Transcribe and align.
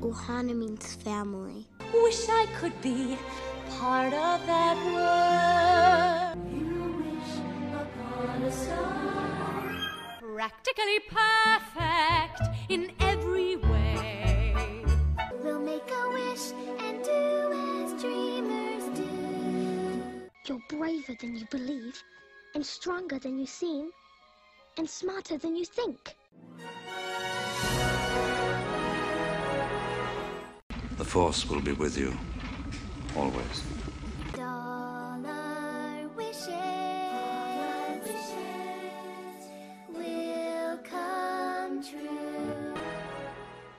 Ohana 0.00 0.56
means 0.56 0.94
family. 0.94 1.66
Wish 1.92 2.26
I 2.30 2.46
could 2.58 2.80
be 2.80 3.18
part 3.78 4.14
of 4.14 4.46
that 4.46 4.76
world. 4.96 6.38
You 6.50 7.04
wish 7.04 7.34
upon 7.74 8.42
a 8.42 8.50
star. 8.50 9.76
Practically 10.20 11.00
perfect 11.10 12.40
in 12.70 12.92
every 13.00 13.56
way. 13.56 14.84
We'll 15.42 15.60
make 15.60 15.90
a 15.90 16.10
wish 16.10 16.52
and 16.78 17.04
do 17.04 17.52
as 17.84 18.00
dreamers 18.00 18.84
do. 18.96 19.10
You're 20.46 20.62
braver 20.70 21.14
than 21.20 21.36
you 21.36 21.46
believe, 21.50 22.02
and 22.54 22.64
stronger 22.64 23.18
than 23.18 23.38
you 23.38 23.46
seem, 23.46 23.90
and 24.78 24.88
smarter 24.88 25.36
than 25.36 25.56
you 25.56 25.66
think. 25.66 26.16
Force 31.10 31.44
will 31.50 31.60
be 31.60 31.72
with 31.72 31.98
you. 31.98 32.16
Always. 33.16 33.64
All 34.38 35.20
our 35.26 36.06
wishes, 36.14 36.46
will 39.88 40.78
come 40.84 41.82
true. 41.82 42.74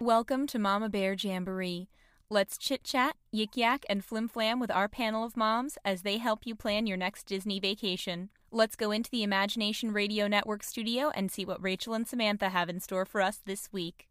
Welcome 0.02 0.46
to 0.48 0.60
Mama 0.60 0.90
Bear 0.90 1.14
Jamboree. 1.14 1.88
Let's 2.30 2.58
chit 2.58 2.84
chat, 2.84 3.16
yik 3.34 3.56
yak, 3.56 3.86
and 3.88 4.04
flim 4.04 4.28
flam 4.28 4.60
with 4.60 4.70
our 4.70 4.90
panel 4.90 5.24
of 5.24 5.38
moms 5.38 5.78
as 5.86 6.02
they 6.02 6.18
help 6.18 6.42
you 6.46 6.54
plan 6.54 6.86
your 6.86 6.98
next 6.98 7.28
Disney 7.28 7.62
vacation. 7.62 8.28
Let's 8.52 8.76
go 8.76 8.92
into 8.92 9.10
the 9.10 9.24
Imagination 9.24 9.94
Radio 9.94 10.28
Network 10.28 10.64
studio 10.64 11.12
and 11.16 11.32
see 11.32 11.46
what 11.46 11.64
Rachel 11.64 11.94
and 11.94 12.06
Samantha 12.06 12.50
have 12.50 12.68
in 12.68 12.82
store 12.82 13.06
for 13.06 13.22
us 13.22 13.40
this 13.46 13.70
week. 13.72 14.10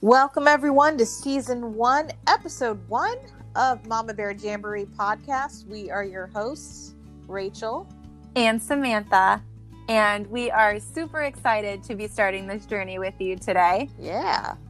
Welcome, 0.00 0.46
everyone, 0.46 0.98
to 0.98 1.06
season 1.06 1.74
one, 1.74 2.10
episode 2.26 2.86
one 2.88 3.16
of 3.54 3.84
Mama 3.86 4.14
Bear 4.14 4.32
Jamboree 4.32 4.84
podcast. 4.84 5.66
We 5.66 5.90
are 5.90 6.04
your 6.04 6.26
hosts, 6.28 6.94
Rachel. 7.26 7.88
and 8.36 8.62
Samantha. 8.62 9.42
And 9.88 10.26
we 10.28 10.50
are 10.50 10.80
super 10.80 11.22
excited 11.22 11.82
to 11.84 11.94
be 11.94 12.08
starting 12.08 12.46
this 12.46 12.66
journey 12.66 12.98
with 12.98 13.14
you 13.20 13.36
today. 13.36 13.88
Yeah. 13.98 14.54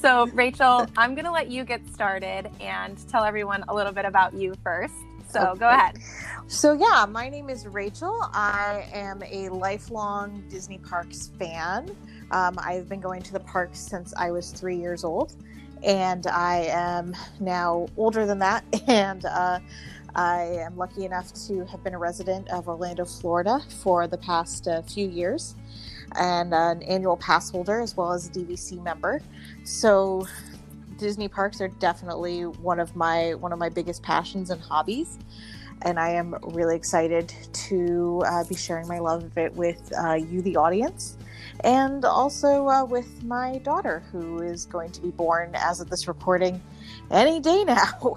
So, 0.00 0.28
Rachel, 0.28 0.86
I'm 0.96 1.14
going 1.16 1.24
to 1.24 1.32
let 1.32 1.50
you 1.50 1.64
get 1.64 1.86
started 1.92 2.48
and 2.60 2.96
tell 3.08 3.24
everyone 3.24 3.64
a 3.66 3.74
little 3.74 3.92
bit 3.92 4.04
about 4.04 4.32
you 4.32 4.54
first. 4.62 4.94
So, 5.28 5.56
go 5.58 5.68
ahead. 5.68 5.98
So, 6.46 6.72
yeah, 6.72 7.04
my 7.06 7.28
name 7.28 7.50
is 7.50 7.66
Rachel. 7.66 8.16
I 8.32 8.86
am 8.92 9.22
a 9.24 9.48
lifelong 9.48 10.44
Disney 10.48 10.78
Parks 10.78 11.32
fan. 11.36 11.94
Um, 12.30 12.56
I've 12.58 12.88
been 12.88 13.00
going 13.00 13.22
to 13.22 13.32
the 13.32 13.40
parks 13.40 13.78
since 13.78 14.12
I 14.16 14.30
was 14.30 14.50
three 14.50 14.76
years 14.76 15.04
old, 15.04 15.34
and 15.82 16.26
I 16.26 16.66
am 16.70 17.16
now 17.40 17.86
older 17.96 18.26
than 18.26 18.38
that. 18.40 18.64
And 18.88 19.24
uh, 19.24 19.60
I 20.14 20.42
am 20.42 20.76
lucky 20.76 21.04
enough 21.04 21.32
to 21.46 21.64
have 21.66 21.82
been 21.84 21.94
a 21.94 21.98
resident 21.98 22.48
of 22.48 22.68
Orlando, 22.68 23.04
Florida 23.04 23.60
for 23.82 24.06
the 24.06 24.18
past 24.18 24.68
uh, 24.68 24.82
few 24.82 25.08
years, 25.08 25.54
and 26.16 26.54
an 26.54 26.82
annual 26.82 27.16
pass 27.16 27.50
holder 27.50 27.80
as 27.80 27.96
well 27.96 28.12
as 28.12 28.28
a 28.28 28.30
DVC 28.30 28.82
member. 28.82 29.20
So, 29.64 30.26
Disney 30.98 31.28
parks 31.28 31.60
are 31.60 31.68
definitely 31.68 32.42
one 32.46 32.80
of 32.80 32.96
my 32.96 33.34
one 33.34 33.52
of 33.52 33.58
my 33.58 33.68
biggest 33.68 34.02
passions 34.02 34.48
and 34.48 34.60
hobbies 34.62 35.18
and 35.82 35.98
I 35.98 36.10
am 36.10 36.34
really 36.42 36.76
excited 36.76 37.32
to 37.52 38.22
uh, 38.26 38.44
be 38.44 38.54
sharing 38.54 38.88
my 38.88 38.98
love 38.98 39.24
of 39.24 39.36
it 39.38 39.52
with 39.54 39.92
uh, 39.98 40.14
you, 40.14 40.42
the 40.42 40.56
audience, 40.56 41.16
and 41.60 42.04
also 42.04 42.68
uh, 42.68 42.84
with 42.84 43.22
my 43.24 43.58
daughter, 43.58 44.02
who 44.12 44.40
is 44.40 44.66
going 44.66 44.90
to 44.92 45.00
be 45.00 45.10
born 45.10 45.50
as 45.54 45.80
of 45.80 45.90
this 45.90 46.08
recording 46.08 46.60
any 47.10 47.40
day 47.40 47.64
now. 47.66 48.16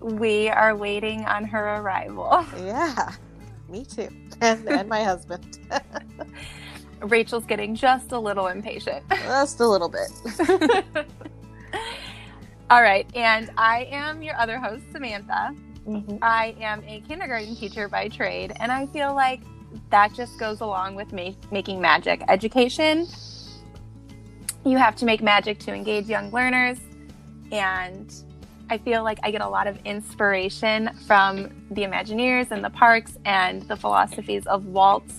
We 0.00 0.48
are 0.48 0.76
waiting 0.76 1.24
on 1.24 1.44
her 1.44 1.76
arrival. 1.76 2.46
yeah, 2.58 3.12
me 3.68 3.84
too, 3.84 4.08
and, 4.40 4.66
and 4.68 4.88
my 4.88 5.02
husband. 5.02 5.58
Rachel's 7.00 7.44
getting 7.46 7.74
just 7.74 8.12
a 8.12 8.18
little 8.18 8.48
impatient. 8.48 9.04
Just 9.10 9.60
a 9.60 9.66
little 9.66 9.88
bit. 9.88 10.10
All 12.70 12.82
right. 12.82 13.06
And 13.14 13.50
I 13.56 13.88
am 13.90 14.20
your 14.20 14.36
other 14.36 14.58
host, 14.58 14.82
Samantha. 14.92 15.54
Mhm. 15.86 16.18
I 16.20 16.54
am 16.60 16.82
a 16.86 17.00
kindergarten 17.00 17.56
teacher 17.56 17.88
by 17.88 18.08
trade, 18.08 18.52
and 18.60 18.70
I 18.70 18.86
feel 18.86 19.14
like 19.14 19.40
that 19.90 20.12
just 20.14 20.38
goes 20.38 20.60
along 20.60 20.94
with 20.94 21.12
ma- 21.12 21.32
making 21.50 21.80
magic. 21.80 22.22
Education, 22.28 23.06
you 24.64 24.76
have 24.78 24.96
to 24.96 25.04
make 25.04 25.22
magic 25.22 25.58
to 25.60 25.74
engage 25.74 26.06
young 26.06 26.30
learners, 26.30 26.78
and 27.52 28.12
I 28.70 28.78
feel 28.78 29.02
like 29.02 29.18
I 29.22 29.30
get 29.30 29.40
a 29.40 29.48
lot 29.48 29.66
of 29.66 29.78
inspiration 29.84 30.90
from 31.06 31.66
the 31.70 31.82
Imagineers 31.82 32.50
and 32.50 32.62
the 32.62 32.70
parks 32.70 33.16
and 33.24 33.62
the 33.62 33.76
philosophies 33.76 34.46
of 34.46 34.66
Walt 34.66 35.10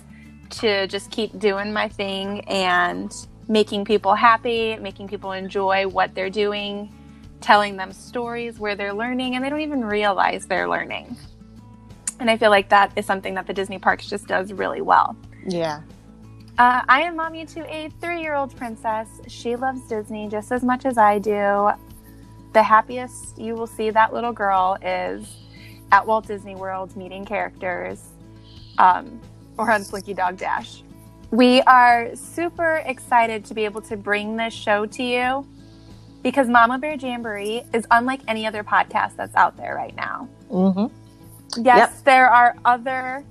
to 0.51 0.87
just 0.87 1.09
keep 1.09 1.37
doing 1.39 1.73
my 1.73 1.87
thing 1.87 2.41
and 2.41 3.13
making 3.47 3.85
people 3.85 4.13
happy, 4.13 4.75
making 4.77 5.07
people 5.07 5.31
enjoy 5.31 5.87
what 5.87 6.13
they're 6.13 6.29
doing, 6.29 6.93
telling 7.41 7.77
them 7.77 7.91
stories 7.91 8.59
where 8.59 8.75
they're 8.75 8.93
learning 8.93 9.35
and 9.35 9.43
they 9.43 9.49
don't 9.49 9.61
even 9.61 9.83
realize 9.83 10.45
they're 10.45 10.69
learning. 10.69 11.17
And 12.19 12.29
I 12.29 12.37
feel 12.37 12.49
like 12.49 12.69
that 12.69 12.91
is 12.95 13.05
something 13.05 13.33
that 13.35 13.47
the 13.47 13.53
Disney 13.53 13.79
parks 13.79 14.09
just 14.09 14.27
does 14.27 14.51
really 14.51 14.81
well. 14.81 15.15
Yeah. 15.47 15.81
Uh, 16.57 16.81
I 16.89 17.03
am 17.03 17.15
mommy 17.15 17.45
to 17.45 17.73
a 17.73 17.89
three 18.01 18.21
year 18.21 18.35
old 18.35 18.55
princess. 18.55 19.07
She 19.27 19.55
loves 19.55 19.81
Disney 19.87 20.27
just 20.27 20.51
as 20.51 20.63
much 20.63 20.85
as 20.85 20.97
I 20.97 21.17
do. 21.17 21.69
The 22.53 22.63
happiest 22.63 23.37
you 23.37 23.55
will 23.55 23.67
see 23.67 23.89
that 23.91 24.13
little 24.13 24.33
girl 24.33 24.77
is 24.81 25.37
at 25.91 26.05
Walt 26.05 26.27
Disney 26.27 26.55
World 26.55 26.95
meeting 26.97 27.23
characters 27.23 28.09
um, 28.77 29.21
or 29.57 29.71
on 29.71 29.83
Slinky 29.83 30.13
Dog 30.13 30.37
Dash. 30.37 30.83
We 31.31 31.61
are 31.61 32.13
super 32.15 32.83
excited 32.85 33.45
to 33.45 33.53
be 33.53 33.63
able 33.63 33.81
to 33.81 33.95
bring 33.95 34.35
this 34.35 34.53
show 34.53 34.85
to 34.87 35.03
you 35.03 35.47
because 36.23 36.47
Mama 36.47 36.77
Bear 36.79 36.95
Jamboree 36.95 37.63
is 37.73 37.85
unlike 37.91 38.21
any 38.27 38.45
other 38.45 38.63
podcast 38.63 39.15
that's 39.15 39.35
out 39.35 39.55
there 39.55 39.75
right 39.75 39.95
now. 39.95 40.27
Mm-hmm. 40.51 40.87
Yes, 41.57 41.77
Yep. 41.95 42.03
there 42.05 42.29
are 42.29 42.55
other 42.65 43.23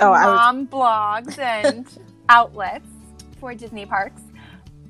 Oh, 0.00 0.12
I 0.12 0.26
was, 0.26 0.36
mom 0.36 0.66
blogs 0.68 1.38
and 1.38 1.86
outlets 2.28 2.88
for 3.40 3.54
Disney 3.54 3.84
parks, 3.86 4.22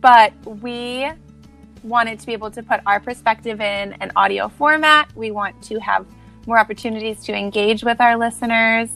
but 0.00 0.32
we 0.44 1.08
wanted 1.82 2.18
to 2.20 2.26
be 2.26 2.32
able 2.32 2.50
to 2.50 2.62
put 2.62 2.80
our 2.86 3.00
perspective 3.00 3.60
in 3.60 3.94
an 4.00 4.12
audio 4.16 4.48
format. 4.48 5.08
We 5.16 5.30
want 5.30 5.60
to 5.62 5.78
have 5.80 6.06
more 6.46 6.58
opportunities 6.58 7.22
to 7.24 7.34
engage 7.34 7.82
with 7.84 8.00
our 8.00 8.16
listeners, 8.16 8.90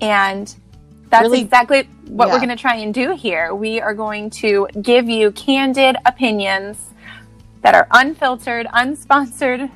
and 0.00 0.52
that's 1.10 1.22
Really- 1.22 1.40
exactly 1.40 1.88
what 2.08 2.28
we're 2.30 2.38
going 2.38 2.48
to 2.48 2.56
try 2.56 2.76
and 2.76 2.92
do 2.92 3.14
here. 3.14 3.54
We 3.54 3.80
are 3.80 3.94
going 3.94 4.30
to 4.30 4.66
give 4.82 5.08
you 5.08 5.30
candid 5.32 5.96
opinions 6.04 6.90
that 7.62 7.74
are 7.74 7.86
unfiltered, 7.92 8.66
unsponsored 8.74 9.70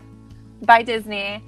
by 0.62 0.82
Disney 0.82 1.42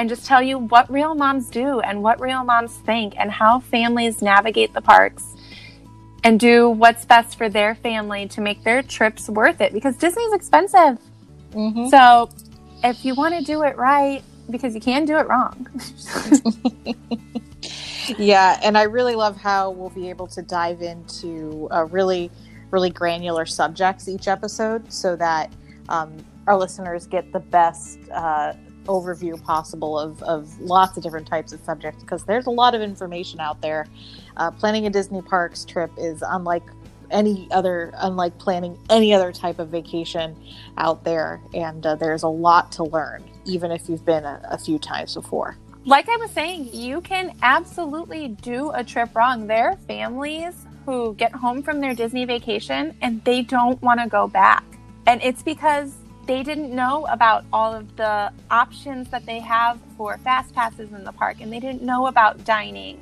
and 0.00 0.08
just 0.08 0.24
tell 0.24 0.40
you 0.42 0.56
what 0.58 0.90
real 0.90 1.14
moms 1.14 1.50
do 1.50 1.80
and 1.80 2.02
what 2.02 2.18
real 2.22 2.42
moms 2.42 2.74
think 2.86 3.12
and 3.18 3.30
how 3.30 3.60
families 3.60 4.22
navigate 4.22 4.72
the 4.72 4.80
parks 4.80 5.36
and 6.24 6.40
do 6.40 6.70
what's 6.70 7.04
best 7.04 7.36
for 7.36 7.50
their 7.50 7.74
family 7.74 8.26
to 8.28 8.40
make 8.40 8.64
their 8.64 8.82
trips 8.82 9.28
worth 9.28 9.60
it 9.60 9.74
because 9.74 9.94
Disney's 9.98 10.32
expensive. 10.32 10.98
Mhm. 11.52 11.90
So 11.90 12.30
if 12.82 13.04
you 13.04 13.14
want 13.14 13.34
to 13.34 13.44
do 13.44 13.62
it 13.62 13.76
right, 13.76 14.22
because 14.48 14.74
you 14.74 14.80
can 14.80 15.04
do 15.04 15.18
it 15.18 15.28
wrong. 15.28 15.66
Yeah, 18.18 18.58
and 18.64 18.76
I 18.76 18.84
really 18.84 19.14
love 19.14 19.36
how 19.36 19.70
we'll 19.70 19.90
be 19.90 20.10
able 20.10 20.26
to 20.28 20.42
dive 20.42 20.82
into 20.82 21.68
uh, 21.70 21.84
really, 21.84 22.28
really 22.72 22.90
granular 22.90 23.46
subjects 23.46 24.08
each 24.08 24.26
episode 24.26 24.92
so 24.92 25.14
that 25.14 25.52
um, 25.88 26.12
our 26.48 26.56
listeners 26.56 27.06
get 27.06 27.32
the 27.32 27.38
best 27.38 28.00
uh, 28.10 28.54
overview 28.90 29.40
possible 29.42 29.98
of, 29.98 30.22
of 30.24 30.60
lots 30.60 30.96
of 30.96 31.02
different 31.02 31.26
types 31.26 31.52
of 31.52 31.60
subjects 31.60 32.02
because 32.02 32.24
there's 32.24 32.46
a 32.46 32.50
lot 32.62 32.74
of 32.74 32.80
information 32.82 33.38
out 33.40 33.60
there. 33.60 33.86
Uh, 34.36 34.50
planning 34.50 34.86
a 34.86 34.90
Disney 34.90 35.22
parks 35.22 35.64
trip 35.64 35.90
is 35.96 36.22
unlike 36.26 36.64
any 37.10 37.48
other, 37.50 37.92
unlike 37.98 38.36
planning 38.38 38.78
any 38.88 39.14
other 39.14 39.32
type 39.32 39.58
of 39.58 39.68
vacation 39.68 40.36
out 40.76 41.04
there, 41.04 41.40
and 41.54 41.86
uh, 41.86 41.94
there's 41.94 42.22
a 42.22 42.28
lot 42.28 42.72
to 42.72 42.84
learn, 42.84 43.24
even 43.44 43.70
if 43.70 43.88
you've 43.88 44.04
been 44.04 44.24
a, 44.24 44.40
a 44.50 44.58
few 44.58 44.78
times 44.78 45.14
before. 45.14 45.56
like 45.84 46.08
I 46.08 46.16
was 46.16 46.30
saying, 46.30 46.70
you 46.72 47.00
can 47.00 47.34
absolutely 47.42 48.28
do 48.28 48.70
a 48.70 48.84
trip 48.84 49.14
wrong. 49.14 49.46
There 49.46 49.70
are 49.70 49.76
families 49.88 50.54
who 50.86 51.14
get 51.14 51.32
home 51.32 51.62
from 51.62 51.80
their 51.80 51.94
Disney 51.94 52.24
vacation 52.24 52.96
and 53.00 53.22
they 53.24 53.42
don't 53.42 53.80
want 53.82 54.00
to 54.00 54.08
go 54.08 54.26
back. 54.26 54.64
And 55.06 55.22
it's 55.22 55.42
because 55.42 55.94
they 56.26 56.42
didn't 56.42 56.74
know 56.74 57.06
about 57.06 57.44
all 57.52 57.72
of 57.72 57.96
the 57.96 58.32
options 58.50 59.08
that 59.10 59.26
they 59.26 59.40
have 59.40 59.80
for 59.96 60.18
fast 60.18 60.54
passes 60.54 60.92
in 60.92 61.04
the 61.04 61.12
park 61.12 61.40
and 61.40 61.52
they 61.52 61.60
didn't 61.60 61.82
know 61.82 62.06
about 62.06 62.44
dining 62.44 63.00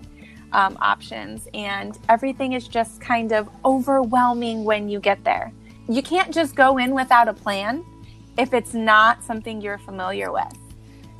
um, 0.53 0.79
options. 0.81 1.49
And 1.53 1.99
everything 2.09 2.55
is 2.55 2.69
just 2.69 3.01
kind 3.01 3.33
of 3.33 3.49
overwhelming 3.65 4.65
when 4.65 4.89
you 4.89 5.01
get 5.01 5.23
there. 5.25 5.53
You 5.89 6.03
can't 6.03 6.33
just 6.33 6.55
go 6.55 6.79
in 6.79 6.95
without 6.95 7.29
a 7.29 7.35
plan. 7.35 7.85
if 8.39 8.55
it's 8.55 8.73
not 8.73 9.23
something 9.25 9.61
you're 9.61 9.79
familiar 9.79 10.33
with. 10.33 10.57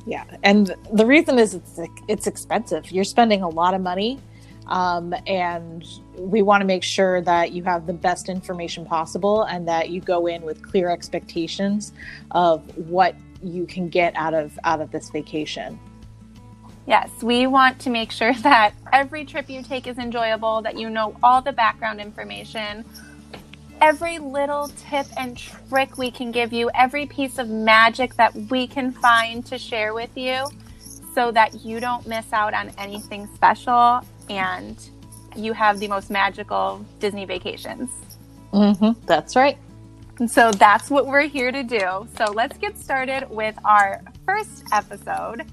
Yeah, 0.07 0.23
and 0.43 0.73
the 0.93 1.05
reason 1.05 1.37
is 1.37 1.53
it's 1.53 1.79
it's 2.07 2.25
expensive. 2.25 2.89
You're 2.89 3.03
spending 3.03 3.43
a 3.43 3.49
lot 3.49 3.73
of 3.73 3.81
money, 3.81 4.19
um, 4.69 5.13
and 5.27 5.83
we 6.17 6.41
want 6.41 6.61
to 6.61 6.65
make 6.65 6.83
sure 6.83 7.21
that 7.21 7.51
you 7.51 7.63
have 7.63 7.87
the 7.87 7.93
best 7.93 8.29
information 8.29 8.85
possible 8.85 9.43
and 9.43 9.67
that 9.67 9.89
you 9.89 9.99
go 9.99 10.27
in 10.27 10.43
with 10.43 10.61
clear 10.61 10.89
expectations 10.89 11.91
of 12.31 12.63
what 12.77 13.15
you 13.43 13.65
can 13.65 13.89
get 13.89 14.15
out 14.15 14.33
of 14.33 14.57
out 14.63 14.79
of 14.79 14.91
this 14.91 15.09
vacation. 15.09 15.79
Yes, 16.85 17.09
we 17.21 17.47
want 17.47 17.79
to 17.79 17.89
make 17.89 18.11
sure 18.11 18.33
that 18.41 18.73
every 18.93 19.25
trip 19.25 19.49
you 19.49 19.63
take 19.63 19.87
is 19.87 19.97
enjoyable, 19.97 20.61
that 20.61 20.77
you 20.77 20.89
know 20.89 21.15
all 21.23 21.41
the 21.41 21.53
background 21.53 21.99
information, 21.99 22.85
every 23.81 24.19
little 24.19 24.71
tip 24.89 25.07
and 25.17 25.35
trick 25.35 25.97
we 25.97 26.11
can 26.11 26.31
give 26.31 26.53
you, 26.53 26.69
every 26.75 27.07
piece 27.07 27.39
of 27.39 27.49
magic 27.49 28.15
that 28.15 28.35
we 28.35 28.67
can 28.67 28.91
find 28.91 29.43
to 29.47 29.57
share 29.57 29.95
with 29.95 30.15
you 30.15 30.45
so 31.19 31.31
that 31.31 31.65
you 31.65 31.81
don't 31.81 32.07
miss 32.07 32.31
out 32.31 32.53
on 32.53 32.71
anything 32.77 33.27
special 33.35 33.99
and 34.29 34.89
you 35.35 35.51
have 35.51 35.77
the 35.77 35.87
most 35.89 36.09
magical 36.09 36.85
Disney 36.99 37.25
vacations. 37.25 37.89
Mm-hmm, 38.53 39.05
that's 39.05 39.35
right. 39.35 39.57
And 40.19 40.31
so 40.31 40.49
that's 40.53 40.89
what 40.89 41.07
we're 41.07 41.27
here 41.27 41.51
to 41.51 41.61
do. 41.61 42.07
So 42.17 42.31
let's 42.31 42.57
get 42.57 42.77
started 42.77 43.29
with 43.29 43.53
our 43.65 44.01
first 44.25 44.63
episode. 44.71 45.45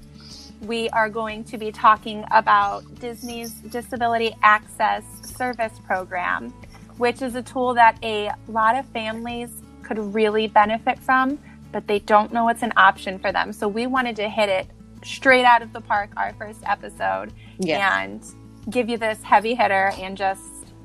We 0.61 0.87
are 0.91 1.09
going 1.09 1.43
to 1.43 1.57
be 1.57 1.73
talking 1.73 2.23
about 2.31 2.83
Disney's 3.01 3.51
Disability 3.51 4.33
Access 4.43 5.03
Service 5.23 5.77
Program 5.85 6.53
which 6.97 7.21
is 7.21 7.35
a 7.35 7.43
tool 7.43 7.75
that 7.75 7.97
a 8.03 8.31
lot 8.47 8.75
of 8.75 8.85
families 8.87 9.51
could 9.83 9.99
really 9.99 10.47
benefit 10.47 10.97
from, 10.97 11.37
but 11.71 11.87
they 11.87 11.99
don't 11.99 12.33
know 12.33 12.49
it's 12.49 12.63
an 12.63 12.73
option 12.75 13.19
for 13.19 13.31
them. 13.31 13.53
So 13.53 13.67
we 13.67 13.85
wanted 13.85 14.15
to 14.15 14.27
hit 14.27 14.49
it 14.49 14.67
straight 15.03 15.45
out 15.45 15.61
of 15.61 15.73
the 15.73 15.81
park, 15.81 16.11
our 16.17 16.33
first 16.33 16.59
episode, 16.65 17.33
yes. 17.59 17.79
and 17.81 18.71
give 18.71 18.89
you 18.89 18.97
this 18.97 19.21
heavy 19.23 19.55
hitter 19.55 19.91
and 19.97 20.17
just 20.17 20.43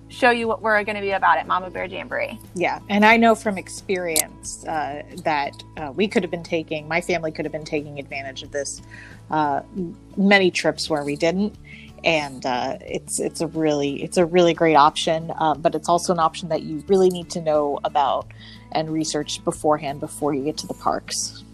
show 0.08 0.30
you 0.30 0.46
what 0.46 0.60
we're 0.60 0.84
going 0.84 0.96
to 0.96 1.00
be 1.00 1.12
about 1.12 1.38
at 1.38 1.46
Mama 1.46 1.70
Bear 1.70 1.86
Jamboree. 1.86 2.38
Yeah, 2.54 2.80
and 2.88 3.04
I 3.04 3.16
know 3.16 3.34
from 3.34 3.56
experience 3.56 4.64
uh, 4.66 5.02
that 5.24 5.62
uh, 5.78 5.92
we 5.94 6.06
could 6.06 6.22
have 6.22 6.30
been 6.30 6.42
taking, 6.42 6.86
my 6.86 7.00
family 7.00 7.32
could 7.32 7.44
have 7.44 7.52
been 7.52 7.64
taking 7.64 7.98
advantage 7.98 8.42
of 8.42 8.52
this 8.52 8.82
uh, 9.30 9.62
many 10.16 10.50
trips 10.50 10.90
where 10.90 11.04
we 11.04 11.16
didn't 11.16 11.56
and 12.04 12.44
uh, 12.46 12.78
it's 12.80 13.20
it's 13.20 13.40
a 13.40 13.46
really 13.48 14.02
it's 14.02 14.16
a 14.16 14.26
really 14.26 14.54
great 14.54 14.74
option. 14.74 15.32
Uh, 15.38 15.54
but 15.54 15.74
it's 15.74 15.88
also 15.88 16.12
an 16.12 16.18
option 16.18 16.48
that 16.48 16.62
you 16.62 16.82
really 16.88 17.08
need 17.10 17.30
to 17.30 17.40
know 17.40 17.78
about 17.84 18.26
and 18.72 18.90
research 18.90 19.42
beforehand 19.44 20.00
before 20.00 20.34
you 20.34 20.44
get 20.44 20.56
to 20.58 20.66
the 20.66 20.74
parks. 20.74 21.44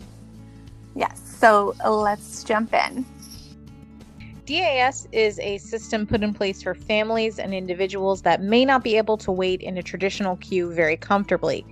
Yes. 0.95 1.28
So 1.39 1.77
let's 1.89 2.43
jump 2.43 2.75
in. 2.75 3.07
DAS 4.45 5.07
is 5.13 5.39
a 5.39 5.59
system 5.59 6.05
put 6.05 6.25
in 6.25 6.35
place 6.35 6.65
for 6.65 6.75
families 6.75 7.39
and 7.39 7.55
individuals 7.55 8.23
that 8.23 8.43
may 8.43 8.65
not 8.65 8.83
be 8.83 8.97
able 8.97 9.17
to 9.19 9.31
wait 9.31 9.61
in 9.61 9.79
a 9.79 9.83
traditional 9.83 10.37
queue 10.39 10.73
very 10.73 10.97
comfortably. 10.97 11.65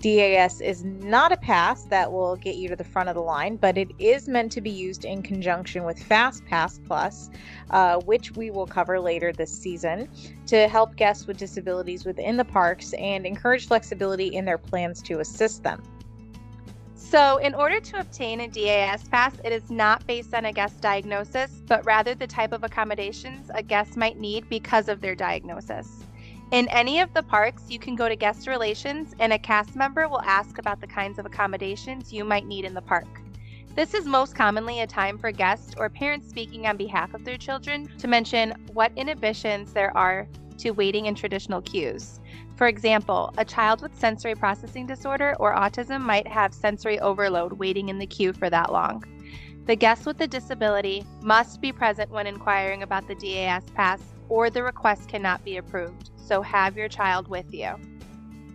DAS 0.00 0.60
is 0.60 0.84
not 0.84 1.32
a 1.32 1.38
pass 1.38 1.84
that 1.84 2.12
will 2.12 2.36
get 2.36 2.56
you 2.56 2.68
to 2.68 2.76
the 2.76 2.84
front 2.84 3.08
of 3.08 3.14
the 3.14 3.22
line, 3.22 3.56
but 3.56 3.78
it 3.78 3.88
is 3.98 4.28
meant 4.28 4.52
to 4.52 4.60
be 4.60 4.68
used 4.68 5.06
in 5.06 5.22
conjunction 5.22 5.84
with 5.84 6.02
Fast 6.02 6.44
Pass 6.44 6.78
Plus, 6.84 7.30
uh, 7.70 8.00
which 8.00 8.32
we 8.32 8.50
will 8.50 8.66
cover 8.66 9.00
later 9.00 9.32
this 9.32 9.56
season, 9.56 10.06
to 10.46 10.68
help 10.68 10.96
guests 10.96 11.26
with 11.26 11.38
disabilities 11.38 12.04
within 12.04 12.36
the 12.36 12.44
parks 12.44 12.92
and 12.94 13.24
encourage 13.24 13.68
flexibility 13.68 14.34
in 14.34 14.44
their 14.44 14.58
plans 14.58 15.00
to 15.00 15.20
assist 15.20 15.62
them. 15.62 15.82
So, 17.10 17.36
in 17.36 17.54
order 17.54 17.80
to 17.80 18.00
obtain 18.00 18.40
a 18.40 18.48
DAS 18.48 19.06
pass, 19.08 19.34
it 19.44 19.52
is 19.52 19.70
not 19.70 20.04
based 20.06 20.34
on 20.34 20.46
a 20.46 20.52
guest 20.52 20.80
diagnosis, 20.80 21.52
but 21.68 21.84
rather 21.84 22.14
the 22.14 22.26
type 22.26 22.52
of 22.52 22.64
accommodations 22.64 23.50
a 23.54 23.62
guest 23.62 23.96
might 23.96 24.18
need 24.18 24.48
because 24.48 24.88
of 24.88 25.00
their 25.00 25.14
diagnosis. 25.14 26.04
In 26.50 26.66
any 26.68 27.00
of 27.00 27.12
the 27.12 27.22
parks, 27.22 27.64
you 27.68 27.78
can 27.78 27.94
go 27.94 28.08
to 28.08 28.16
guest 28.16 28.48
relations 28.48 29.14
and 29.18 29.32
a 29.32 29.38
cast 29.38 29.76
member 29.76 30.08
will 30.08 30.22
ask 30.22 30.58
about 30.58 30.80
the 30.80 30.86
kinds 30.86 31.18
of 31.18 31.26
accommodations 31.26 32.12
you 32.12 32.24
might 32.24 32.46
need 32.46 32.64
in 32.64 32.74
the 32.74 32.82
park. 32.82 33.06
This 33.76 33.92
is 33.92 34.06
most 34.06 34.34
commonly 34.34 34.80
a 34.80 34.86
time 34.86 35.18
for 35.18 35.30
guests 35.30 35.74
or 35.76 35.90
parents 35.90 36.28
speaking 36.28 36.66
on 36.66 36.76
behalf 36.76 37.12
of 37.12 37.24
their 37.24 37.36
children 37.36 37.88
to 37.98 38.08
mention 38.08 38.54
what 38.72 38.92
inhibitions 38.96 39.72
there 39.72 39.94
are 39.96 40.26
to 40.58 40.70
waiting 40.70 41.06
in 41.06 41.14
traditional 41.14 41.62
queues. 41.62 42.20
For 42.56 42.66
example, 42.66 43.32
a 43.36 43.44
child 43.44 43.82
with 43.82 43.98
sensory 43.98 44.34
processing 44.34 44.86
disorder 44.86 45.34
or 45.40 45.54
autism 45.54 46.00
might 46.00 46.26
have 46.28 46.54
sensory 46.54 47.00
overload 47.00 47.54
waiting 47.54 47.88
in 47.88 47.98
the 47.98 48.06
queue 48.06 48.32
for 48.32 48.48
that 48.50 48.72
long. 48.72 49.04
The 49.66 49.76
guest 49.76 50.06
with 50.06 50.18
the 50.18 50.26
disability 50.26 51.04
must 51.22 51.60
be 51.60 51.72
present 51.72 52.10
when 52.10 52.26
inquiring 52.26 52.82
about 52.82 53.08
the 53.08 53.14
DAS 53.14 53.64
pass 53.74 54.00
or 54.28 54.50
the 54.50 54.62
request 54.62 55.08
cannot 55.08 55.44
be 55.44 55.56
approved, 55.56 56.10
so 56.16 56.42
have 56.42 56.76
your 56.76 56.88
child 56.88 57.28
with 57.28 57.52
you. 57.52 57.74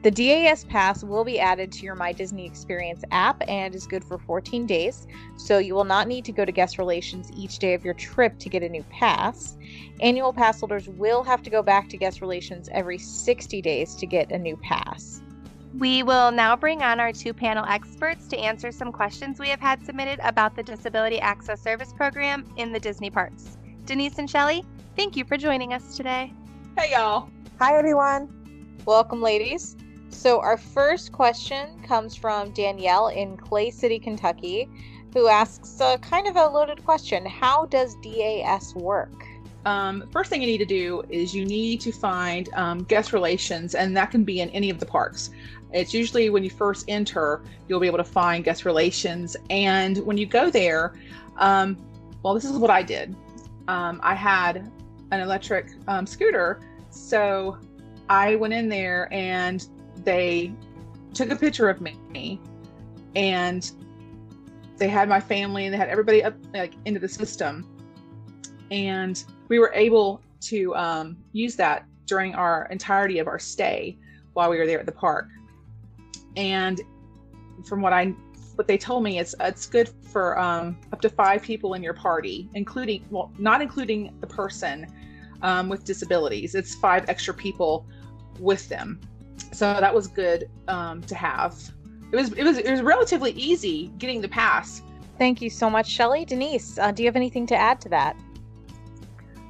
The 0.01 0.11
DAS 0.11 0.63
Pass 0.63 1.03
will 1.03 1.25
be 1.25 1.41
added 1.41 1.73
to 1.73 1.83
your 1.83 1.93
My 1.93 2.13
Disney 2.13 2.45
Experience 2.45 3.03
app 3.11 3.43
and 3.49 3.75
is 3.75 3.85
good 3.85 4.01
for 4.01 4.17
14 4.17 4.65
days, 4.65 5.05
so 5.35 5.57
you 5.57 5.75
will 5.75 5.83
not 5.83 6.07
need 6.07 6.23
to 6.23 6.31
go 6.31 6.45
to 6.45 6.53
guest 6.53 6.77
relations 6.77 7.29
each 7.35 7.59
day 7.59 7.73
of 7.73 7.83
your 7.83 7.95
trip 7.95 8.39
to 8.39 8.47
get 8.47 8.63
a 8.63 8.69
new 8.69 8.83
pass. 8.83 9.57
Annual 9.99 10.31
pass 10.31 10.61
holders 10.61 10.87
will 10.87 11.21
have 11.23 11.43
to 11.43 11.49
go 11.49 11.61
back 11.61 11.89
to 11.89 11.97
guest 11.97 12.21
relations 12.21 12.69
every 12.71 12.97
60 12.97 13.61
days 13.61 13.93
to 13.95 14.05
get 14.05 14.31
a 14.31 14.39
new 14.39 14.55
pass. 14.55 15.21
We 15.77 16.01
will 16.03 16.31
now 16.31 16.55
bring 16.55 16.81
on 16.81 17.01
our 17.01 17.11
two 17.11 17.33
panel 17.33 17.65
experts 17.67 18.29
to 18.29 18.39
answer 18.39 18.71
some 18.71 18.93
questions 18.93 19.37
we 19.37 19.49
have 19.49 19.59
had 19.59 19.85
submitted 19.85 20.21
about 20.23 20.55
the 20.55 20.63
Disability 20.63 21.19
Access 21.19 21.61
Service 21.61 21.91
Program 21.91 22.45
in 22.55 22.71
the 22.71 22.79
Disney 22.79 23.09
parks. 23.09 23.57
Denise 23.83 24.17
and 24.17 24.29
Shelley, 24.29 24.63
thank 24.95 25.17
you 25.17 25.25
for 25.25 25.35
joining 25.35 25.73
us 25.73 25.97
today. 25.97 26.31
Hey, 26.77 26.93
y'all. 26.93 27.29
Hi, 27.59 27.77
everyone. 27.77 28.33
Welcome, 28.85 29.21
ladies. 29.21 29.75
So, 30.19 30.41
our 30.41 30.57
first 30.57 31.13
question 31.13 31.81
comes 31.81 32.13
from 32.13 32.51
Danielle 32.51 33.07
in 33.07 33.37
Clay 33.37 33.71
City, 33.71 33.97
Kentucky, 33.97 34.67
who 35.13 35.29
asks 35.29 35.79
a 35.79 35.97
kind 35.99 36.27
of 36.27 36.35
a 36.35 36.45
loaded 36.45 36.83
question 36.83 37.25
How 37.25 37.67
does 37.67 37.95
DAS 38.03 38.75
work? 38.75 39.25
Um, 39.63 40.09
first 40.11 40.29
thing 40.29 40.41
you 40.41 40.47
need 40.47 40.57
to 40.57 40.65
do 40.65 41.03
is 41.09 41.33
you 41.33 41.45
need 41.45 41.79
to 41.79 41.93
find 41.93 42.49
um, 42.55 42.83
guest 42.83 43.13
relations, 43.13 43.75
and 43.75 43.95
that 43.95 44.11
can 44.11 44.25
be 44.25 44.41
in 44.41 44.49
any 44.49 44.69
of 44.69 44.81
the 44.81 44.85
parks. 44.85 45.29
It's 45.71 45.93
usually 45.93 46.29
when 46.29 46.43
you 46.43 46.49
first 46.49 46.83
enter, 46.89 47.41
you'll 47.69 47.79
be 47.79 47.87
able 47.87 47.99
to 47.99 48.03
find 48.03 48.43
guest 48.43 48.65
relations. 48.65 49.37
And 49.49 49.99
when 49.99 50.17
you 50.17 50.25
go 50.25 50.49
there, 50.49 50.95
um, 51.37 51.77
well, 52.23 52.33
this 52.33 52.43
is 52.43 52.57
what 52.57 52.69
I 52.69 52.83
did. 52.83 53.15
Um, 53.69 54.01
I 54.03 54.15
had 54.15 54.69
an 55.11 55.21
electric 55.21 55.67
um, 55.87 56.05
scooter, 56.05 56.59
so 56.89 57.57
I 58.09 58.35
went 58.35 58.53
in 58.53 58.67
there 58.67 59.07
and 59.13 59.65
they 60.09 60.51
took 61.13 61.29
a 61.29 61.35
picture 61.35 61.69
of 61.69 61.81
me 61.81 62.41
and 63.15 63.71
they 64.77 64.87
had 64.87 65.07
my 65.07 65.19
family 65.19 65.65
and 65.65 65.73
they 65.73 65.77
had 65.77 65.87
everybody 65.87 66.23
up 66.23 66.33
like 66.51 66.73
into 66.85 66.99
the 66.99 67.07
system. 67.07 67.63
And 68.71 69.23
we 69.49 69.59
were 69.59 69.71
able 69.75 70.23
to 70.41 70.75
um, 70.75 71.17
use 71.31 71.55
that 71.57 71.85
during 72.07 72.33
our 72.33 72.67
entirety 72.71 73.19
of 73.19 73.27
our 73.27 73.37
stay 73.37 73.99
while 74.33 74.49
we 74.49 74.57
were 74.57 74.65
there 74.65 74.79
at 74.79 74.87
the 74.87 74.91
park. 74.91 75.27
And 76.35 76.81
from 77.67 77.81
what 77.81 77.91
i 77.91 78.05
what 78.55 78.67
they 78.67 78.77
told 78.77 79.03
me 79.03 79.19
it's 79.19 79.35
it's 79.41 79.65
good 79.65 79.89
for 80.11 80.39
um, 80.39 80.77
up 80.93 81.01
to 81.01 81.09
five 81.09 81.41
people 81.41 81.73
in 81.73 81.83
your 81.83 81.93
party 81.93 82.49
including 82.55 83.05
well 83.09 83.31
not 83.37 83.61
including 83.61 84.15
the 84.21 84.27
person 84.27 84.87
um, 85.41 85.69
with 85.69 85.83
disabilities. 85.83 86.55
It's 86.55 86.75
five 86.75 87.07
extra 87.09 87.33
people 87.33 87.85
with 88.39 88.67
them 88.69 88.99
so 89.59 89.77
that 89.77 89.93
was 89.93 90.07
good 90.07 90.49
um, 90.69 91.01
to 91.03 91.15
have. 91.15 91.53
It 92.13 92.15
was 92.15 92.31
it 92.31 92.43
was 92.43 92.57
it 92.57 92.71
was 92.71 92.81
relatively 92.81 93.31
easy 93.31 93.91
getting 93.97 94.21
the 94.21 94.29
pass. 94.29 94.81
Thank 95.17 95.41
you 95.41 95.49
so 95.49 95.69
much, 95.69 95.89
Shelley. 95.89 96.23
Denise, 96.23 96.79
uh, 96.79 96.91
do 96.91 97.03
you 97.03 97.07
have 97.09 97.17
anything 97.17 97.45
to 97.47 97.55
add 97.55 97.81
to 97.81 97.89
that? 97.89 98.15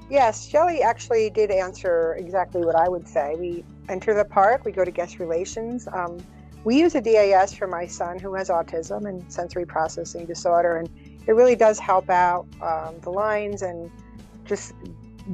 Yes, 0.10 0.48
Shelley 0.48 0.82
actually 0.82 1.30
did 1.30 1.52
answer 1.52 2.16
exactly 2.16 2.66
what 2.66 2.76
I 2.76 2.90
would 2.90 3.08
say. 3.08 3.36
We 3.38 3.64
enter 3.88 4.16
the 4.16 4.26
park, 4.26 4.66
we 4.66 4.72
go 4.72 4.84
to 4.84 4.90
guest 4.90 5.20
relations. 5.20 5.88
Um, 5.94 6.18
we 6.64 6.80
use 6.80 6.96
a 6.96 7.02
DAS 7.02 7.54
for 7.54 7.68
my 7.68 7.86
son 7.86 8.18
who 8.18 8.34
has 8.34 8.50
autism 8.50 9.08
and 9.08 9.32
sensory 9.32 9.68
processing 9.68 10.26
disorder, 10.26 10.78
and 10.78 10.90
it 11.28 11.34
really 11.34 11.56
does 11.56 11.78
help 11.78 12.10
out 12.10 12.48
um, 12.64 13.00
the 13.02 13.12
lines 13.12 13.62
and 13.62 13.92
just 14.46 14.74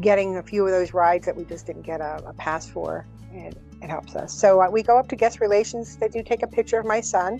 getting 0.01 0.35
a 0.35 0.43
few 0.43 0.65
of 0.65 0.71
those 0.71 0.93
rides 0.93 1.25
that 1.25 1.37
we 1.37 1.45
just 1.45 1.65
didn't 1.65 1.83
get 1.83 2.01
a, 2.01 2.21
a 2.25 2.33
pass 2.33 2.67
for. 2.69 3.07
And 3.33 3.55
it 3.81 3.89
helps 3.89 4.15
us. 4.15 4.33
So 4.33 4.61
uh, 4.61 4.69
we 4.69 4.83
go 4.83 4.97
up 4.97 5.07
to 5.09 5.15
guest 5.15 5.39
relations. 5.39 5.97
They 5.97 6.07
do 6.07 6.23
take 6.23 6.43
a 6.43 6.47
picture 6.47 6.79
of 6.79 6.85
my 6.85 7.01
son, 7.01 7.39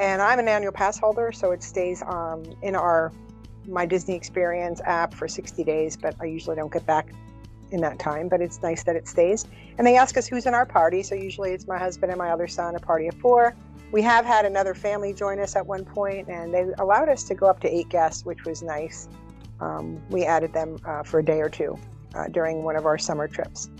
and 0.00 0.22
I'm 0.22 0.38
an 0.38 0.48
annual 0.48 0.72
pass 0.72 0.98
holder, 0.98 1.32
so 1.32 1.52
it 1.52 1.62
stays 1.62 2.02
um, 2.06 2.42
in 2.62 2.74
our 2.76 3.12
my 3.66 3.84
Disney 3.84 4.14
Experience 4.14 4.80
app 4.84 5.12
for 5.12 5.28
60 5.28 5.62
days. 5.64 5.96
But 5.96 6.14
I 6.20 6.24
usually 6.24 6.56
don't 6.56 6.72
get 6.72 6.86
back 6.86 7.12
in 7.70 7.80
that 7.80 7.98
time. 7.98 8.28
But 8.28 8.40
it's 8.40 8.62
nice 8.62 8.82
that 8.84 8.96
it 8.96 9.06
stays. 9.08 9.46
And 9.76 9.86
they 9.86 9.96
ask 9.96 10.16
us 10.16 10.26
who's 10.26 10.46
in 10.46 10.54
our 10.54 10.66
party. 10.66 11.02
So 11.02 11.14
usually 11.14 11.52
it's 11.52 11.66
my 11.66 11.78
husband 11.78 12.10
and 12.10 12.18
my 12.18 12.30
other 12.30 12.48
son, 12.48 12.74
a 12.74 12.80
party 12.80 13.08
of 13.08 13.14
four. 13.16 13.54
we 13.90 14.02
have 14.02 14.24
had 14.26 14.44
another 14.44 14.74
family 14.74 15.14
join 15.14 15.40
us 15.40 15.56
at 15.56 15.66
one 15.66 15.84
point, 15.84 16.28
and 16.28 16.52
they 16.52 16.66
allowed 16.78 17.08
us 17.08 17.24
to 17.24 17.34
go 17.34 17.46
up 17.46 17.60
to 17.60 17.74
eight 17.74 17.88
guests, 17.88 18.24
which 18.24 18.44
was 18.44 18.62
nice. 18.62 19.08
Um, 19.60 20.00
we 20.10 20.24
added 20.24 20.52
them 20.52 20.78
uh, 20.84 21.02
for 21.02 21.20
a 21.20 21.24
day 21.24 21.40
or 21.40 21.48
two 21.48 21.78
uh, 22.14 22.28
during 22.28 22.62
one 22.62 22.76
of 22.76 22.84
our 22.84 22.98
summer 22.98 23.26
trips. 23.26 23.70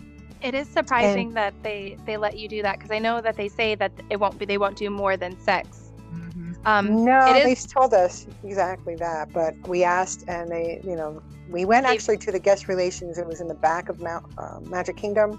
It 0.42 0.54
is 0.54 0.68
surprising 0.68 1.28
and, 1.28 1.36
that 1.36 1.54
they 1.62 1.96
they 2.06 2.16
let 2.16 2.38
you 2.38 2.48
do 2.48 2.62
that 2.62 2.78
because 2.78 2.90
I 2.90 2.98
know 2.98 3.20
that 3.20 3.36
they 3.36 3.48
say 3.48 3.74
that 3.74 3.92
it 4.10 4.20
won't 4.20 4.38
be 4.38 4.44
they 4.44 4.58
won't 4.58 4.76
do 4.76 4.88
more 4.90 5.16
than 5.16 5.38
6 5.40 5.90
mm-hmm. 6.12 6.52
Um, 6.64 7.04
no, 7.04 7.32
they 7.32 7.54
told 7.54 7.94
us 7.94 8.26
exactly 8.44 8.94
that, 8.96 9.32
but 9.32 9.54
we 9.66 9.84
asked, 9.84 10.24
and 10.28 10.50
they, 10.50 10.80
you 10.84 10.96
know, 10.96 11.22
we 11.48 11.64
went 11.64 11.86
actually 11.86 12.18
to 12.18 12.32
the 12.32 12.38
guest 12.38 12.68
relations. 12.68 13.16
It 13.16 13.26
was 13.26 13.40
in 13.40 13.48
the 13.48 13.54
back 13.54 13.88
of 13.88 14.00
Mount 14.00 14.26
uh, 14.36 14.60
Magic 14.62 14.96
Kingdom, 14.96 15.38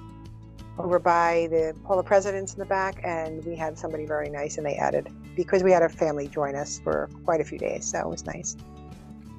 over 0.79 0.97
by 0.97 1.47
the 1.51 1.75
Hall 1.85 1.99
of 1.99 2.05
Presidents 2.05 2.53
in 2.53 2.59
the 2.59 2.65
back, 2.65 3.01
and 3.03 3.45
we 3.45 3.55
had 3.55 3.77
somebody 3.77 4.05
very 4.05 4.29
nice, 4.29 4.57
and 4.57 4.65
they 4.65 4.75
added 4.75 5.09
because 5.35 5.61
we 5.61 5.71
had 5.71 5.83
a 5.83 5.89
family 5.89 6.27
join 6.27 6.55
us 6.55 6.79
for 6.79 7.09
quite 7.25 7.41
a 7.41 7.43
few 7.43 7.57
days, 7.59 7.85
so 7.85 7.99
it 7.99 8.07
was 8.07 8.25
nice. 8.25 8.55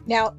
Now, 0.06 0.34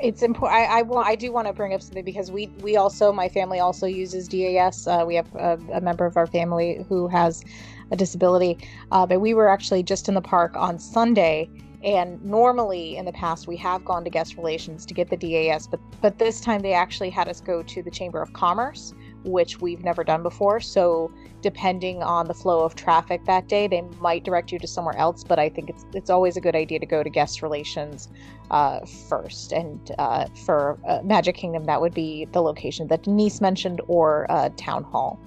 it's 0.00 0.22
important. 0.22 0.60
I, 0.60 0.78
I 0.78 0.82
want. 0.82 1.06
I 1.06 1.14
do 1.14 1.32
want 1.32 1.46
to 1.46 1.52
bring 1.52 1.74
up 1.74 1.82
something 1.82 2.04
because 2.04 2.30
we 2.30 2.48
we 2.60 2.76
also 2.76 3.12
my 3.12 3.28
family 3.28 3.58
also 3.58 3.86
uses 3.86 4.28
DAS. 4.28 4.86
Uh, 4.86 5.04
we 5.06 5.14
have 5.14 5.34
a, 5.34 5.58
a, 5.72 5.80
member 5.80 6.06
of 6.06 6.16
our 6.16 6.26
family 6.26 6.84
who 6.88 7.08
has 7.08 7.44
a 7.90 7.96
disability, 7.96 8.58
uh, 8.92 9.06
but 9.06 9.20
we 9.20 9.34
were 9.34 9.48
actually 9.48 9.82
just 9.82 10.08
in 10.08 10.14
the 10.14 10.20
park 10.20 10.56
on 10.56 10.78
Sunday. 10.78 11.48
And 11.84 12.22
normally 12.24 12.96
in 12.96 13.04
the 13.04 13.12
past 13.12 13.46
we 13.46 13.56
have 13.58 13.84
gone 13.84 14.02
to 14.04 14.10
guest 14.10 14.36
relations 14.36 14.84
to 14.86 14.94
get 14.94 15.08
the 15.08 15.16
DAS, 15.16 15.66
but 15.66 15.80
but 16.00 16.18
this 16.18 16.40
time 16.40 16.62
they 16.62 16.72
actually 16.72 17.10
had 17.10 17.28
us 17.28 17.40
go 17.40 17.62
to 17.62 17.82
the 17.82 17.90
Chamber 17.90 18.20
of 18.20 18.32
Commerce, 18.32 18.94
which 19.26 19.60
we've 19.60 19.84
never 19.84 20.04
done 20.04 20.22
before. 20.22 20.60
So 20.60 21.10
depending 21.42 22.02
on 22.02 22.26
the 22.26 22.34
flow 22.34 22.64
of 22.64 22.74
traffic 22.74 23.24
that 23.26 23.48
day, 23.48 23.66
they 23.66 23.82
might 24.00 24.24
direct 24.24 24.52
you 24.52 24.58
to 24.58 24.66
somewhere 24.66 24.96
else. 24.96 25.24
But 25.24 25.38
I 25.38 25.48
think 25.48 25.68
it's 25.70 25.84
it's 25.92 26.10
always 26.10 26.36
a 26.36 26.40
good 26.40 26.56
idea 26.56 26.78
to 26.78 26.86
go 26.86 27.02
to 27.02 27.10
guest 27.10 27.42
relations 27.42 28.08
uh, 28.50 28.80
first. 29.08 29.52
And 29.52 29.92
uh, 29.98 30.26
for 30.44 30.78
uh, 30.88 31.00
Magic 31.02 31.36
Kingdom, 31.36 31.64
that 31.64 31.80
would 31.80 31.94
be 31.94 32.26
the 32.32 32.40
location 32.40 32.86
that 32.88 33.02
Denise 33.02 33.40
mentioned, 33.40 33.80
or 33.88 34.30
uh, 34.30 34.48
Town 34.56 34.84
Hall. 34.84 35.18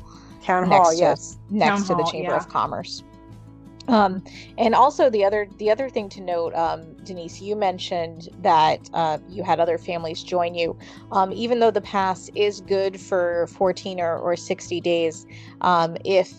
Town 0.41 0.67
Hall, 0.67 0.93
yes, 0.93 1.37
next 1.49 1.87
Town 1.87 1.97
to 1.97 2.03
the 2.03 2.09
Chamber 2.09 2.31
yeah. 2.31 2.37
of 2.37 2.47
Commerce. 2.49 3.03
Um, 3.89 4.23
and 4.57 4.75
also 4.75 5.09
the 5.09 5.25
other 5.25 5.47
the 5.57 5.71
other 5.71 5.89
thing 5.89 6.09
to 6.09 6.21
note, 6.21 6.53
um, 6.53 6.93
Denise, 7.03 7.41
you 7.41 7.55
mentioned 7.55 8.29
that 8.41 8.89
uh, 8.93 9.17
you 9.27 9.43
had 9.43 9.59
other 9.59 9.77
families 9.77 10.23
join 10.23 10.53
you. 10.53 10.77
Um, 11.11 11.33
even 11.33 11.59
though 11.59 11.71
the 11.71 11.81
pass 11.81 12.29
is 12.35 12.61
good 12.61 12.99
for 12.99 13.47
14 13.47 13.99
or, 13.99 14.17
or 14.17 14.35
60 14.35 14.79
days, 14.81 15.25
um, 15.61 15.97
if 16.05 16.31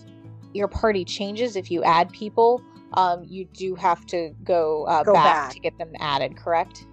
your 0.52 0.68
party 0.68 1.04
changes, 1.04 1.56
if 1.56 1.70
you 1.70 1.82
add 1.82 2.10
people, 2.10 2.62
um, 2.94 3.24
you 3.24 3.44
do 3.46 3.74
have 3.74 4.06
to 4.06 4.30
go, 4.44 4.84
uh, 4.84 5.02
go 5.02 5.12
back, 5.12 5.24
back 5.24 5.50
to 5.50 5.60
get 5.60 5.76
them 5.78 5.92
added. 5.98 6.36
Correct? 6.36 6.86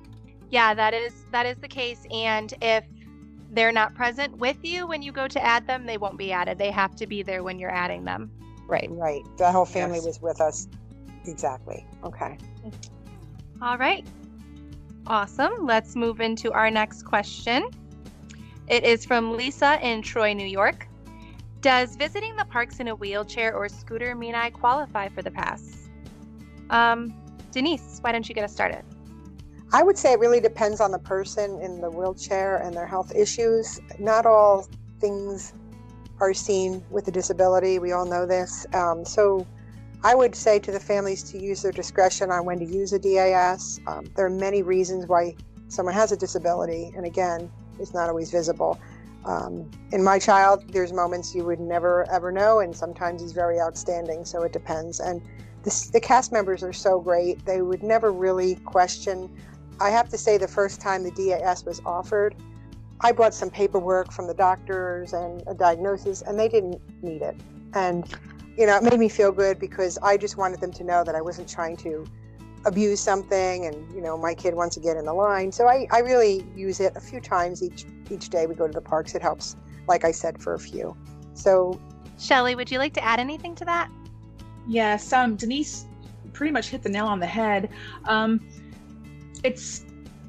Yeah, 0.50 0.74
that 0.74 0.94
is 0.94 1.26
that 1.32 1.46
is 1.46 1.58
the 1.58 1.68
case. 1.68 2.06
And 2.12 2.54
if 2.62 2.84
they're 3.52 3.72
not 3.72 3.96
present 3.96 4.38
with 4.38 4.58
you 4.64 4.88
when 4.88 5.02
you 5.02 5.12
go 5.12 5.28
to 5.28 5.44
add 5.44 5.68
them, 5.68 5.86
they 5.86 5.98
won't 5.98 6.18
be 6.18 6.32
added. 6.32 6.58
They 6.58 6.72
have 6.72 6.96
to 6.98 7.08
be 7.08 7.24
there 7.24 7.44
when 7.44 7.60
you're 7.60 7.74
adding 7.74 8.06
them. 8.06 8.32
Right. 8.68 8.90
Right. 8.92 9.24
The 9.38 9.52
whole 9.52 9.66
family 9.66 9.98
yes. 9.98 10.06
was 10.06 10.22
with 10.22 10.42
us. 10.42 10.68
Exactly. 11.26 11.86
Okay. 12.04 12.38
All 13.62 13.78
right. 13.78 14.06
Awesome. 15.08 15.66
Let's 15.66 15.96
move 15.96 16.20
into 16.20 16.52
our 16.52 16.70
next 16.70 17.04
question. 17.04 17.70
It 18.68 18.84
is 18.84 19.06
from 19.06 19.32
Lisa 19.32 19.80
in 19.82 20.02
Troy, 20.02 20.34
New 20.34 20.46
York. 20.46 20.88
Does 21.62 21.96
visiting 21.96 22.36
the 22.36 22.46
parks 22.46 22.80
in 22.80 22.90
a 22.90 22.96
wheelchair 22.96 23.56
or 23.56 23.70
scooter 23.70 24.14
mean 24.16 24.36
I 24.36 24.50
qualify 24.50 25.08
for 25.08 25.22
the 25.22 25.32
pass? 25.32 25.90
Um, 26.70 27.14
Denise, 27.52 28.00
why 28.02 28.12
don't 28.12 28.28
you 28.28 28.36
get 28.36 28.44
us 28.44 28.54
started? 28.54 28.84
I 29.74 29.84
would 29.84 29.98
say 29.98 30.14
it 30.14 30.20
really 30.20 30.40
depends 30.40 30.80
on 30.80 30.92
the 30.92 31.00
person 31.00 31.60
in 31.62 31.82
the 31.82 31.90
wheelchair 31.90 32.58
and 32.58 32.76
their 32.76 32.86
health 32.86 33.14
issues. 33.16 33.80
Not 34.00 34.26
all 34.26 34.68
things 35.00 35.54
are 36.20 36.34
seen 36.34 36.84
with 36.90 37.08
a 37.08 37.12
disability. 37.12 37.80
We 37.80 37.92
all 37.92 38.06
know 38.06 38.26
this. 38.26 38.66
Um, 38.74 39.06
so 39.06 39.46
I 40.04 40.16
would 40.16 40.36
say 40.36 40.60
to 40.60 40.72
the 40.72 40.80
families 40.80 41.24
to 41.32 41.40
use 41.40 41.62
their 41.62 41.72
discretion 41.72 42.32
on 42.32 42.46
when 42.46 42.60
to 42.60 42.66
use 42.66 42.94
a 42.94 43.00
DAS. 43.00 43.80
Um, 43.88 44.06
there 44.16 44.26
are 44.26 44.30
many 44.30 44.62
reasons 44.62 45.08
why 45.08 45.36
someone 45.68 45.96
has 45.96 46.12
a 46.12 46.18
disability, 46.18 46.94
and 46.96 47.06
again, 47.06 47.52
it's 47.80 47.94
not 47.94 48.10
always 48.10 48.32
visible. 48.32 48.80
Um, 49.26 49.70
in 49.92 50.04
my 50.04 50.20
child, 50.20 50.72
there's 50.72 50.94
moments 50.94 51.36
you 51.36 51.44
would 51.44 51.60
never 51.60 52.10
ever 52.10 52.32
know, 52.32 52.60
and 52.60 52.76
sometimes 52.76 53.22
he's 53.22 53.34
very 53.34 53.60
outstanding, 53.60 54.24
so 54.24 54.44
it 54.44 54.54
depends. 54.54 55.00
And 55.00 55.22
the, 55.64 55.90
the 55.94 56.00
cast 56.00 56.32
members 56.32 56.64
are 56.64 56.74
so 56.74 57.00
great, 57.00 57.46
they 57.46 57.62
would 57.62 57.84
never 57.84 58.12
really 58.12 58.56
question. 58.56 59.30
I 59.80 59.90
have 59.90 60.10
to 60.10 60.18
say, 60.18 60.38
the 60.38 60.48
first 60.48 60.80
time 60.80 61.04
the 61.04 61.12
DAS 61.12 61.66
was 61.66 61.82
offered, 61.86 62.36
I 63.02 63.12
brought 63.12 63.34
some 63.34 63.50
paperwork 63.50 64.12
from 64.12 64.28
the 64.28 64.34
doctors 64.34 65.14
and 65.14 65.44
a 65.48 65.54
diagnosis, 65.54 66.22
and 66.22 66.40
they 66.40 66.50
didn't 66.50 66.82
need 67.04 67.22
it. 67.22 67.36
And, 67.74 68.08
you 68.58 68.66
know, 68.66 68.78
it 68.78 68.84
made 68.84 69.00
me 69.00 69.10
feel 69.10 69.32
good 69.32 69.60
because 69.60 69.98
I 70.00 70.18
just 70.18 70.38
wanted 70.38 70.62
them 70.62 70.72
to 70.74 70.84
know 70.84 71.04
that 71.04 71.16
I 71.16 71.22
wasn't 71.22 71.48
trying 71.48 71.78
to 71.78 72.06
abuse 72.66 73.00
something 73.00 73.66
and, 73.66 73.96
you 73.96 74.02
know, 74.02 74.18
my 74.18 74.34
kid 74.34 74.56
wants 74.56 74.76
to 74.76 74.82
get 74.82 74.98
in 74.98 75.06
the 75.06 75.14
line. 75.14 75.52
So 75.52 75.68
I, 75.68 75.88
I 75.92 76.00
really 76.00 76.46
use 76.56 76.80
it 76.80 76.96
a 76.96 77.00
few 77.00 77.22
times 77.22 77.64
each 77.64 77.86
each 78.10 78.30
day 78.30 78.48
we 78.48 78.56
go 78.56 78.68
to 78.68 78.74
the 78.74 78.82
parks. 78.82 79.16
It 79.16 79.22
helps, 79.22 79.56
like 79.88 80.04
I 80.04 80.12
said, 80.12 80.42
for 80.42 80.54
a 80.54 80.60
few. 80.60 80.96
So 81.34 81.80
Shelley, 82.18 82.56
would 82.56 82.72
you 82.72 82.80
like 82.80 82.94
to 82.94 83.04
add 83.04 83.20
anything 83.20 83.54
to 83.56 83.66
that? 83.66 83.90
Yes, 84.68 85.14
um, 85.14 85.36
Denise 85.36 85.86
pretty 86.34 86.52
much 86.52 86.70
hit 86.70 86.84
the 86.84 86.90
nail 86.90 87.06
on 87.06 87.20
the 87.20 87.28
head. 87.28 87.70
Um, 88.06 88.46
it's 89.44 89.86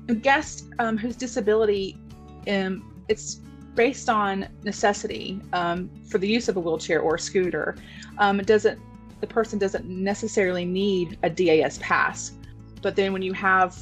a 0.09 0.15
guest 0.15 0.67
um, 0.79 0.97
whose 0.97 1.17
disability 1.17 1.99
um, 2.49 3.05
it's 3.09 3.41
based 3.75 4.09
on 4.09 4.49
necessity 4.65 5.41
um, 5.53 5.89
for 6.09 6.19
the 6.19 6.27
use 6.27 6.49
of 6.49 6.57
a 6.57 6.61
wheelchair 6.61 7.01
or 7.01 7.15
a 7.15 7.19
scooter. 7.19 7.77
Um, 8.19 8.41
it 8.41 8.47
doesn't 8.47 8.81
the 9.21 9.27
person 9.27 9.59
doesn't 9.59 9.85
necessarily 9.89 10.65
need 10.65 11.19
a 11.23 11.31
DAS 11.31 11.79
pass, 11.79 12.33
but 12.83 12.97
then 12.97 13.13
when 13.13 13.23
you 13.23 13.33
have 13.33 13.77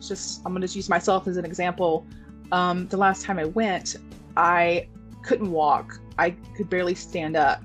just 0.00 0.40
I'm 0.44 0.52
going 0.52 0.66
to 0.66 0.74
use 0.74 0.88
myself 0.88 1.26
as 1.26 1.36
an 1.36 1.44
example. 1.44 2.06
Um, 2.52 2.86
the 2.88 2.96
last 2.96 3.24
time 3.24 3.38
I 3.38 3.46
went, 3.46 3.96
I 4.36 4.88
couldn't 5.22 5.50
walk. 5.50 6.00
I 6.18 6.30
could 6.56 6.70
barely 6.70 6.94
stand 6.94 7.36
up. 7.36 7.62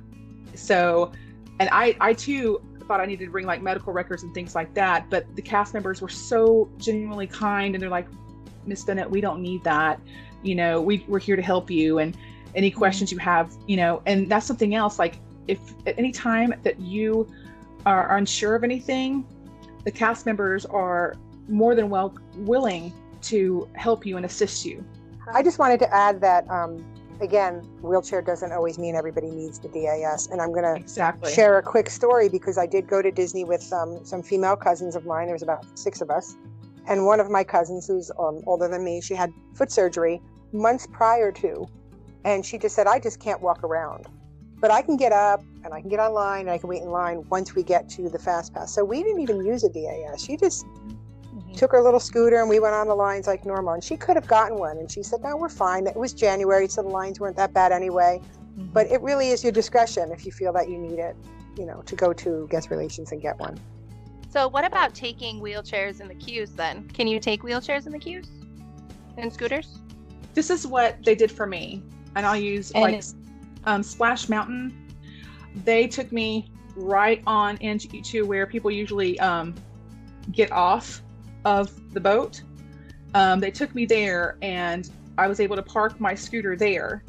So, 0.55 1.12
and 1.60 1.70
I 1.72 1.96
I 2.00 2.13
too 2.13 2.62
thought 2.88 3.00
I 3.00 3.05
needed 3.05 3.25
to 3.25 3.31
bring 3.31 3.46
like 3.46 3.62
medical 3.62 3.93
records 3.93 4.24
and 4.24 4.34
things 4.34 4.55
like 4.55 4.74
that. 4.74 5.10
But 5.10 5.36
the 5.36 5.41
cast 5.41 5.74
members 5.74 6.01
were 6.01 6.10
so 6.10 6.70
genuinely 6.77 7.27
kind, 7.27 7.75
and 7.75 7.81
they're 7.81 7.89
like, 7.89 8.08
Miss 8.65 8.84
Bennett, 8.84 9.10
we 9.10 9.22
don't 9.22 9.41
need 9.41 9.63
that 9.63 10.00
you 10.44 10.56
know 10.56 10.82
we, 10.82 11.04
we're 11.08 11.20
here 11.20 11.36
to 11.36 11.42
help 11.42 11.70
you 11.70 12.00
and 12.00 12.18
any 12.56 12.70
mm-hmm. 12.70 12.80
questions 12.80 13.12
you 13.12 13.18
have 13.18 13.52
you 13.68 13.78
know 13.78 14.02
and 14.06 14.30
that's 14.30 14.46
something 14.46 14.76
else 14.76 15.00
like 15.00 15.20
if 15.48 15.60
at 15.86 15.98
any 15.98 16.12
time 16.12 16.54
that 16.64 16.80
you 16.80 17.28
are 17.86 18.18
unsure 18.18 18.56
of 18.56 18.64
anything 18.64 19.26
the 19.86 19.92
cast 19.92 20.26
members 20.26 20.66
are 20.66 21.16
more 21.48 21.76
than 21.76 21.90
well 21.90 22.16
willing 22.38 22.94
to 23.22 23.68
help 23.74 24.06
you 24.06 24.18
and 24.18 24.26
assist 24.26 24.66
you 24.66 24.84
i 25.34 25.42
just 25.42 25.60
wanted 25.60 25.80
to 25.80 25.94
add 25.94 26.22
that 26.22 26.50
um, 26.50 26.84
again 27.22 27.56
wheelchair 27.82 28.22
doesn't 28.22 28.52
always 28.52 28.78
mean 28.78 28.96
everybody 28.96 29.30
needs 29.30 29.60
the 29.60 29.70
das 29.70 30.28
and 30.28 30.42
i'm 30.42 30.52
going 30.52 30.64
to 30.64 30.76
exactly. 30.76 31.32
share 31.34 31.58
a 31.58 31.64
quick 31.64 31.90
story 31.90 32.30
because 32.30 32.58
i 32.58 32.66
did 32.66 32.88
go 32.88 33.02
to 33.02 33.12
disney 33.12 33.44
with 33.44 33.72
um, 33.74 34.04
some 34.04 34.22
female 34.22 34.56
cousins 34.56 34.96
of 34.96 35.06
mine 35.06 35.26
there 35.26 35.36
was 35.36 35.44
about 35.44 35.66
six 35.78 36.02
of 36.02 36.10
us 36.10 36.36
and 36.88 37.06
one 37.06 37.20
of 37.20 37.30
my 37.30 37.44
cousins 37.44 37.88
who's 37.88 38.12
um, 38.20 38.42
older 38.48 38.68
than 38.68 38.84
me 38.84 39.02
she 39.02 39.14
had 39.14 39.32
foot 39.54 39.72
surgery 39.72 40.22
months 40.53 40.88
prior 40.91 41.31
to. 41.31 41.67
And 42.24 42.46
she 42.46 42.58
just 42.58 42.75
said, 42.75 42.88
I 42.88 43.00
just 43.00 43.20
can't 43.20 43.41
walk 43.41 43.63
around. 43.63 44.08
But 44.60 44.70
I 44.70 44.81
can 44.84 44.96
get 44.96 45.12
up 45.12 45.43
and 45.63 45.74
I 45.74 45.81
can 45.81 45.89
get 45.89 46.00
online 46.00 46.41
and 46.41 46.51
I 46.51 46.58
can 46.60 46.70
wait 46.70 46.84
in 46.84 46.89
line 46.89 47.27
once 47.29 47.55
we 47.55 47.63
get 47.63 47.89
to 47.89 48.10
the 48.10 48.20
Fast 48.20 48.53
Pass. 48.53 48.74
So 48.74 48.86
we 48.86 49.01
didn't 49.01 49.22
even 49.22 49.43
use 49.43 49.63
a 49.63 49.70
DAS. 49.70 50.24
She 50.24 50.38
just 50.38 50.65
mm-hmm. 50.65 51.53
took 51.53 51.72
her 51.72 51.81
little 51.81 52.00
scooter 52.00 52.39
and 52.39 52.48
we 52.48 52.60
went 52.60 52.75
on 52.75 52.88
the 52.88 52.96
lines 52.96 53.25
like 53.25 53.43
normal. 53.43 53.74
And 53.74 53.84
she 53.84 53.98
could 53.98 54.15
have 54.15 54.27
gotten 54.27 54.60
one. 54.60 54.77
And 54.77 54.91
she 54.91 55.01
said, 55.01 55.22
No, 55.24 55.36
we're 55.36 55.50
fine. 55.50 55.88
It 55.88 55.96
was 55.96 56.13
January, 56.13 56.67
so 56.67 56.84
the 56.84 56.89
lines 56.89 57.20
weren't 57.20 57.38
that 57.38 57.53
bad 57.53 57.72
anyway. 57.72 58.22
Mm-hmm. 58.22 58.67
But 58.72 58.88
it 58.91 59.01
really 59.01 59.29
is 59.29 59.43
your 59.43 59.51
discretion 59.51 60.12
if 60.12 60.27
you 60.27 60.31
feel 60.31 60.53
that 60.53 60.70
you 60.70 60.77
need 60.77 61.00
it, 61.00 61.15
you 61.58 61.65
know, 61.65 61.81
to 61.88 61.96
go 61.96 62.13
to 62.13 62.48
guest 62.51 62.70
relations 62.70 63.12
and 63.12 63.20
get 63.20 63.39
one. 63.39 63.60
So, 64.29 64.48
what 64.48 64.63
about 64.63 64.93
taking 64.93 65.41
wheelchairs 65.41 66.00
in 66.00 66.08
the 66.08 66.15
queues 66.15 66.51
then? 66.51 66.88
Can 66.89 67.08
you 67.08 67.20
take 67.20 67.41
wheelchairs 67.41 67.86
in 67.86 67.91
the 67.91 68.00
queues 68.00 68.29
and 69.17 69.34
scooters? 69.34 69.81
This 70.34 70.50
is 70.50 70.66
what 70.66 71.04
they 71.04 71.16
did 71.16 71.32
for 71.32 71.46
me, 71.46 71.84
and 72.16 72.26
I'll 72.26 72.38
use 72.38 72.72
and 72.72 72.84
like 72.84 73.04
um, 73.66 73.84
Splash 73.84 74.30
Mountain. 74.30 74.78
They 75.64 75.88
took 75.88 76.12
me 76.12 76.52
right 76.76 77.22
on 77.28 77.58
into 77.58 78.26
where 78.26 78.46
people 78.46 78.72
usually 78.72 79.20
um, 79.20 79.54
get 80.32 80.52
off 80.52 81.02
of 81.46 81.72
the 81.94 82.00
boat. 82.00 82.42
Um, 83.14 83.40
they 83.40 83.52
took 83.52 83.76
me 83.76 83.86
there, 83.86 84.38
and 84.42 84.90
I 85.18 85.28
was 85.28 85.40
able 85.40 85.56
to 85.58 85.64
park 85.64 86.00
my 86.00 86.16
scooter 86.16 86.56
there, 86.56 87.04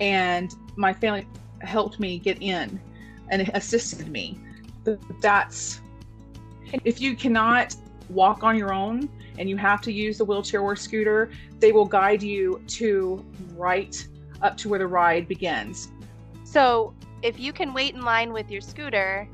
and 0.00 0.54
my 0.76 0.92
family 0.92 1.26
helped 1.60 1.98
me 1.98 2.18
get 2.18 2.42
in 2.42 2.80
and 3.30 3.50
assisted 3.54 4.08
me. 4.08 4.38
That's 5.20 5.80
If 6.84 7.00
you 7.00 7.16
cannot 7.16 7.74
walk 8.08 8.44
on 8.44 8.56
your 8.56 8.72
own 8.72 9.08
and 9.38 9.48
you 9.48 9.56
have 9.56 9.80
to 9.82 9.92
use 9.92 10.18
the 10.18 10.24
wheelchair 10.24 10.60
or 10.60 10.76
scooter, 10.76 11.30
they 11.58 11.72
will 11.72 11.84
guide 11.84 12.22
you 12.22 12.62
to 12.68 13.24
right 13.54 14.06
up 14.42 14.56
to 14.58 14.68
where 14.68 14.78
the 14.78 14.86
ride 14.86 15.28
begins. 15.28 15.88
So 16.44 16.94
if 17.22 17.38
you 17.40 17.52
can 17.52 17.74
wait 17.74 17.94
in 17.94 18.02
line 18.02 18.32
with 18.32 18.50
your 18.50 18.60
scooter 18.60 19.28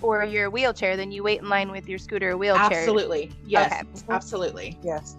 or 0.00 0.24
your 0.24 0.50
wheelchair, 0.50 0.96
then 0.96 1.12
you 1.12 1.22
wait 1.22 1.40
in 1.40 1.48
line 1.48 1.70
with 1.70 1.88
your 1.88 1.98
scooter 1.98 2.32
or 2.32 2.36
wheelchair. 2.36 2.78
Absolutely. 2.78 3.30
Yes. 3.46 3.72
Okay. 3.72 3.82
Absolutely. 4.10 4.78
Yes. 4.82 5.16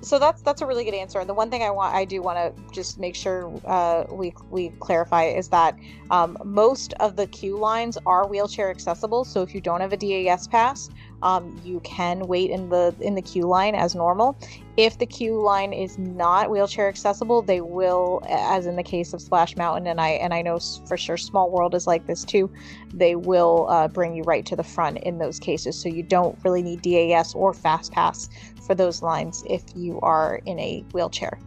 So 0.00 0.18
that's 0.18 0.42
that's 0.42 0.62
a 0.62 0.66
really 0.66 0.84
good 0.84 0.94
answer. 0.94 1.18
And 1.18 1.28
the 1.28 1.34
one 1.34 1.50
thing 1.50 1.62
I 1.62 1.70
want, 1.70 1.94
I 1.94 2.04
do 2.04 2.22
want 2.22 2.38
to 2.38 2.72
just 2.72 2.98
make 2.98 3.14
sure 3.14 3.52
uh, 3.64 4.04
we 4.10 4.32
we 4.50 4.70
clarify 4.80 5.24
is 5.24 5.48
that 5.48 5.76
um, 6.10 6.36
most 6.44 6.94
of 6.94 7.16
the 7.16 7.26
queue 7.26 7.56
lines 7.56 7.98
are 8.06 8.26
wheelchair 8.26 8.70
accessible. 8.70 9.24
So 9.24 9.42
if 9.42 9.54
you 9.54 9.60
don't 9.60 9.80
have 9.80 9.92
a 9.92 9.96
DAS 9.96 10.46
pass, 10.46 10.88
um, 11.22 11.60
you 11.64 11.80
can 11.80 12.26
wait 12.26 12.50
in 12.50 12.68
the 12.68 12.94
in 13.00 13.14
the 13.14 13.22
queue 13.22 13.46
line 13.46 13.74
as 13.74 13.94
normal. 13.94 14.38
If 14.78 14.96
the 14.96 15.06
queue 15.06 15.40
line 15.40 15.72
is 15.72 15.98
not 15.98 16.50
wheelchair 16.50 16.88
accessible, 16.88 17.42
they 17.42 17.60
will, 17.60 18.22
as 18.28 18.64
in 18.64 18.76
the 18.76 18.84
case 18.84 19.12
of 19.12 19.20
Splash 19.20 19.56
Mountain, 19.56 19.88
and 19.88 20.00
I 20.00 20.10
and 20.10 20.32
I 20.32 20.40
know 20.40 20.60
for 20.86 20.96
sure 20.96 21.16
Small 21.16 21.50
World 21.50 21.74
is 21.74 21.88
like 21.88 22.06
this 22.06 22.22
too. 22.24 22.48
They 22.94 23.16
will 23.16 23.66
uh, 23.68 23.88
bring 23.88 24.14
you 24.14 24.22
right 24.22 24.46
to 24.46 24.54
the 24.54 24.62
front 24.62 24.98
in 24.98 25.18
those 25.18 25.40
cases, 25.40 25.76
so 25.76 25.88
you 25.88 26.04
don't 26.04 26.38
really 26.44 26.62
need 26.62 26.82
DAS 26.82 27.34
or 27.34 27.52
Fast 27.52 27.90
Pass 27.90 28.28
for 28.64 28.76
those 28.76 29.02
lines 29.02 29.42
if 29.50 29.64
you 29.74 29.98
are 30.00 30.36
in 30.46 30.60
a 30.60 30.84
wheelchair. 30.92 31.40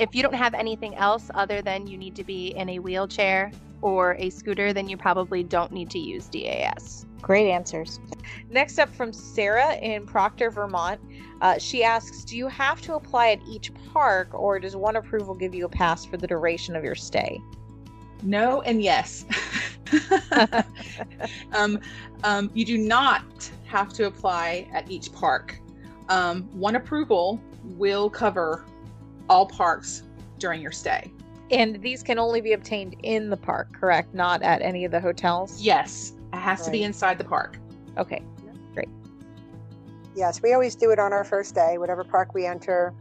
If 0.00 0.12
you 0.12 0.24
don't 0.24 0.34
have 0.34 0.54
anything 0.54 0.96
else 0.96 1.30
other 1.32 1.62
than 1.62 1.86
you 1.86 1.96
need 1.96 2.16
to 2.16 2.24
be 2.24 2.48
in 2.56 2.68
a 2.70 2.80
wheelchair 2.80 3.52
or 3.82 4.16
a 4.18 4.30
scooter, 4.30 4.72
then 4.72 4.88
you 4.88 4.96
probably 4.96 5.44
don't 5.44 5.70
need 5.70 5.90
to 5.90 6.00
use 6.00 6.26
DAS. 6.26 7.06
Great 7.24 7.50
answers. 7.50 8.00
Next 8.50 8.78
up 8.78 8.94
from 8.94 9.10
Sarah 9.10 9.76
in 9.76 10.04
Proctor, 10.04 10.50
Vermont. 10.50 11.00
Uh, 11.40 11.56
she 11.56 11.82
asks 11.82 12.22
Do 12.22 12.36
you 12.36 12.48
have 12.48 12.82
to 12.82 12.96
apply 12.96 13.30
at 13.30 13.40
each 13.48 13.72
park, 13.94 14.28
or 14.34 14.60
does 14.60 14.76
one 14.76 14.96
approval 14.96 15.34
give 15.34 15.54
you 15.54 15.64
a 15.64 15.68
pass 15.68 16.04
for 16.04 16.18
the 16.18 16.26
duration 16.26 16.76
of 16.76 16.84
your 16.84 16.94
stay? 16.94 17.40
No 18.22 18.60
and 18.60 18.82
yes. 18.82 19.24
um, 21.54 21.80
um, 22.24 22.50
you 22.52 22.66
do 22.66 22.76
not 22.76 23.24
have 23.64 23.90
to 23.94 24.04
apply 24.04 24.68
at 24.74 24.90
each 24.90 25.10
park. 25.10 25.58
Um, 26.10 26.42
one 26.52 26.76
approval 26.76 27.40
will 27.62 28.10
cover 28.10 28.66
all 29.30 29.46
parks 29.46 30.02
during 30.38 30.60
your 30.60 30.72
stay. 30.72 31.10
And 31.50 31.80
these 31.80 32.02
can 32.02 32.18
only 32.18 32.42
be 32.42 32.52
obtained 32.52 32.96
in 33.02 33.30
the 33.30 33.36
park, 33.38 33.72
correct? 33.72 34.12
Not 34.12 34.42
at 34.42 34.60
any 34.60 34.84
of 34.84 34.90
the 34.90 35.00
hotels? 35.00 35.62
Yes, 35.62 36.12
it 36.34 36.40
has 36.40 36.64
to 36.64 36.70
be 36.70 36.82
inside 36.82 37.18
the 37.18 37.24
park. 37.24 37.58
Okay. 37.98 38.22
Great. 38.74 38.88
Yes, 40.16 40.42
we 40.42 40.52
always 40.52 40.74
do 40.74 40.90
it 40.90 40.98
on 40.98 41.12
our 41.12 41.24
first 41.24 41.54
day. 41.54 41.78
Whatever 41.78 42.04
park 42.04 42.34
we 42.34 42.46
enter, 42.46 42.92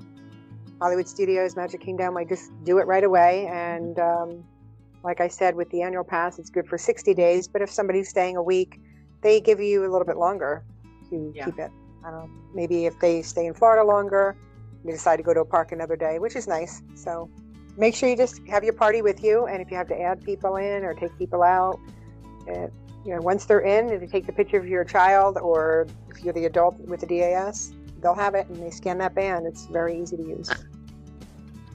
Hollywood 0.81 1.07
Studios, 1.07 1.55
Magic 1.55 1.81
Kingdom, 1.81 2.17
I 2.17 2.23
just 2.25 2.51
do 2.63 2.79
it 2.79 2.87
right 2.87 3.03
away. 3.03 3.47
And 3.47 3.97
um, 3.99 4.43
like 5.03 5.21
I 5.21 5.27
said, 5.27 5.55
with 5.55 5.69
the 5.69 5.81
annual 5.81 6.03
pass, 6.03 6.39
it's 6.39 6.49
good 6.49 6.67
for 6.67 6.77
60 6.77 7.13
days. 7.13 7.47
But 7.47 7.61
if 7.61 7.69
somebody's 7.69 8.09
staying 8.09 8.37
a 8.37 8.43
week, 8.43 8.79
they 9.21 9.39
give 9.39 9.59
you 9.59 9.81
a 9.81 9.89
little 9.91 10.05
bit 10.05 10.17
longer 10.17 10.63
to 11.09 11.31
Yeah. 11.35 11.45
keep 11.45 11.59
it. 11.59 11.71
I 12.05 12.11
don't 12.11 12.19
know, 12.25 12.29
maybe 12.53 12.85
if 12.85 12.99
they 12.99 13.21
stay 13.21 13.45
in 13.45 13.53
Florida 13.53 13.83
longer, 13.83 14.35
they 14.83 14.91
decide 14.91 15.17
to 15.17 15.23
go 15.23 15.33
to 15.33 15.39
a 15.41 15.45
park 15.45 15.71
another 15.71 15.95
day, 15.95 16.19
which 16.19 16.35
is 16.35 16.47
nice. 16.47 16.81
So 16.95 17.29
make 17.77 17.95
sure 17.95 18.09
you 18.09 18.17
just 18.17 18.41
have 18.49 18.63
your 18.63 18.73
party 18.73 19.01
with 19.01 19.23
you. 19.23 19.45
And 19.45 19.61
if 19.61 19.71
you 19.71 19.77
have 19.77 19.87
to 19.87 20.01
add 20.01 20.21
people 20.23 20.57
in 20.57 20.83
or 20.83 20.93
take 20.93 21.17
people 21.17 21.41
out, 21.43 21.79
uh, 22.51 22.67
you 23.05 23.13
know, 23.15 23.21
once 23.21 23.45
they're 23.45 23.59
in, 23.61 23.89
if 23.91 24.01
you 24.01 24.07
take 24.07 24.25
the 24.25 24.31
picture 24.33 24.57
of 24.57 24.67
your 24.67 24.83
child 24.83 25.37
or 25.37 25.87
if 26.09 26.23
you're 26.23 26.33
the 26.33 26.45
adult 26.45 26.79
with 26.79 27.01
the 27.01 27.05
DAS, 27.07 27.73
they'll 28.01 28.15
have 28.15 28.35
it 28.35 28.47
and 28.47 28.61
they 28.61 28.69
scan 28.69 28.97
that 28.99 29.13
band. 29.13 29.45
It's 29.45 29.65
very 29.67 29.99
easy 29.99 30.17
to 30.17 30.23
use. 30.23 30.49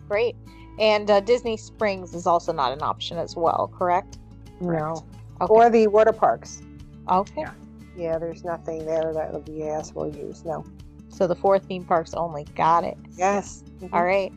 Great. 0.09 0.37
And 0.79 1.11
uh, 1.11 1.21
Disney 1.21 1.57
Springs 1.57 2.15
is 2.15 2.27
also 2.27 2.53
not 2.53 2.73
an 2.73 2.83
option 2.83 3.19
as 3.19 3.37
well, 3.37 3.71
correct? 3.77 4.19
No. 4.61 5.05
Okay. 5.41 5.53
Or 5.53 5.71
the 5.71 5.87
water 5.89 6.13
parks. 6.13 6.63
okay. 7.11 7.43
Yeah. 7.43 7.53
Yeah, 7.97 8.17
there's 8.19 8.45
nothing 8.45 8.87
there 8.87 9.13
that 9.13 9.33
the 9.45 9.59
DAS 9.59 9.93
will 9.93 10.15
use. 10.15 10.45
No. 10.45 10.65
So 11.09 11.27
the 11.27 11.35
four 11.35 11.59
theme 11.59 11.85
parks 11.85 12.15
only. 12.15 12.45
Got 12.55 12.85
it. 12.85 12.97
Yes. 13.17 13.65
Mhm. 13.81 13.93
All 13.93 14.05
right. 14.05 14.33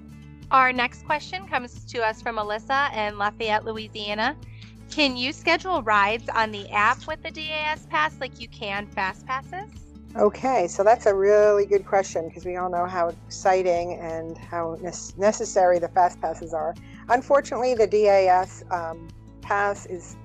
Our 0.49 0.73
next 0.73 1.05
question 1.05 1.47
comes 1.47 1.85
to 1.85 2.03
us 2.03 2.21
from 2.23 2.37
Alyssa 2.37 2.91
in 2.95 3.19
Lafayette, 3.19 3.63
Louisiana. 3.63 4.35
Can 4.91 5.15
you 5.15 5.31
schedule 5.31 5.81
rides 5.83 6.27
on 6.35 6.51
the 6.51 6.69
app 6.69 7.07
with 7.07 7.23
the 7.23 7.31
DAS 7.31 7.85
pass 7.89 8.13
like 8.19 8.41
you 8.41 8.49
can 8.49 8.85
fast 8.87 9.25
passes? 9.25 9.69
Okay, 10.17 10.67
so 10.67 10.83
that's 10.83 11.05
a 11.05 11.15
really 11.15 11.65
good 11.65 11.85
question 11.85 12.27
because 12.27 12.43
we 12.43 12.57
all 12.57 12.69
know 12.69 12.85
how 12.85 13.07
exciting 13.07 13.97
and 14.01 14.37
how 14.37 14.77
nes- 14.81 15.15
necessary 15.17 15.79
the 15.79 15.87
fast 15.87 16.19
passes 16.19 16.53
are. 16.53 16.75
Unfortunately, 17.07 17.73
the 17.73 17.87
DAS 17.87 18.65
um, 18.69 19.07
pass 19.41 19.85
is 19.85 20.17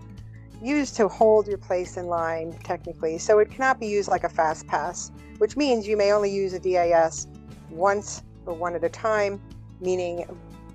used 0.60 0.96
to 0.96 1.06
hold 1.06 1.46
your 1.46 1.58
place 1.58 1.96
in 1.96 2.06
line 2.06 2.52
technically, 2.64 3.18
so 3.18 3.38
it 3.38 3.48
cannot 3.52 3.78
be 3.78 3.86
used 3.86 4.08
like 4.08 4.24
a 4.24 4.28
fast 4.28 4.66
pass, 4.66 5.12
which 5.38 5.56
means 5.56 5.86
you 5.86 5.96
may 5.96 6.10
only 6.10 6.32
use 6.32 6.52
a 6.54 6.58
DAS 6.58 7.28
once 7.70 8.24
or 8.46 8.54
one 8.54 8.74
at 8.74 8.82
a 8.82 8.88
time, 8.88 9.40
meaning, 9.80 10.26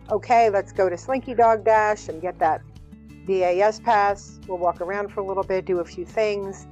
okay, 0.09 0.49
let's 0.49 0.71
go 0.71 0.87
to 0.87 0.97
Slinky 0.97 1.33
Dog 1.33 1.65
Dash 1.65 2.07
and 2.07 2.21
get 2.21 2.39
that 2.39 2.61
DAS 3.39 3.79
pass. 3.79 4.39
We'll 4.47 4.57
walk 4.57 4.81
around 4.81 5.09
for 5.09 5.21
a 5.21 5.25
little 5.25 5.43
bit, 5.43 5.65
do 5.65 5.79
a 5.79 5.85
few 5.85 6.05
things. 6.05 6.67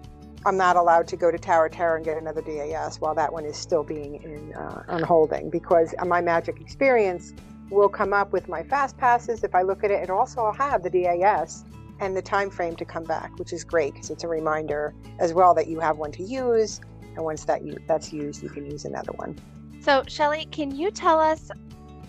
I'm 0.46 0.58
not 0.58 0.76
allowed 0.76 1.08
to 1.10 1.18
go 1.18 1.32
to 1.32 1.38
Tower 1.38 1.70
Terror 1.70 1.98
and 1.98 2.06
get 2.06 2.18
another 2.18 2.42
DAS 2.42 3.02
while 3.02 3.14
that 3.16 3.32
one 3.32 3.46
is 3.46 3.58
still 3.58 3.84
being 3.84 4.16
in 4.24 4.54
uh, 4.54 4.84
on 4.88 5.04
holding 5.04 5.50
because 5.50 5.94
my 6.06 6.22
Magic 6.22 6.62
experience 6.62 7.34
will 7.70 7.90
come 7.90 8.14
up 8.14 8.32
with 8.32 8.48
my 8.48 8.64
fast 8.64 8.98
passes. 8.98 9.44
If 9.44 9.54
I 9.54 9.62
look 9.62 9.84
at 9.84 9.92
it, 9.92 10.02
it 10.02 10.10
also 10.10 10.46
will 10.46 10.54
have 10.54 10.84
the 10.84 10.90
DAS 10.90 11.66
and 12.00 12.16
the 12.16 12.22
time 12.22 12.50
frame 12.50 12.76
to 12.78 12.86
come 12.86 13.04
back, 13.04 13.38
which 13.38 13.52
is 13.52 13.64
great 13.64 13.94
because 13.94 14.10
it's 14.10 14.24
a 14.24 14.28
reminder 14.28 14.94
as 15.20 15.34
well 15.34 15.54
that 15.54 15.68
you 15.68 15.80
have 15.80 15.98
one 15.98 16.12
to 16.14 16.24
use, 16.24 16.80
and 17.16 17.24
once 17.24 17.44
that 17.46 17.64
you, 17.64 17.78
that's 17.88 18.14
used, 18.14 18.42
you 18.42 18.50
can 18.50 18.66
use 18.66 18.86
another 18.86 19.12
one. 19.14 19.38
So, 19.82 20.04
Shelley, 20.08 20.48
can 20.52 20.74
you 20.76 20.92
tell 20.92 21.20
us 21.20 21.52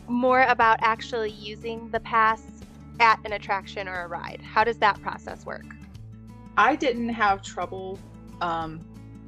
more 0.06 0.42
about 0.42 0.78
actually 0.80 1.30
using 1.30 1.88
the 1.90 2.00
pass 2.00 2.42
at 3.00 3.18
an 3.24 3.32
attraction 3.32 3.88
or 3.88 4.02
a 4.02 4.08
ride? 4.08 4.40
How 4.42 4.62
does 4.62 4.78
that 4.78 5.00
process 5.00 5.44
work? 5.44 5.64
I 6.56 6.76
didn't 6.76 7.08
have 7.08 7.42
trouble 7.42 7.98
um, 8.40 8.80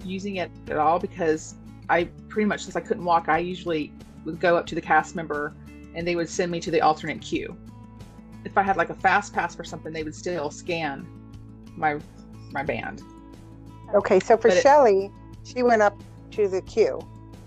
using 0.04 0.37
it 0.37 0.50
at 0.68 0.76
all 0.76 0.98
because 0.98 1.56
I 1.88 2.04
pretty 2.28 2.46
much 2.46 2.62
since 2.62 2.76
I 2.76 2.80
couldn't 2.80 3.04
walk, 3.04 3.28
I 3.28 3.38
usually 3.38 3.92
would 4.24 4.38
go 4.38 4.56
up 4.56 4.66
to 4.66 4.74
the 4.74 4.80
cast 4.80 5.16
member 5.16 5.54
and 5.94 6.06
they 6.06 6.14
would 6.14 6.28
send 6.28 6.52
me 6.52 6.61
to 6.61 6.70
the 6.70 6.80
alternate 6.80 7.20
queue. 7.20 7.56
If 8.44 8.56
I 8.58 8.62
had 8.62 8.76
like 8.76 8.90
a 8.90 8.94
fast 8.94 9.32
pass 9.32 9.54
for 9.54 9.64
something, 9.64 9.92
they 9.92 10.02
would 10.02 10.14
still 10.14 10.50
scan 10.50 11.06
my 11.76 11.98
my 12.50 12.62
band. 12.62 13.02
Okay, 13.94 14.20
so 14.20 14.37
for 14.37 14.48
But 14.48 14.58
it- 14.64 15.11
she 15.44 15.62
went 15.62 15.82
up 15.82 16.00
to 16.32 16.48
the 16.48 16.62
queue 16.62 17.00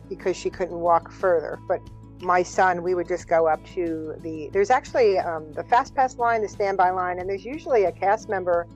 because 0.10 0.36
she 0.36 0.50
couldn't 0.50 0.80
walk 0.80 1.12
further. 1.12 1.60
But 1.68 1.82
my 2.22 2.44
son, 2.44 2.84
we 2.84 2.96
would 2.96 3.08
just 3.08 3.28
go 3.28 3.48
up 3.48 3.64
to 3.74 4.16
the. 4.20 4.50
There's 4.52 4.70
actually 4.70 5.18
um, 5.20 5.52
the 5.54 5.64
fast 5.64 5.96
pass 5.96 6.18
line, 6.18 6.42
the 6.42 6.50
standby 6.50 6.92
line, 6.92 7.20
and 7.20 7.30
there's 7.30 7.46
usually 7.46 7.84
a 7.84 7.92
cast 7.92 8.30
member 8.30 8.68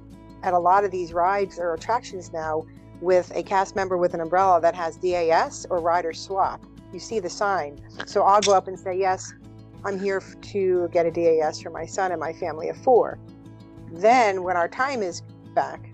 at 0.43 0.54
a 0.54 0.60
lot 0.60 0.84
of 0.84 0.91
these 0.91 1.13
rides 1.13 1.60
or 1.60 1.73
attractions 1.73 2.32
now 2.32 2.65
with 3.02 3.32
a 3.36 3.43
cast 3.43 3.75
member 3.75 3.97
with 3.97 4.13
an 4.13 4.21
umbrella 4.21 4.60
that 4.62 4.75
has 4.75 4.97
DAS 4.97 5.65
or 5.69 5.80
rider 5.80 6.13
swap. 6.13 6.65
You 6.93 6.99
see 6.99 7.19
the 7.19 7.30
sign. 7.30 7.80
So 8.06 8.23
I'll 8.23 8.41
go 8.41 8.54
up 8.54 8.67
and 8.67 8.78
say, 8.78 8.97
Yes, 8.97 9.34
I'm 9.86 9.99
here 9.99 10.21
to 10.41 10.89
get 10.91 11.06
a 11.06 11.12
DAS 11.12 11.62
for 11.62 11.69
my 11.69 11.86
son 11.86 12.12
and 12.12 12.19
my 12.19 12.34
family 12.34 12.69
of 12.69 12.78
four. 12.78 13.17
Then 13.91 14.43
when 14.43 14.58
our 14.58 14.67
time 14.67 15.02
is 15.02 15.21
back, 15.56 15.89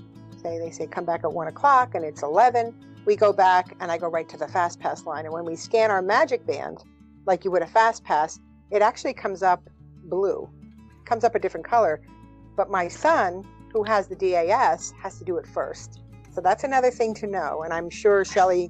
say 0.45 0.59
they 0.59 0.71
say 0.71 0.87
come 0.87 1.05
back 1.05 1.23
at 1.23 1.31
one 1.31 1.47
o'clock 1.47 1.95
and 1.95 2.05
it's 2.05 2.21
11 2.21 2.73
we 3.05 3.15
go 3.15 3.33
back 3.33 3.75
and 3.79 3.91
i 3.91 3.97
go 3.97 4.07
right 4.07 4.29
to 4.29 4.37
the 4.37 4.47
fast 4.47 4.79
pass 4.79 5.05
line 5.05 5.25
and 5.25 5.33
when 5.33 5.43
we 5.43 5.55
scan 5.55 5.89
our 5.89 6.01
magic 6.01 6.45
band 6.45 6.83
like 7.25 7.45
you 7.45 7.51
would 7.51 7.61
a 7.61 7.67
fast 7.67 8.03
pass 8.03 8.39
it 8.71 8.81
actually 8.81 9.13
comes 9.13 9.43
up 9.43 9.69
blue 10.05 10.49
comes 11.05 11.23
up 11.23 11.35
a 11.35 11.39
different 11.39 11.65
color. 11.65 12.01
But 12.57 12.69
my 12.69 12.87
son 12.87 13.43
who 13.71 13.83
has 13.83 14.07
the 14.07 14.15
das 14.15 14.93
has 15.01 15.17
to 15.19 15.25
do 15.25 15.37
it 15.37 15.45
first. 15.45 16.01
So 16.33 16.41
that's 16.41 16.63
another 16.63 16.91
thing 16.91 17.13
to 17.15 17.27
know 17.27 17.61
and 17.63 17.73
i'm 17.73 17.89
sure 17.89 18.25
shelley 18.25 18.69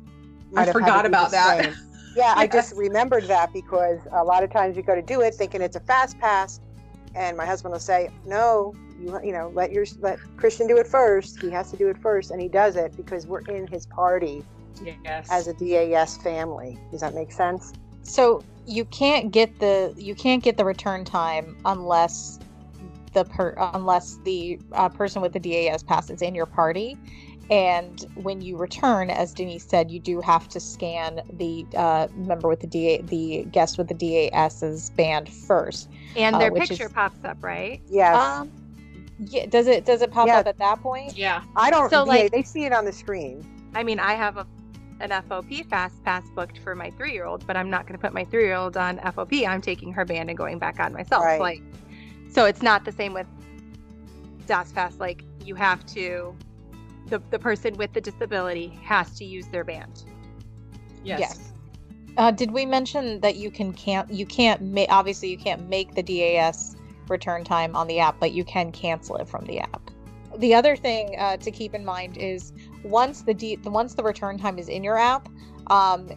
I 0.56 0.72
forgot 0.72 1.06
about 1.06 1.32
that. 1.32 1.74
yeah 2.16 2.34
i 2.38 2.46
just 2.58 2.74
remembered 2.76 3.28
that 3.28 3.52
because 3.54 4.00
a 4.12 4.24
lot 4.24 4.44
of 4.44 4.52
times 4.52 4.78
you 4.78 4.84
go 4.84 4.94
to 4.96 5.02
do 5.02 5.22
it 5.22 5.34
thinking 5.34 5.62
it's 5.62 5.76
a 5.76 5.80
fast 5.80 6.20
pass 6.20 6.60
and 7.16 7.36
my 7.36 7.46
husband 7.46 7.72
will 7.72 7.80
say 7.80 8.10
no 8.26 8.74
you, 9.00 9.20
you 9.24 9.32
know 9.32 9.52
let 9.56 9.72
your 9.72 9.86
let 10.00 10.20
christian 10.38 10.68
do 10.68 10.78
it 10.78 10.88
first. 10.88 11.40
He 11.42 11.50
has 11.50 11.72
to 11.72 11.78
do 11.78 11.88
it 11.90 11.98
first 11.98 12.30
and 12.30 12.40
he 12.40 12.48
does 12.48 12.76
it 12.76 12.96
because 12.96 13.26
we're 13.26 13.42
in 13.42 13.68
his 13.68 13.86
party 13.88 14.44
Yes. 14.84 15.28
as 15.32 15.48
a 15.48 15.54
das 15.54 16.18
family. 16.18 16.78
Does 16.92 17.00
that 17.02 17.16
make 17.16 17.32
sense 17.32 17.74
So 18.06 18.44
you 18.66 18.86
can't 18.86 19.32
get 19.32 19.60
the 19.60 19.94
you 19.98 20.16
can't 20.16 20.44
get 20.44 20.58
the 20.58 20.66
return 20.66 21.06
time 21.06 21.58
unless 21.66 22.40
the 23.14 23.26
per 23.26 23.56
unless 23.74 24.18
the 24.24 24.60
uh, 24.74 24.90
person 24.90 25.22
with 25.22 25.34
the 25.34 25.40
DAS 25.40 25.84
pass 25.84 26.10
is 26.10 26.22
in 26.22 26.36
your 26.36 26.46
party, 26.46 26.98
and 27.50 28.06
when 28.16 28.42
you 28.42 28.58
return, 28.58 29.10
as 29.10 29.34
Denise 29.34 29.64
said, 29.64 29.90
you 29.90 30.00
do 30.00 30.20
have 30.22 30.48
to 30.50 30.60
scan 30.60 31.22
the 31.34 31.66
uh, 31.78 32.08
member 32.16 32.48
with 32.48 32.60
the 32.60 32.68
DA, 32.68 33.02
the 33.02 33.46
guest 33.52 33.78
with 33.78 33.88
the 33.88 33.94
DAS's 33.94 34.90
band 34.92 35.30
first, 35.30 35.90
And 36.16 36.36
their 36.40 36.52
Uh, 36.52 36.56
picture 36.56 36.86
is- 36.86 36.92
pops 36.92 37.24
up, 37.24 37.38
right? 37.42 37.82
Yes. 37.90 38.16
Um, 38.18 38.52
yeah, 39.20 39.46
does 39.46 39.68
it 39.68 39.86
does 39.86 40.02
it 40.02 40.12
pop 40.12 40.28
Yeah. 40.28 40.40
up 40.40 40.48
at 40.48 40.58
that 40.58 40.82
point? 40.82 41.18
Yeah. 41.18 41.42
I 41.56 41.72
don't. 41.72 41.90
so, 41.90 42.00
yeah, 42.00 42.04
like- 42.24 42.32
they 42.32 42.44
see 42.44 42.66
it 42.66 42.74
on 42.74 42.84
the 42.86 42.94
screen. 42.94 43.46
I 43.74 43.84
mean, 43.84 44.00
I 44.00 44.14
have 44.14 44.38
a 44.38 44.46
an 45.00 45.10
FOP 45.10 45.68
fast 45.70 46.04
pass 46.04 46.24
booked 46.36 46.60
for 46.60 46.76
my 46.76 46.90
three 46.92 47.14
year 47.14 47.26
old, 47.26 47.46
but 47.46 47.58
I'm 47.58 47.70
not 47.70 47.86
going 47.86 47.98
to 47.98 48.02
put 48.02 48.14
my 48.14 48.26
three 48.26 48.46
year 48.46 48.56
old 48.56 48.78
on 48.78 48.98
FOP. 49.00 49.48
I'm 49.48 49.62
taking 49.62 49.92
her 49.94 50.06
band 50.06 50.30
and 50.30 50.38
going 50.38 50.60
back 50.60 50.80
on 50.80 50.94
myself. 50.94 51.24
Right. 51.24 51.40
Like, 51.40 51.62
so 52.32 52.46
it's 52.46 52.62
not 52.62 52.86
the 52.86 52.92
same 52.92 53.14
with 53.14 53.28
DAS 54.48 54.72
Fast. 54.72 55.00
Like, 55.00 55.24
you 55.44 55.56
have 55.56 55.86
to, 55.88 56.36
the 57.08 57.22
the 57.30 57.40
person 57.40 57.76
with 57.76 57.94
the 57.94 58.02
disability 58.02 58.80
has 58.84 59.12
to 59.18 59.26
use 59.26 59.48
their 59.48 59.64
band. 59.64 60.04
Yes. 61.04 61.52
Uh, 62.18 62.32
did 62.32 62.52
we 62.52 62.66
mention 62.66 63.20
that 63.20 63.36
you 63.36 63.52
can 63.52 63.74
can't 63.74 64.10
you 64.10 64.26
can't 64.26 64.62
ma- 64.62 64.86
obviously 64.90 65.30
you 65.30 65.38
can't 65.38 65.70
make 65.70 65.94
the 65.96 66.04
DAS 66.04 66.76
return 67.10 67.44
time 67.44 67.76
on 67.76 67.88
the 67.88 68.00
app, 68.00 68.20
but 68.20 68.32
you 68.32 68.44
can 68.44 68.72
cancel 68.72 69.18
it 69.18 69.28
from 69.28 69.46
the 69.46 69.60
app. 69.60 69.92
The 70.38 70.54
other 70.54 70.76
thing 70.76 71.16
uh, 71.18 71.38
to 71.38 71.52
keep 71.52 71.74
in 71.74 71.86
mind 71.86 72.18
is 72.18 72.54
once 72.86 73.22
the 73.24 73.34
D- 73.34 73.56
the 73.58 73.70
once 73.70 73.94
the 73.94 74.04
return 74.04 74.38
time 74.38 74.58
is 74.60 74.70
in 74.70 74.84
your 74.84 74.98
app, 74.98 75.28
um, 75.68 76.10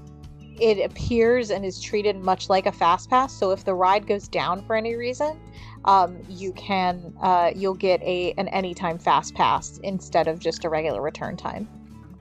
it 0.60 0.84
appears 0.84 1.50
and 1.50 1.64
is 1.64 1.80
treated 1.80 2.16
much 2.16 2.48
like 2.48 2.66
a 2.66 2.72
fast 2.72 3.08
pass. 3.08 3.32
So 3.32 3.50
if 3.52 3.64
the 3.64 3.74
ride 3.74 4.06
goes 4.06 4.28
down 4.28 4.64
for 4.66 4.76
any 4.76 4.96
reason, 4.96 5.40
um, 5.84 6.18
you 6.28 6.52
can 6.52 7.14
uh, 7.22 7.52
you'll 7.54 7.74
get 7.74 8.02
a 8.02 8.32
an 8.36 8.48
anytime 8.48 8.98
fast 8.98 9.34
pass 9.34 9.78
instead 9.82 10.28
of 10.28 10.38
just 10.38 10.64
a 10.64 10.68
regular 10.68 11.00
return 11.00 11.36
time. 11.36 11.68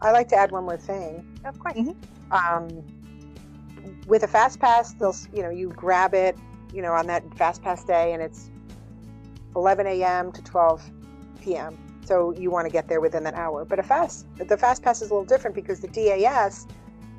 I 0.01 0.11
like 0.11 0.27
to 0.29 0.35
add 0.35 0.51
one 0.51 0.63
more 0.65 0.77
thing. 0.77 1.25
Of 1.43 1.59
course. 1.59 1.77
um, 2.31 2.83
with 4.05 4.23
a 4.23 4.27
fast 4.27 4.59
pass 4.59 4.93
they'll 4.93 5.15
you 5.33 5.41
know 5.41 5.49
you 5.49 5.69
grab 5.69 6.13
it 6.13 6.37
you 6.73 6.81
know 6.81 6.91
on 6.91 7.07
that 7.07 7.23
fast 7.37 7.61
pass 7.61 7.83
day 7.83 8.13
and 8.13 8.21
it's 8.21 8.49
11 9.55 9.87
a.m 9.87 10.31
to 10.31 10.43
12 10.43 10.91
p.m 11.41 11.77
so 12.07 12.33
you 12.37 12.49
want 12.49 12.65
to 12.65 12.71
get 12.71 12.87
there 12.87 13.01
within 13.01 13.23
that 13.23 13.33
hour 13.33 13.65
but 13.65 13.79
a 13.79 13.83
fast 13.83 14.25
the 14.37 14.57
fast 14.57 14.81
pass 14.81 15.01
is 15.01 15.09
a 15.09 15.13
little 15.13 15.25
different 15.25 15.55
because 15.55 15.79
the 15.79 15.87
das 15.89 16.65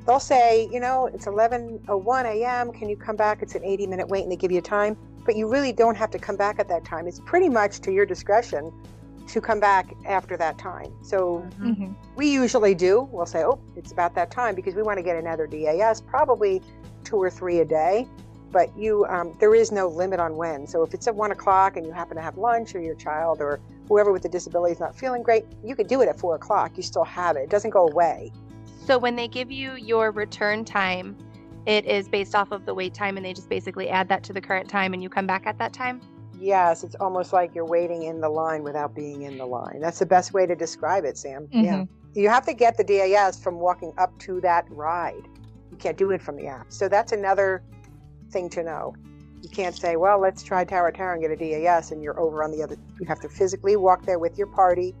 they'll 0.05 0.19
say 0.19 0.67
you 0.71 0.79
know 0.79 1.07
it's 1.07 1.25
11:01 1.25 2.25
a.m 2.25 2.71
can 2.71 2.89
you 2.89 2.97
come 2.97 3.15
back 3.15 3.41
it's 3.41 3.55
an 3.55 3.63
80 3.63 3.87
minute 3.87 4.07
wait 4.07 4.23
and 4.23 4.31
they 4.31 4.35
give 4.35 4.51
you 4.51 4.61
time 4.61 4.97
but 5.25 5.35
you 5.35 5.47
really 5.47 5.71
don't 5.71 5.95
have 5.95 6.09
to 6.11 6.19
come 6.19 6.35
back 6.35 6.59
at 6.59 6.67
that 6.67 6.83
time 6.83 7.07
it's 7.07 7.19
pretty 7.19 7.49
much 7.49 7.79
to 7.81 7.91
your 7.91 8.05
discretion 8.05 8.71
to 9.27 9.39
come 9.39 9.59
back 9.59 9.93
after 10.05 10.35
that 10.37 10.57
time 10.57 10.91
so 11.03 11.47
Mm-hmm. 11.61 11.93
we 12.15 12.31
usually 12.31 12.73
do. 12.73 13.07
We'll 13.11 13.25
say, 13.25 13.43
oh, 13.43 13.59
it's 13.75 13.91
about 13.91 14.15
that 14.15 14.31
time 14.31 14.55
because 14.55 14.75
we 14.75 14.81
want 14.81 14.97
to 14.97 15.03
get 15.03 15.17
another 15.17 15.45
DAS, 15.47 16.01
probably 16.01 16.61
two 17.03 17.17
or 17.17 17.29
three 17.29 17.59
a 17.59 17.65
day. 17.65 18.07
But 18.51 18.75
you, 18.77 19.05
um, 19.05 19.35
there 19.39 19.53
is 19.53 19.71
no 19.71 19.87
limit 19.87 20.19
on 20.19 20.35
when. 20.35 20.65
So 20.65 20.81
if 20.83 20.93
it's 20.93 21.07
at 21.07 21.15
one 21.15 21.31
o'clock 21.31 21.77
and 21.77 21.85
you 21.85 21.91
happen 21.91 22.15
to 22.17 22.23
have 22.23 22.37
lunch, 22.37 22.73
or 22.73 22.81
your 22.81 22.95
child, 22.95 23.41
or 23.41 23.59
whoever 23.89 24.13
with 24.13 24.21
the 24.21 24.29
disability 24.29 24.71
is 24.71 24.79
not 24.79 24.95
feeling 24.95 25.23
great, 25.23 25.45
you 25.65 25.75
could 25.75 25.87
do 25.87 26.01
it 26.01 26.07
at 26.07 26.17
four 26.17 26.35
o'clock. 26.35 26.77
You 26.77 26.83
still 26.83 27.03
have 27.03 27.35
it. 27.35 27.41
It 27.41 27.49
doesn't 27.49 27.71
go 27.71 27.87
away. 27.87 28.31
So 28.85 28.97
when 28.97 29.15
they 29.17 29.27
give 29.27 29.51
you 29.51 29.73
your 29.73 30.11
return 30.11 30.63
time, 30.63 31.17
it 31.65 31.85
is 31.85 32.07
based 32.07 32.35
off 32.35 32.51
of 32.51 32.65
the 32.65 32.73
wait 32.73 32.93
time, 32.93 33.17
and 33.17 33.25
they 33.25 33.33
just 33.33 33.49
basically 33.49 33.89
add 33.89 34.07
that 34.09 34.23
to 34.23 34.33
the 34.33 34.41
current 34.41 34.69
time, 34.69 34.93
and 34.93 35.03
you 35.03 35.09
come 35.09 35.27
back 35.27 35.45
at 35.45 35.57
that 35.57 35.73
time. 35.73 36.01
Yes, 36.39 36.83
it's 36.83 36.95
almost 36.95 37.33
like 37.33 37.53
you're 37.53 37.65
waiting 37.65 38.03
in 38.03 38.21
the 38.21 38.29
line 38.29 38.63
without 38.63 38.95
being 38.95 39.23
in 39.23 39.37
the 39.37 39.45
line. 39.45 39.79
That's 39.81 39.99
the 39.99 40.05
best 40.05 40.33
way 40.33 40.45
to 40.45 40.55
describe 40.55 41.03
it, 41.03 41.17
Sam. 41.17 41.47
Mm-hmm. 41.47 41.63
Yeah. 41.65 41.85
You 42.15 42.29
have 42.29 42.45
to 42.45 42.53
get 42.53 42.77
the 42.77 42.83
DAS 42.83 43.39
from 43.39 43.59
walking 43.59 43.93
up 43.97 44.17
to 44.19 44.39
that 44.41 44.65
ride. 44.69 45.27
You 45.69 45.77
can't 45.77 45.97
do 45.97 46.11
it 46.11 46.21
from 46.21 46.37
the 46.37 46.47
app. 46.47 46.71
So 46.71 46.87
that's 46.87 47.11
another 47.11 47.61
thing 48.31 48.49
to 48.51 48.63
know. 48.63 48.95
You 49.41 49.49
can't 49.49 49.75
say, 49.75 49.95
well, 49.95 50.19
let's 50.19 50.43
try 50.43 50.65
Tower 50.65 50.91
Terror 50.91 51.13
and 51.13 51.21
get 51.21 51.31
a 51.31 51.35
DAS 51.35 51.91
and 51.91 52.03
you're 52.03 52.19
over 52.19 52.43
on 52.43 52.51
the 52.51 52.61
other. 52.61 52.75
You 52.99 53.05
have 53.07 53.19
to 53.21 53.29
physically 53.29 53.75
walk 53.75 54.05
there 54.05 54.19
with 54.19 54.37
your 54.37 54.47
party, 54.47 54.93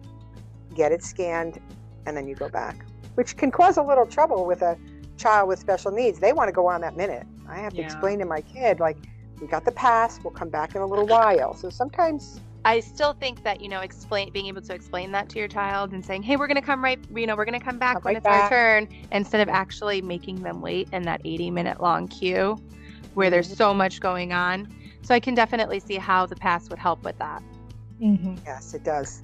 get 0.73 0.91
it 0.91 1.03
scanned, 1.03 1.59
and 2.05 2.15
then 2.15 2.27
you 2.27 2.35
go 2.35 2.47
back, 2.47 2.85
which 3.15 3.35
can 3.35 3.51
cause 3.51 3.77
a 3.77 3.83
little 3.83 4.05
trouble 4.05 4.45
with 4.45 4.61
a 4.61 4.77
child 5.17 5.49
with 5.49 5.59
special 5.59 5.91
needs. 5.91 6.19
They 6.19 6.31
want 6.31 6.47
to 6.47 6.53
go 6.53 6.67
on 6.67 6.81
that 6.81 6.95
minute. 6.95 7.27
I 7.49 7.57
have 7.57 7.73
to 7.73 7.79
Yeah. 7.79 7.85
explain 7.85 8.19
to 8.19 8.25
my 8.25 8.41
kid, 8.41 8.79
like, 8.79 8.97
we 9.41 9.47
got 9.47 9.65
the 9.65 9.71
pass, 9.71 10.19
we'll 10.23 10.31
come 10.31 10.49
back 10.49 10.75
in 10.75 10.81
a 10.81 10.85
little 10.85 11.07
while. 11.07 11.53
So 11.53 11.69
sometimes 11.69 12.39
I 12.65 12.81
still 12.81 13.13
think 13.13 13.43
that 13.43 13.61
you 13.61 13.69
know, 13.69 13.79
explain 13.79 14.31
being 14.33 14.47
able 14.47 14.61
to 14.61 14.73
explain 14.73 15.13
that 15.13 15.29
to 15.29 15.39
your 15.39 15.47
child 15.47 15.93
and 15.93 16.03
saying, 16.03 16.23
"Hey, 16.23 16.35
we're 16.35 16.47
gonna 16.47 16.61
come 16.61 16.83
right, 16.83 16.99
you 17.15 17.25
know, 17.25 17.35
we're 17.37 17.45
gonna 17.45 17.59
come 17.59 17.79
back 17.79 17.95
Come 17.95 18.03
when 18.03 18.13
right 18.15 18.17
it's 18.17 18.27
our 18.27 18.49
turn," 18.49 18.87
instead 19.11 19.39
of 19.41 19.47
actually 19.47 20.01
making 20.01 20.43
them 20.43 20.61
wait 20.61 20.89
in 20.91 21.03
that 21.03 21.21
80 21.23 21.51
minute 21.51 21.81
long 21.81 22.07
queue 22.09 22.57
where 23.13 23.29
there's 23.29 23.55
so 23.55 23.73
much 23.73 23.99
going 23.99 24.33
on. 24.33 24.73
So 25.01 25.15
I 25.15 25.19
can 25.19 25.33
definitely 25.33 25.79
see 25.79 25.95
how 25.95 26.25
the 26.25 26.35
pass 26.35 26.69
would 26.69 26.79
help 26.79 27.03
with 27.03 27.17
that. 27.19 27.41
Mm-hmm. 28.01 28.35
Yes, 28.45 28.73
it 28.73 28.83
does. 28.83 29.21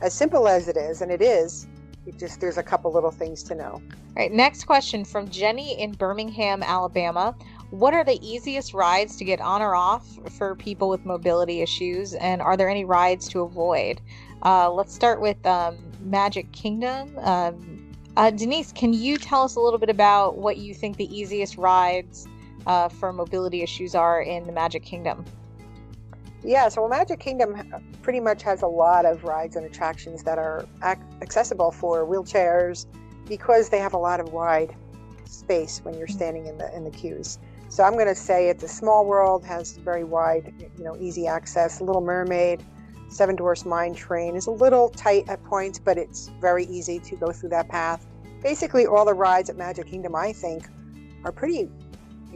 As 0.00 0.12
simple 0.12 0.48
as 0.48 0.68
it 0.68 0.76
is, 0.76 1.00
and 1.00 1.10
it 1.10 1.22
is, 1.22 1.66
it 2.06 2.18
just 2.18 2.40
there's 2.40 2.58
a 2.58 2.62
couple 2.62 2.92
little 2.92 3.10
things 3.10 3.42
to 3.44 3.54
know. 3.54 3.74
All 3.74 3.82
right, 4.16 4.32
next 4.32 4.64
question 4.64 5.04
from 5.04 5.28
Jenny 5.30 5.80
in 5.80 5.92
Birmingham, 5.92 6.62
Alabama. 6.62 7.34
What 7.70 7.94
are 7.94 8.04
the 8.04 8.18
easiest 8.26 8.74
rides 8.74 9.16
to 9.16 9.24
get 9.24 9.40
on 9.40 9.62
or 9.62 9.74
off 9.74 10.06
for 10.36 10.54
people 10.54 10.88
with 10.88 11.04
mobility 11.06 11.62
issues, 11.62 12.14
and 12.14 12.42
are 12.42 12.56
there 12.56 12.68
any 12.68 12.84
rides 12.84 13.28
to 13.28 13.40
avoid? 13.40 14.00
Uh, 14.44 14.70
let's 14.70 14.92
start 14.92 15.20
with 15.20 15.44
um, 15.46 15.78
Magic 16.00 16.50
Kingdom. 16.52 17.16
Um, 17.20 17.94
uh, 18.16 18.30
Denise, 18.30 18.72
can 18.72 18.92
you 18.92 19.16
tell 19.16 19.42
us 19.42 19.54
a 19.54 19.60
little 19.60 19.78
bit 19.78 19.88
about 19.88 20.36
what 20.36 20.58
you 20.58 20.74
think 20.74 20.98
the 20.98 21.16
easiest 21.16 21.56
rides 21.56 22.26
uh, 22.66 22.88
for 22.88 23.12
mobility 23.12 23.62
issues 23.62 23.94
are 23.94 24.22
in 24.22 24.44
the 24.44 24.52
Magic 24.52 24.82
Kingdom? 24.82 25.24
Yeah, 26.44 26.68
so 26.68 26.88
Magic 26.88 27.20
Kingdom 27.20 27.62
pretty 28.02 28.18
much 28.18 28.42
has 28.42 28.62
a 28.62 28.66
lot 28.66 29.06
of 29.06 29.22
rides 29.22 29.54
and 29.54 29.64
attractions 29.64 30.24
that 30.24 30.38
are 30.38 30.66
ac- 30.84 31.00
accessible 31.20 31.70
for 31.70 32.04
wheelchairs 32.04 32.86
because 33.28 33.68
they 33.68 33.78
have 33.78 33.94
a 33.94 33.98
lot 33.98 34.18
of 34.18 34.32
wide 34.32 34.74
space 35.24 35.80
when 35.84 35.94
you're 35.94 36.08
standing 36.08 36.46
in 36.46 36.58
the 36.58 36.74
in 36.76 36.84
the 36.84 36.90
queues. 36.90 37.38
So 37.68 37.84
I'm 37.84 37.94
going 37.94 38.06
to 38.06 38.14
say 38.14 38.48
it's 38.48 38.62
a 38.64 38.68
small 38.68 39.06
world 39.06 39.44
has 39.46 39.78
very 39.78 40.04
wide, 40.04 40.52
you 40.76 40.84
know, 40.84 40.96
easy 41.00 41.26
access. 41.26 41.80
Little 41.80 42.02
Mermaid, 42.02 42.62
Seven 43.08 43.36
Dwarfs 43.36 43.64
Mine 43.64 43.94
Train 43.94 44.36
is 44.36 44.46
a 44.46 44.50
little 44.50 44.90
tight 44.90 45.28
at 45.28 45.42
points, 45.44 45.78
but 45.78 45.96
it's 45.96 46.28
very 46.40 46.64
easy 46.64 46.98
to 46.98 47.16
go 47.16 47.30
through 47.30 47.50
that 47.50 47.68
path. 47.68 48.06
Basically, 48.42 48.84
all 48.84 49.04
the 49.04 49.14
rides 49.14 49.48
at 49.48 49.56
Magic 49.56 49.86
Kingdom, 49.86 50.14
I 50.14 50.32
think, 50.32 50.68
are 51.24 51.32
pretty 51.32 51.70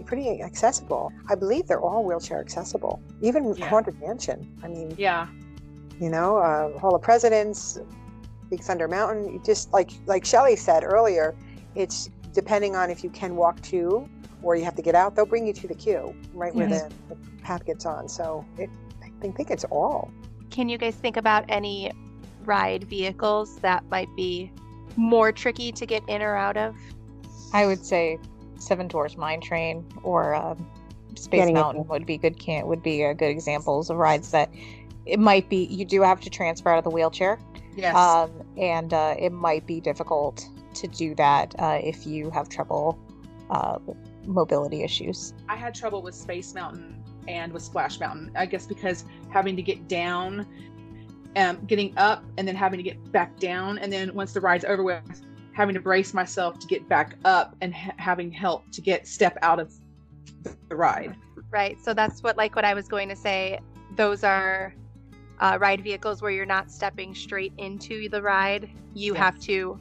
pretty 0.04 0.40
accessible. 0.42 1.12
I 1.28 1.34
believe 1.34 1.66
they're 1.66 1.80
all 1.80 2.04
wheelchair 2.04 2.40
accessible, 2.40 3.00
even 3.22 3.54
Yeah. 3.54 3.68
Haunted 3.68 3.98
Mansion. 4.00 4.46
I 4.62 4.68
mean, 4.68 4.94
Yeah. 4.98 5.26
you 6.00 6.10
know, 6.10 6.36
uh, 6.36 6.78
Hall 6.78 6.94
of 6.94 7.02
Presidents, 7.02 7.78
Big 8.50 8.60
Thunder 8.60 8.88
Mountain. 8.88 9.40
Just 9.44 9.72
like 9.72 9.90
like 10.06 10.24
Shelley 10.24 10.56
said 10.56 10.84
earlier, 10.84 11.34
it's 11.74 12.10
depending 12.32 12.76
on 12.76 12.90
if 12.90 13.02
you 13.02 13.10
can 13.10 13.34
walk 13.36 13.60
to 13.62 14.08
or 14.42 14.54
you 14.56 14.64
have 14.64 14.76
to 14.76 14.82
get 14.82 14.94
out. 14.94 15.14
They'll 15.16 15.26
bring 15.26 15.46
you 15.46 15.52
to 15.54 15.66
the 15.66 15.74
queue 15.74 16.14
right 16.34 16.54
where 16.54 16.68
the, 16.68 16.88
the 17.08 17.16
path 17.42 17.64
gets 17.64 17.86
on. 17.86 18.08
So 18.08 18.44
it, 18.58 18.70
I 19.02 19.10
think, 19.20 19.36
think 19.36 19.50
it's 19.50 19.64
all. 19.64 20.10
Can 20.50 20.68
you 20.68 20.78
guys 20.78 20.94
think 20.94 21.16
about 21.16 21.44
any 21.48 21.90
ride 22.44 22.84
vehicles 22.84 23.56
that 23.56 23.82
might 23.90 24.08
be 24.14 24.52
more 24.96 25.32
tricky 25.32 25.72
to 25.72 25.86
get 25.86 26.02
in 26.08 26.22
or 26.22 26.36
out 26.36 26.56
of? 26.56 26.76
I 27.52 27.66
would 27.66 27.84
say 27.84 28.18
Seven 28.58 28.88
Dwarfs 28.88 29.16
Mine 29.16 29.40
Train 29.40 29.84
or 30.02 30.34
um, 30.34 30.66
Space 31.14 31.40
Getting 31.40 31.56
it 31.56 31.60
Mountain 31.60 31.86
would 31.88 32.06
be 32.06 32.18
good. 32.18 32.38
Can 32.38 32.66
would 32.66 32.82
be 32.82 33.04
uh, 33.04 33.12
good 33.12 33.30
examples 33.30 33.90
of 33.90 33.96
rides 33.96 34.30
that 34.32 34.50
it 35.06 35.18
might 35.18 35.48
be. 35.48 35.64
You 35.64 35.84
do 35.84 36.02
have 36.02 36.20
to 36.22 36.30
transfer 36.30 36.70
out 36.70 36.78
of 36.78 36.84
the 36.84 36.90
wheelchair, 36.90 37.38
Yes. 37.76 37.94
um, 37.94 38.30
and 38.56 38.92
uh, 38.92 39.14
it 39.18 39.32
might 39.32 39.66
be 39.66 39.80
difficult 39.80 40.46
to 40.74 40.86
do 40.88 41.14
that 41.14 41.54
uh, 41.58 41.78
if 41.82 42.06
you 42.06 42.30
have 42.30 42.48
trouble 42.48 42.98
uh, 43.50 43.78
mobility 44.26 44.82
issues. 44.82 45.32
I 45.48 45.56
had 45.56 45.74
trouble 45.74 46.02
with 46.02 46.14
Space 46.14 46.54
Mountain 46.54 47.02
and 47.28 47.52
with 47.52 47.62
Splash 47.62 47.98
Mountain. 48.00 48.32
I 48.36 48.46
guess 48.46 48.66
because 48.66 49.04
having 49.30 49.56
to 49.56 49.62
get 49.62 49.88
down, 49.88 50.46
um, 51.36 51.64
getting 51.66 51.96
up, 51.96 52.24
and 52.36 52.46
then 52.46 52.56
having 52.56 52.78
to 52.78 52.82
get 52.82 53.12
back 53.12 53.38
down, 53.38 53.78
and 53.78 53.92
then 53.92 54.14
once 54.14 54.32
the 54.32 54.40
ride's 54.40 54.64
over 54.64 54.82
with, 54.82 55.22
having 55.56 55.74
to 55.74 55.80
brace 55.80 56.12
myself 56.12 56.58
to 56.58 56.66
get 56.66 56.86
back 56.86 57.16
up 57.24 57.56
and 57.62 57.74
ha- 57.74 57.94
having 57.96 58.30
help 58.30 58.70
to 58.70 58.82
get 58.82 59.06
step 59.06 59.38
out 59.40 59.58
of 59.58 59.72
the 60.68 60.76
ride. 60.76 61.16
Right. 61.50 61.82
So 61.82 61.94
that's 61.94 62.22
what 62.22 62.36
like 62.36 62.54
what 62.54 62.66
I 62.66 62.74
was 62.74 62.88
going 62.88 63.08
to 63.08 63.16
say. 63.16 63.58
Those 63.96 64.22
are 64.22 64.74
uh, 65.40 65.56
ride 65.58 65.82
vehicles 65.82 66.20
where 66.20 66.30
you're 66.30 66.44
not 66.44 66.70
stepping 66.70 67.14
straight 67.14 67.54
into 67.56 68.10
the 68.10 68.20
ride. 68.20 68.68
You 68.94 69.14
Yes. 69.14 69.22
have 69.22 69.40
to 69.40 69.78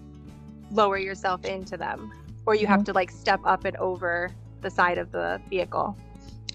lower 0.71 0.97
yourself 0.97 1.43
into 1.43 1.75
them, 1.75 2.09
or 2.45 2.55
you 2.55 2.67
have 2.67 2.85
to 2.85 2.93
like 2.93 3.11
step 3.11 3.41
up 3.43 3.65
and 3.65 3.75
over 3.75 4.31
the 4.61 4.69
side 4.69 4.97
of 4.97 5.11
the 5.11 5.41
vehicle. 5.49 5.97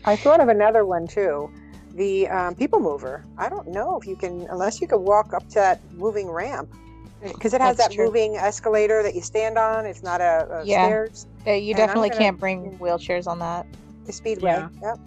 I 0.06 0.16
thought 0.16 0.40
of 0.40 0.48
another 0.48 0.86
one 0.86 1.06
too, 1.06 1.50
the 1.94 2.26
um, 2.28 2.54
People 2.54 2.80
Mover. 2.80 3.26
I 3.36 3.50
don't 3.50 3.68
know 3.68 3.98
if 4.00 4.06
you 4.06 4.16
can, 4.16 4.46
unless 4.50 4.80
you 4.80 4.88
could 4.88 5.00
walk 5.00 5.34
up 5.34 5.46
to 5.50 5.56
that 5.56 5.80
moving 5.92 6.30
ramp. 6.30 6.74
Because 7.22 7.54
it 7.54 7.60
has 7.60 7.76
That's 7.76 7.88
that 7.88 7.94
true. 7.94 8.06
moving 8.06 8.36
escalator 8.36 9.02
that 9.02 9.14
you 9.14 9.20
stand 9.22 9.58
on. 9.58 9.86
It's 9.86 10.02
not 10.02 10.20
a, 10.20 10.46
a 10.60 10.64
Yeah. 10.64 10.86
stairs. 10.86 11.26
Uh, 11.46 11.52
you 11.52 11.70
And 11.70 11.76
definitely 11.76 12.08
gonna- 12.10 12.20
can't 12.20 12.38
bring 12.40 12.78
wheelchairs 12.78 13.26
on 13.26 13.38
that. 13.40 13.66
The 14.06 14.12
speedway. 14.12 14.50
Yeah. 14.50 14.68
Yep. 14.82 14.98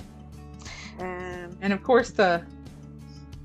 Um, 0.99 1.57
And 1.61 1.73
of 1.73 1.83
course 1.83 2.11
the 2.11 2.43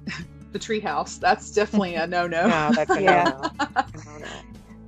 the 0.52 0.59
treehouse. 0.59 1.18
That's 1.18 1.50
definitely 1.52 1.94
a 1.94 2.07
no 2.07 2.26
no. 2.26 2.42
no, 2.48 2.70
that's 2.74 2.90
a 2.90 3.02
Yeah. 3.02 3.24
no-no. 3.24 3.83
No, 4.07 4.18
no. 4.18 4.26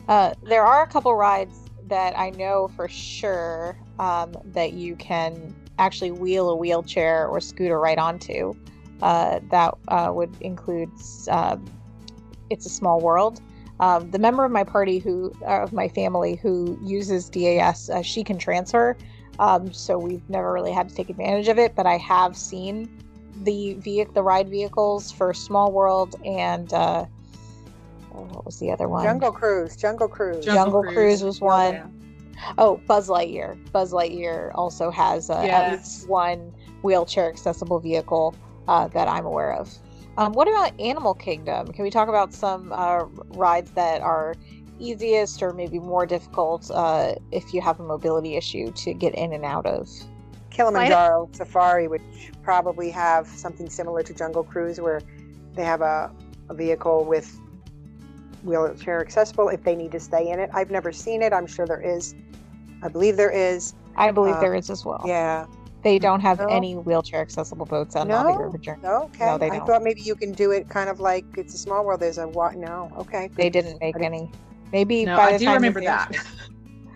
Uh, 0.09 0.35
there 0.43 0.65
are 0.65 0.83
a 0.83 0.87
couple 0.87 1.15
rides 1.15 1.57
that 1.89 2.19
I 2.19 2.31
know 2.31 2.69
for 2.77 2.89
sure 2.89 3.77
um, 3.99 4.35
that 4.47 4.73
you 4.73 4.97
can 4.97 5.55
actually 5.79 6.11
wheel 6.11 6.51
a 6.51 6.57
wheelchair 6.57 7.27
or 7.29 7.41
scooter 7.41 7.79
right 7.81 7.99
onto. 7.99 8.55
Uh, 9.03 9.41
that 9.51 9.75
uh, 9.89 10.11
would 10.13 10.35
include 10.41 10.91
uh, 11.31 11.57
It's 12.51 12.67
a 12.67 12.69
Small 12.69 13.01
World. 13.01 13.41
Um, 13.81 14.11
the 14.11 14.19
member 14.19 14.45
of 14.45 14.53
my 14.53 14.63
party 14.63 14.99
who, 14.99 15.33
uh, 15.43 15.63
of 15.63 15.73
my 15.73 15.89
family 15.89 16.37
who 16.37 16.79
uses 16.83 17.31
DAS, 17.31 17.89
uh, 17.89 18.03
she 18.03 18.23
can 18.23 18.39
transfer. 18.39 18.97
Um, 19.39 19.73
so 19.73 19.99
we've 19.99 20.29
never 20.29 20.53
really 20.53 20.71
had 20.71 20.91
to 20.91 20.95
take 20.95 21.09
advantage 21.09 21.49
of 21.49 21.59
it, 21.59 21.75
but 21.75 21.87
I 21.87 21.97
have 21.97 22.37
seen 22.37 22.91
the 23.43 23.75
vehicle, 23.75 24.13
the 24.13 24.23
ride 24.23 24.51
vehicles 24.51 25.11
for 25.11 25.33
Small 25.33 25.73
World 25.73 26.15
and 26.27 26.71
uh, 26.75 27.07
oh, 28.15 28.25
what 28.25 28.45
was 28.45 28.59
the 28.59 28.71
other 28.71 28.87
one? 28.87 29.03
Jungle 29.03 29.33
Cruise. 29.33 29.77
Jungle 29.77 30.09
Cruise. 30.09 30.45
Jungle 30.45 30.83
Cruise 30.83 31.25
was 31.25 31.41
one. 31.41 31.73
Yeah. 31.73 31.87
Oh, 32.59 32.81
Buzz 32.87 33.09
Lightyear. 33.09 33.57
Buzz 33.73 33.93
Lightyear 33.93 34.51
also 34.55 34.91
has 34.91 35.31
uh, 35.31 35.39
at 35.39 35.73
least 35.73 36.07
one 36.07 36.53
wheelchair 36.83 37.29
accessible 37.31 37.79
vehicle 37.79 38.35
uh, 38.69 38.89
that 38.89 39.09
I'm 39.09 39.25
aware 39.25 39.55
of. 39.55 39.75
Um, 40.21 40.35
what 40.35 40.49
about 40.49 40.79
Animal 40.79 41.15
Kingdom? 41.15 41.73
Can 41.73 41.83
we 41.83 41.89
talk 41.89 42.11
about 42.11 42.35
some 42.35 42.75
uh, 42.75 43.05
rides 43.31 43.71
that 43.71 44.03
are 44.03 44.35
easiest 44.79 45.43
or 45.43 45.55
maybe 45.55 45.79
more 45.79 46.05
difficult 46.05 46.71
uh, 46.75 47.15
if 47.33 47.55
you 47.55 47.63
have 47.63 47.81
a 47.81 47.83
mobility 47.83 48.37
issue 48.37 48.71
to 48.73 48.93
get 48.93 49.15
in 49.15 49.33
and 49.33 49.47
out 49.47 49.65
of? 49.65 49.89
Kilimanjaro 50.51 51.31
Safari, 51.33 51.89
which 51.89 52.03
probably 52.43 52.91
have 52.91 53.27
something 53.29 53.71
similar 53.71 54.03
to 54.03 54.13
Jungle 54.13 54.45
Cruise, 54.45 54.79
where 54.79 55.01
they 55.55 55.65
have 55.65 55.81
a, 55.81 56.13
a 56.51 56.55
vehicle 56.55 57.07
with 57.07 57.41
wheelchair 58.43 59.01
accessible 59.01 59.49
if 59.49 59.63
they 59.65 59.75
need 59.75 59.93
to 59.93 60.01
stay 60.01 60.29
in 60.29 60.39
it. 60.39 60.51
I've 60.53 60.71
never 60.71 60.93
seen 60.93 61.23
it. 61.23 61.33
I'm 61.33 61.47
sure 61.47 61.67
there 61.67 61.81
is. 61.81 62.15
I 62.83 62.89
believe 62.89 63.17
there 63.17 63.31
is. 63.31 63.73
I 63.97 64.11
believe 64.11 64.35
Uh, 64.35 64.41
there 64.41 64.55
is 64.55 64.69
as 64.69 64.85
well. 64.85 65.03
Yeah. 65.07 65.47
They 65.83 65.99
don't 65.99 66.21
have 66.21 66.39
No. 66.39 66.47
any 66.47 66.75
wheelchair 66.77 67.21
accessible 67.21 67.65
boats 67.67 67.97
on 67.97 68.09
No? 68.09 68.17
Na'vi 68.25 68.39
River 68.39 68.59
Journey. 68.59 68.81
No, 68.83 69.05
okay. 69.05 69.25
No, 69.27 69.39
they 69.39 69.49
don't. 69.49 69.63
I 69.63 69.65
thought 69.65 69.83
maybe 69.83 70.03
you 70.03 70.15
can 70.15 70.33
do 70.33 70.51
it 70.51 70.69
kind 70.69 70.91
of 70.91 71.01
like 71.01 71.25
it's 71.37 71.55
a 71.55 71.59
small 71.59 71.85
world. 71.85 72.01
There's 72.01 72.19
a 72.19 72.29
what? 72.29 72.57
No, 72.57 72.91
okay. 72.99 73.31
They 73.35 73.49
didn't 73.51 73.81
make 73.81 73.97
I 73.97 74.01
didn't- 74.01 74.15
any. 74.15 74.31
Maybe 74.73 75.05
No, 75.05 75.17
by 75.17 75.23
I 75.29 75.33
the 75.33 75.39
do 75.39 75.45
time 75.47 75.55
remember 75.55 75.81
that. 75.81 76.13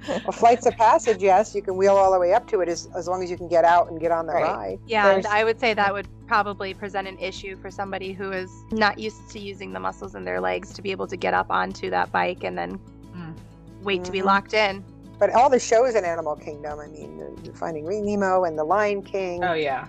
Well, 0.06 0.20
flights 0.32 0.66
of 0.66 0.76
passage, 0.76 1.20
yes, 1.22 1.54
you 1.54 1.62
can 1.62 1.76
wheel 1.76 1.96
all 1.96 2.12
the 2.12 2.20
way 2.20 2.32
up 2.34 2.46
to 2.48 2.60
it 2.60 2.68
as, 2.68 2.88
as 2.94 3.08
long 3.08 3.22
as 3.24 3.30
you 3.30 3.36
can 3.36 3.48
get 3.48 3.64
out 3.64 3.90
and 3.90 3.98
get 3.98 4.12
on 4.12 4.26
the 4.26 4.34
Right. 4.34 4.44
ride. 4.44 4.78
Yeah, 4.86 5.10
and 5.10 5.26
I 5.26 5.42
would 5.44 5.58
say 5.58 5.72
that 5.74 5.92
would 5.92 6.06
probably 6.28 6.72
present 6.74 7.08
an 7.08 7.18
issue 7.18 7.56
for 7.56 7.70
somebody 7.70 8.12
who 8.12 8.30
is 8.30 8.50
not 8.70 8.98
used 8.98 9.28
to 9.30 9.40
using 9.40 9.72
the 9.72 9.80
muscles 9.80 10.14
in 10.14 10.24
their 10.24 10.40
legs 10.40 10.72
to 10.74 10.82
be 10.82 10.90
able 10.92 11.06
to 11.08 11.16
get 11.16 11.32
up 11.34 11.46
onto 11.50 11.88
that 11.90 12.12
bike 12.12 12.44
and 12.44 12.56
then 12.56 12.78
Mm. 13.16 13.34
wait 13.82 14.04
to 14.04 14.12
be 14.12 14.20
Mhm. 14.20 14.24
locked 14.26 14.54
in. 14.54 14.84
But 15.18 15.30
all 15.30 15.48
the 15.48 15.58
shows 15.60 15.94
in 15.94 16.04
Animal 16.04 16.36
Kingdom, 16.36 16.78
I 16.80 16.88
mean, 16.88 17.18
the, 17.18 17.50
the 17.50 17.56
Finding 17.56 17.86
Nemo 17.88 18.44
and 18.44 18.58
The 18.58 18.64
Lion 18.64 19.02
King, 19.02 19.44
Oh 19.44 19.54
yeah. 19.54 19.86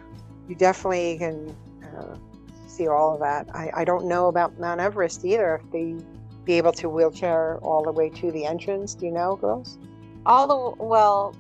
you 0.48 0.56
definitely 0.56 1.18
can 1.18 1.56
uh, 1.84 2.16
see 2.68 2.88
all 2.88 3.14
of 3.16 3.20
that. 3.22 3.48
I, 3.54 3.72
I 3.74 3.84
don't 3.86 4.08
know 4.08 4.28
about 4.28 4.60
Mount 4.60 4.80
Everest 4.82 5.26
either. 5.26 5.62
If 5.64 5.72
they 5.72 5.96
be 6.46 6.54
able 6.54 6.74
to 6.74 6.90
wheelchair 6.90 7.58
all 7.60 7.84
the 7.84 7.92
way 7.92 8.10
to 8.10 8.32
the 8.32 8.46
entrance, 8.46 8.94
do 8.94 9.08
you 9.08 9.12
know, 9.12 9.36
girls? 9.36 9.78
all 10.26 10.48
the 10.78 10.84
well 10.84 11.36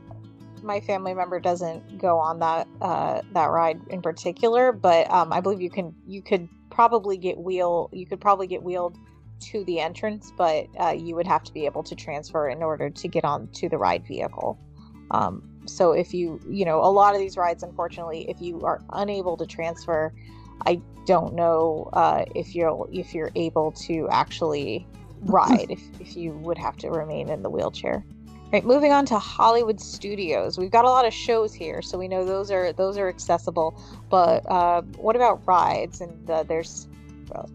my 0.62 0.80
family 0.80 1.14
member 1.14 1.40
doesn't 1.40 1.98
go 1.98 2.18
on 2.18 2.40
that 2.40 2.68
uh 2.82 3.22
that 3.34 3.48
ride 3.48 3.80
in 3.90 4.02
particular 4.02 4.72
but 4.72 5.10
um 5.12 5.34
i 5.34 5.40
believe 5.42 5.62
you 5.62 5.70
can 5.70 5.96
you 6.06 6.22
could 6.22 6.48
probably 6.70 7.18
get 7.18 7.38
wheel 7.38 7.90
you 7.94 8.06
could 8.06 8.22
probably 8.22 8.48
get 8.48 8.62
wheeled 8.62 8.98
to 9.40 9.64
the 9.66 9.80
entrance 9.80 10.32
but 10.38 10.68
uh, 10.80 10.92
you 10.92 11.16
would 11.16 11.28
have 11.28 11.44
to 11.44 11.54
be 11.54 11.66
able 11.66 11.84
to 11.84 11.96
transfer 11.96 12.50
in 12.50 12.64
order 12.64 12.90
to 12.90 13.08
get 13.08 13.24
on 13.24 13.48
to 13.50 13.70
the 13.70 13.78
ride 13.78 14.06
vehicle 14.08 14.60
um 15.12 15.48
so 15.66 15.92
if 15.92 16.14
you 16.14 16.40
you 16.50 16.66
know 16.66 16.80
a 16.80 16.92
lot 16.92 17.14
of 17.14 17.20
these 17.20 17.38
rides 17.38 17.64
unfortunately 17.64 18.30
if 18.30 18.42
you 18.42 18.62
are 18.62 18.82
unable 18.94 19.38
to 19.38 19.46
transfer 19.46 20.14
i 20.66 20.80
don't 21.06 21.34
know 21.34 21.90
uh 21.94 22.26
if 22.34 22.56
you're 22.56 22.88
if 22.92 23.14
you're 23.14 23.32
able 23.36 23.72
to 23.72 24.08
actually 24.10 24.88
ride 25.22 25.68
if, 25.70 25.82
if 26.00 26.16
you 26.16 26.34
would 26.34 26.58
have 26.58 26.78
to 26.78 26.90
remain 26.90 27.30
in 27.30 27.42
the 27.42 27.50
wheelchair 27.50 28.04
Right, 28.54 28.64
moving 28.64 28.92
on 28.92 29.06
to 29.08 29.18
Hollywood 29.18 29.82
Studios. 29.82 30.58
We've 30.58 30.72
got 30.72 30.86
a 30.86 30.90
lot 30.90 31.06
of 31.06 31.14
shows 31.14 31.54
here, 31.54 31.82
so 31.82 31.98
we 31.98 32.08
know 32.08 32.24
those 32.24 32.52
are 32.52 32.72
those 32.72 32.98
are 32.98 33.10
accessible. 33.10 33.82
But 34.10 34.50
uh, 34.50 34.84
what 34.98 35.16
about 35.16 35.46
rides? 35.48 36.00
And 36.00 36.30
uh, 36.30 36.44
there's, 36.44 36.88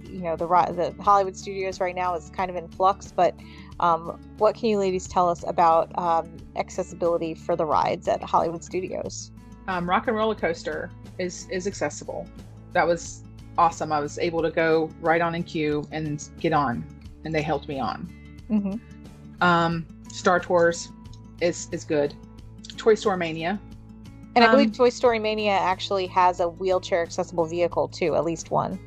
you 0.05 0.21
know, 0.21 0.37
the 0.37 0.47
the 0.47 1.03
Hollywood 1.03 1.37
Studios 1.37 1.81
right 1.81 1.95
now 1.95 2.15
is 2.15 2.31
kind 2.31 2.51
of 2.51 2.57
in 2.57 2.69
flux. 2.69 3.13
But 3.13 3.35
um, 3.81 4.21
what 4.39 4.55
can 4.55 4.69
you 4.69 4.79
ladies 4.79 5.09
tell 5.09 5.29
us 5.29 5.45
about 5.47 5.97
um, 5.99 6.37
accessibility 6.57 7.35
for 7.35 7.57
the 7.57 7.65
rides 7.65 8.09
at 8.09 8.23
Hollywood 8.23 8.65
Studios? 8.65 9.31
Um, 9.69 9.89
Rock 9.89 10.09
'n' 10.09 10.15
Roller 10.15 10.35
Coaster 10.35 10.91
is 11.19 11.47
is 11.51 11.67
accessible. 11.67 12.27
That 12.73 12.87
was 12.87 13.25
awesome. 13.59 13.93
I 13.93 14.01
was 14.01 14.19
able 14.19 14.43
to 14.43 14.51
go 14.51 14.91
right 15.01 15.21
on 15.21 15.35
in 15.35 15.43
queue 15.43 15.87
and 15.93 16.29
get 16.41 16.53
on, 16.53 16.85
and 17.25 17.35
they 17.35 17.43
helped 17.43 17.69
me 17.69 17.79
on. 17.81 18.09
Mm-hmm. 18.51 19.43
Um, 19.43 19.87
Star 20.13 20.41
Tours 20.41 20.89
is 21.41 21.69
is 21.73 21.85
good. 21.85 22.15
Toy 22.77 22.95
Story 22.95 23.17
Mania. 23.17 23.61
And 24.37 24.45
I 24.45 24.49
Um, 24.49 24.53
believe 24.53 24.73
Toy 24.73 24.91
Story 24.91 25.19
Mania 25.19 25.53
actually 25.53 26.07
has 26.07 26.41
a 26.41 26.49
wheelchair 26.49 27.03
accessible 27.03 27.47
vehicle 27.47 27.89
too, 27.89 28.15
at 28.15 28.25
least 28.25 28.51
one. 28.51 28.79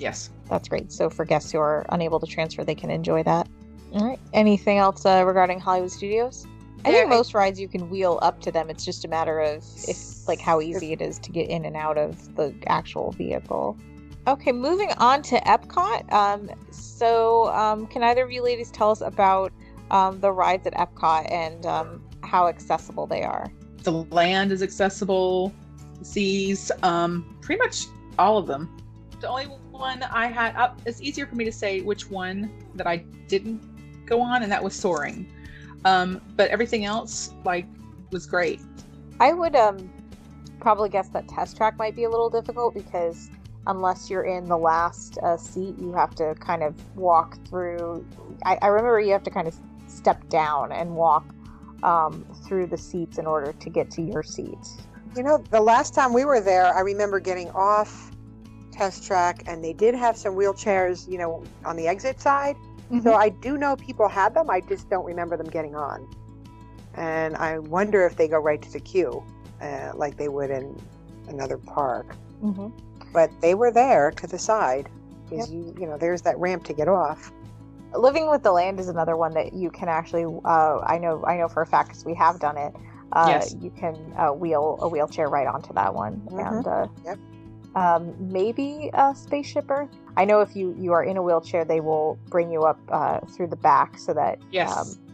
Yes. 0.00 0.30
That's 0.48 0.66
great. 0.66 0.90
So 0.90 1.10
for 1.10 1.24
guests 1.24 1.52
who 1.52 1.58
are 1.58 1.84
unable 1.90 2.18
to 2.18 2.26
transfer, 2.26 2.64
they 2.64 2.74
can 2.74 2.90
enjoy 2.90 3.22
that. 3.24 3.48
All 3.92 4.06
right. 4.06 4.18
Anything 4.32 4.78
else 4.78 5.04
uh, 5.04 5.22
regarding 5.26 5.60
Hollywood 5.60 5.90
Studios? 5.90 6.46
I 6.84 6.92
think 6.92 7.10
most 7.10 7.34
rides 7.34 7.60
you 7.60 7.68
can 7.68 7.90
wheel 7.90 8.18
up 8.22 8.40
to 8.40 8.50
them. 8.50 8.70
It's 8.70 8.86
just 8.86 9.04
a 9.04 9.08
matter 9.08 9.38
of 9.38 9.62
if, 9.86 10.26
like, 10.26 10.40
how 10.40 10.62
easy 10.62 10.92
it 10.92 11.02
is 11.02 11.18
to 11.18 11.30
get 11.30 11.50
in 11.50 11.66
and 11.66 11.76
out 11.76 11.98
of 11.98 12.34
the 12.36 12.54
actual 12.68 13.12
vehicle. 13.12 13.76
Okay, 14.26 14.52
moving 14.52 14.90
on 14.96 15.20
to 15.24 15.38
Epcot. 15.40 16.10
Um, 16.10 16.50
so, 16.70 17.52
um, 17.52 17.86
can 17.86 18.02
either 18.02 18.24
of 18.24 18.32
you 18.32 18.42
ladies 18.42 18.70
tell 18.70 18.90
us 18.90 19.02
about 19.02 19.52
um, 19.90 20.20
the 20.20 20.32
rides 20.32 20.66
at 20.66 20.72
Epcot 20.72 21.30
and 21.30 21.66
um, 21.66 22.02
how 22.22 22.48
accessible 22.48 23.06
they 23.06 23.24
are? 23.24 23.52
The 23.82 23.92
land 23.92 24.50
is 24.50 24.62
accessible. 24.62 25.52
Seas, 26.02 26.72
um, 26.82 27.36
pretty 27.42 27.58
much 27.58 27.84
all 28.18 28.38
of 28.38 28.46
them. 28.46 28.74
The 29.20 29.28
only 29.28 29.48
one 29.80 30.02
I 30.02 30.26
had, 30.26 30.54
uh, 30.54 30.74
it's 30.84 31.00
easier 31.00 31.26
for 31.26 31.34
me 31.34 31.44
to 31.46 31.52
say 31.52 31.80
which 31.80 32.10
one 32.10 32.52
that 32.74 32.86
I 32.86 32.98
didn't 33.26 34.06
go 34.06 34.20
on, 34.20 34.42
and 34.42 34.52
that 34.52 34.62
was 34.62 34.74
Soarin'. 34.74 35.26
Um, 35.84 36.20
but 36.36 36.50
everything 36.50 36.84
else, 36.84 37.32
like, 37.44 37.66
was 38.12 38.26
great. 38.26 38.60
I 39.18 39.32
would 39.32 39.56
um 39.56 39.90
probably 40.60 40.90
guess 40.90 41.08
that 41.08 41.26
test 41.26 41.56
track 41.56 41.78
might 41.78 41.96
be 41.96 42.04
a 42.04 42.10
little 42.10 42.28
difficult 42.28 42.74
because 42.74 43.30
unless 43.66 44.10
you're 44.10 44.24
in 44.24 44.44
the 44.46 44.56
last 44.56 45.18
uh, 45.22 45.36
seat, 45.36 45.74
you 45.78 45.92
have 45.92 46.14
to 46.16 46.34
kind 46.38 46.62
of 46.62 46.74
walk 46.96 47.38
through. 47.48 48.06
I, 48.44 48.58
I 48.60 48.66
remember 48.66 49.00
you 49.00 49.12
have 49.12 49.22
to 49.24 49.30
kind 49.30 49.48
of 49.48 49.56
step 49.86 50.28
down 50.28 50.72
and 50.72 50.94
walk 50.94 51.24
um, 51.82 52.24
through 52.46 52.66
the 52.66 52.76
seats 52.76 53.18
in 53.18 53.26
order 53.26 53.52
to 53.52 53.70
get 53.70 53.90
to 53.92 54.02
your 54.02 54.22
seat. 54.22 54.58
You 55.16 55.22
know, 55.22 55.38
the 55.50 55.60
last 55.60 55.94
time 55.94 56.12
we 56.12 56.24
were 56.24 56.40
there, 56.40 56.74
I 56.74 56.80
remember 56.80 57.20
getting 57.20 57.50
off 57.50 58.10
test 58.72 59.04
track, 59.06 59.42
and 59.46 59.62
they 59.64 59.72
did 59.72 59.94
have 59.94 60.16
some 60.16 60.34
wheelchairs, 60.34 61.08
you 61.08 61.18
know, 61.18 61.42
on 61.64 61.76
the 61.76 61.86
exit 61.88 62.20
side. 62.20 62.56
So 63.04 63.14
I 63.14 63.28
do 63.28 63.56
know 63.56 63.76
people 63.76 64.08
had 64.08 64.34
them. 64.34 64.50
I 64.50 64.60
just 64.60 64.90
don't 64.90 65.04
remember 65.04 65.36
them 65.36 65.46
getting 65.46 65.76
on. 65.76 66.08
And 66.94 67.36
I 67.36 67.60
wonder 67.60 68.04
if 68.04 68.16
they 68.16 68.26
go 68.26 68.38
right 68.38 68.60
to 68.60 68.72
the 68.72 68.80
queue, 68.80 69.22
uh, 69.62 69.92
like 69.94 70.16
they 70.16 70.28
would 70.28 70.50
in 70.50 70.76
another 71.28 71.56
park. 71.56 72.16
Mm-hmm. 72.42 72.68
But 73.12 73.30
they 73.40 73.54
were 73.54 73.70
there 73.70 74.10
to 74.10 74.26
the 74.26 74.40
side. 74.40 74.88
Because 75.28 75.52
you, 75.52 75.72
you 75.78 75.86
know, 75.86 75.96
there's 75.98 76.22
that 76.22 76.36
ramp 76.40 76.64
to 76.64 76.72
get 76.72 76.88
off. 76.88 77.30
Living 77.94 78.28
with 78.28 78.42
the 78.42 78.50
Land 78.50 78.80
is 78.80 78.88
another 78.88 79.16
one 79.16 79.34
that 79.34 79.52
you 79.52 79.70
can 79.70 79.88
actually. 79.88 80.24
Uh, 80.44 80.80
I 80.80 80.98
know. 80.98 81.24
I 81.24 81.36
know 81.36 81.46
for 81.46 81.62
a 81.62 81.66
fact 81.66 81.90
because 81.90 82.04
we 82.04 82.14
have 82.14 82.40
done 82.40 82.56
it. 82.58 82.74
Uh, 83.12 83.26
Yes. 83.28 83.54
You 83.60 83.70
can 83.70 83.94
uh, 84.16 84.32
wheel 84.32 84.78
a 84.82 84.88
wheelchair 84.88 85.28
right 85.28 85.46
onto 85.46 85.72
that 85.74 85.94
one, 85.94 86.20
Mhm. 86.30 86.56
and 86.56 86.66
uh, 86.66 86.86
Yep. 87.04 87.18
Um, 87.74 88.14
maybe 88.18 88.90
a 88.94 89.14
spaceship 89.14 89.70
Earth. 89.70 89.90
I 90.16 90.24
know 90.24 90.40
if 90.40 90.56
you 90.56 90.74
you 90.78 90.92
are 90.92 91.04
in 91.04 91.16
a 91.16 91.22
wheelchair, 91.22 91.64
they 91.64 91.80
will 91.80 92.18
bring 92.28 92.50
you 92.50 92.62
up 92.64 92.80
uh, 92.88 93.20
through 93.20 93.48
the 93.48 93.56
back 93.56 93.98
so 93.98 94.12
that. 94.14 94.38
Yes. 94.50 94.76
Um, 94.76 95.06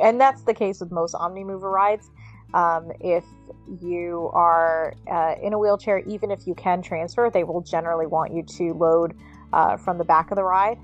and 0.00 0.18
that's 0.18 0.42
the 0.44 0.54
case 0.54 0.80
with 0.80 0.90
most 0.90 1.14
Omnimover 1.14 1.70
rides. 1.70 2.10
Um, 2.54 2.92
if 3.00 3.24
you 3.82 4.30
are 4.32 4.94
uh, 5.10 5.34
in 5.42 5.52
a 5.52 5.58
wheelchair, 5.58 5.98
even 6.00 6.30
if 6.30 6.46
you 6.46 6.54
can 6.54 6.80
transfer, 6.80 7.30
they 7.30 7.44
will 7.44 7.60
generally 7.60 8.06
want 8.06 8.32
you 8.32 8.42
to 8.42 8.72
load 8.72 9.14
uh, 9.52 9.76
from 9.76 9.98
the 9.98 10.04
back 10.04 10.30
of 10.30 10.36
the 10.36 10.44
ride. 10.44 10.78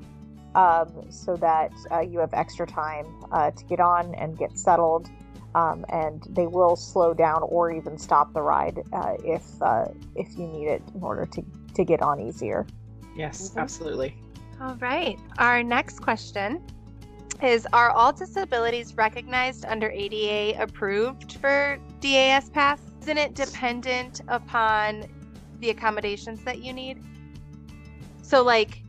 um, 0.55 1.07
so 1.11 1.37
that 1.37 1.73
uh, 1.93 2.01
you 2.01 2.19
have 2.19 2.33
extra 2.33 2.67
time 2.67 3.07
uh, 3.33 3.51
to 3.51 3.65
get 3.65 3.81
on 3.81 4.15
and 4.15 4.37
get 4.39 4.59
settled. 4.59 5.09
Um, 5.55 5.85
and 5.89 6.23
they 6.29 6.47
will 6.47 6.77
slow 6.77 7.15
down 7.15 7.43
or 7.43 7.73
even 7.73 7.97
stop 7.99 8.35
the 8.35 8.43
ride 8.43 8.83
uh, 8.93 9.15
if 9.25 9.43
uh, 9.63 9.87
if 10.15 10.37
you 10.37 10.47
need 10.47 10.69
it 10.69 10.83
in 10.95 11.03
order 11.03 11.27
to, 11.27 11.43
to 11.75 11.85
get 11.85 12.03
on 12.03 12.21
easier. 12.21 12.67
Yes, 13.17 13.57
absolutely. 13.57 14.15
All 14.61 14.75
right. 14.77 15.19
Our 15.39 15.63
next 15.63 16.01
question 16.01 16.61
is 17.43 17.67
Are 17.73 17.91
all 17.91 18.13
disabilities 18.13 18.97
recognized 18.97 19.65
under 19.67 19.91
ADA 19.91 20.61
approved 20.61 21.35
for 21.35 21.79
DAS 22.01 22.51
Pass? 22.51 22.81
Isn't 23.03 23.19
it 23.19 23.35
dependent 23.35 24.21
upon 24.29 25.05
the 25.61 25.71
accommodations 25.71 26.43
that 26.45 26.63
you 26.63 26.73
need? 26.73 27.03
So, 28.23 28.43
like, 28.43 28.83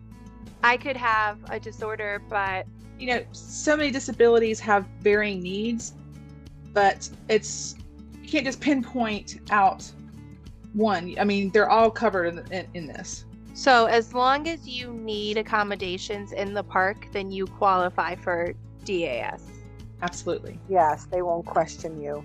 I 0.64 0.78
could 0.78 0.98
have 0.98 1.38
a 1.50 1.60
disorder, 1.60 2.22
but 2.30 2.66
You 2.98 3.08
know, 3.08 3.24
so 3.32 3.78
many 3.78 3.92
disabilities 3.92 4.60
have 4.60 4.86
varying 5.02 5.40
needs, 5.40 5.94
but 6.74 7.10
it's 7.28 7.76
you 8.22 8.30
can't 8.30 8.46
just 8.46 8.62
pinpoint 8.62 9.40
out 9.52 9.90
one. 10.74 11.16
I 11.20 11.24
mean, 11.24 11.50
they're 11.52 11.70
all 11.70 11.90
covered 11.90 12.26
in, 12.28 12.40
in, 12.52 12.68
in 12.74 12.88
this. 12.88 13.26
so 13.54 13.86
as 13.86 14.14
long 14.14 14.48
as 14.48 14.68
you 14.68 14.94
need 14.94 15.38
accommodations 15.38 16.32
in 16.32 16.54
the 16.54 16.64
park, 16.64 17.08
then 17.12 17.32
you 17.32 17.46
qualify 17.48 18.16
for 18.16 18.54
DAS. 18.86 19.44
Absolutely. 20.02 20.58
Yes, 20.70 21.06
they 21.06 21.22
won't 21.22 21.46
question 21.46 22.00
you. 22.02 22.24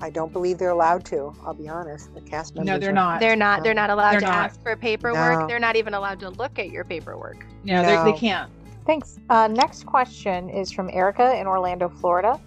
I 0.00 0.08
don't 0.08 0.32
believe 0.32 0.56
they're 0.56 0.70
allowed 0.70 1.04
to. 1.06 1.34
I'll 1.44 1.52
be 1.52 1.68
honest. 1.68 2.14
The 2.14 2.22
cast 2.22 2.54
members. 2.54 2.66
No, 2.72 2.78
they're 2.78 2.90
are- 2.90 2.92
not. 2.94 3.20
They're 3.20 3.36
not. 3.36 3.62
They're 3.62 3.74
not 3.74 3.90
allowed 3.90 4.12
They're 4.12 4.20
to 4.20 4.26
not. 4.26 4.50
ask 4.50 4.62
for 4.62 4.74
paperwork. 4.76 5.40
No. 5.40 5.46
They're 5.46 5.58
not 5.58 5.76
even 5.76 5.92
allowed 5.92 6.20
to 6.20 6.30
look 6.30 6.58
at 6.58 6.70
your 6.70 6.84
paperwork. 6.84 7.44
No, 7.64 7.82
they 7.82 8.10
they 8.10 8.16
can't. 8.16 8.50
Thanks. 8.86 9.18
Uh, 9.28 9.46
next 9.48 9.84
question 9.84 10.48
is 10.48 10.72
from 10.72 10.88
Erica 10.90 11.38
in 11.38 11.46
Orlando, 11.46 11.90
Florida, 11.90 12.40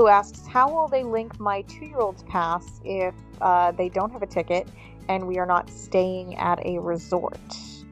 who 0.00 0.08
asks, 0.08 0.46
"How 0.46 0.72
will 0.72 0.88
they 0.88 1.04
link 1.04 1.38
my 1.38 1.60
two-year-old's 1.62 2.22
pass 2.22 2.80
if 2.84 3.14
uh, 3.42 3.72
they 3.72 3.90
don't 3.90 4.10
have 4.10 4.22
a 4.22 4.26
ticket 4.26 4.66
and 5.08 5.26
we 5.26 5.36
are 5.36 5.44
not 5.44 5.68
staying 5.68 6.36
at 6.36 6.64
a 6.64 6.78
resort?" 6.78 7.38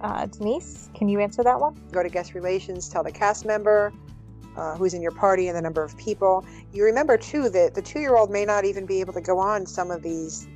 Uh, 0.00 0.24
Denise, 0.24 0.88
can 0.94 1.10
you 1.10 1.20
answer 1.20 1.42
that 1.42 1.60
one? 1.60 1.78
Go 1.92 2.02
to 2.02 2.08
guest 2.08 2.32
relations, 2.32 2.88
tell 2.88 3.04
the 3.04 3.12
cast 3.12 3.44
member 3.44 3.92
uh, 4.56 4.74
who's 4.76 4.94
in 4.94 5.02
your 5.02 5.10
party 5.10 5.48
and 5.48 5.56
the 5.56 5.60
number 5.60 5.82
of 5.82 5.94
people. 5.98 6.46
You 6.72 6.84
remember 6.84 7.18
too 7.18 7.50
that 7.50 7.74
the 7.74 7.82
two-year-old 7.82 8.30
may 8.30 8.46
not 8.46 8.64
even 8.64 8.86
be 8.86 9.00
able 9.00 9.12
to 9.12 9.20
go 9.20 9.38
on 9.38 9.66
some 9.66 9.90
of 9.90 10.02
these 10.02 10.48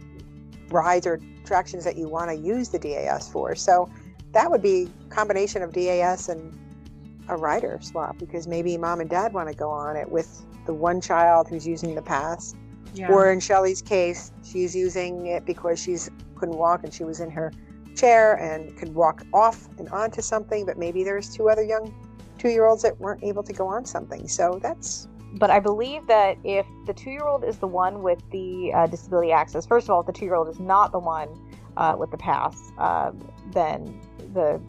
rides 0.70 1.06
or 1.06 1.20
attractions 1.44 1.84
that 1.84 1.98
you 1.98 2.08
want 2.08 2.30
to 2.30 2.36
use 2.36 2.70
the 2.70 2.78
DAS 2.78 3.28
for. 3.28 3.54
So 3.54 3.90
that 4.32 4.50
would 4.50 4.62
be 4.62 4.88
combination 5.10 5.60
of 5.60 5.74
DAS 5.74 6.30
and 6.30 6.58
a 7.28 7.36
rider 7.36 7.78
swap 7.82 8.16
because 8.18 8.46
maybe 8.46 8.78
mom 8.78 9.00
and 9.00 9.10
dad 9.10 9.34
want 9.34 9.50
to 9.50 9.54
go 9.54 9.68
on 9.68 9.96
it 9.96 10.10
with 10.10 10.46
the 10.66 10.74
one 10.74 11.00
child 11.00 11.48
who's 11.48 11.66
using 11.66 11.94
the 11.94 12.02
pass. 12.02 12.54
Yeah. 12.94 13.10
Or 13.10 13.32
in 13.32 13.40
Shelley's 13.40 13.80
case, 13.80 14.32
she's 14.44 14.76
using 14.76 15.26
it 15.26 15.46
because 15.46 15.80
she's 15.80 16.10
couldn't 16.36 16.58
walk 16.58 16.84
and 16.84 16.92
she 16.92 17.04
was 17.04 17.20
in 17.20 17.30
her 17.30 17.52
chair 17.94 18.34
and 18.34 18.76
could 18.76 18.94
walk 18.94 19.22
off 19.32 19.68
and 19.78 19.88
onto 19.90 20.20
something, 20.20 20.66
but 20.66 20.76
maybe 20.76 21.04
there's 21.04 21.34
two 21.34 21.48
other 21.48 21.62
young 21.62 21.94
two-year-olds 22.38 22.82
that 22.82 22.98
weren't 22.98 23.22
able 23.22 23.42
to 23.44 23.52
go 23.52 23.66
on 23.66 23.84
something. 23.84 24.26
So 24.26 24.58
that's 24.60 25.08
But 25.34 25.50
I 25.50 25.60
believe 25.60 26.06
that 26.08 26.36
if 26.44 26.66
the 26.86 26.92
two-year-old 26.92 27.44
is 27.44 27.58
the 27.58 27.68
one 27.68 28.02
with 28.02 28.18
the 28.30 28.72
uh, 28.74 28.86
disability 28.88 29.32
access, 29.32 29.64
first 29.64 29.86
of 29.86 29.90
all, 29.90 30.00
if 30.00 30.06
the 30.06 30.12
two-year-old 30.12 30.48
is 30.48 30.58
not 30.58 30.90
the 30.92 30.98
one 30.98 31.28
uh, 31.76 31.94
with 31.96 32.10
the 32.10 32.18
pass, 32.18 32.56
uh, 32.78 33.12
then 33.52 34.00
the 34.34 34.60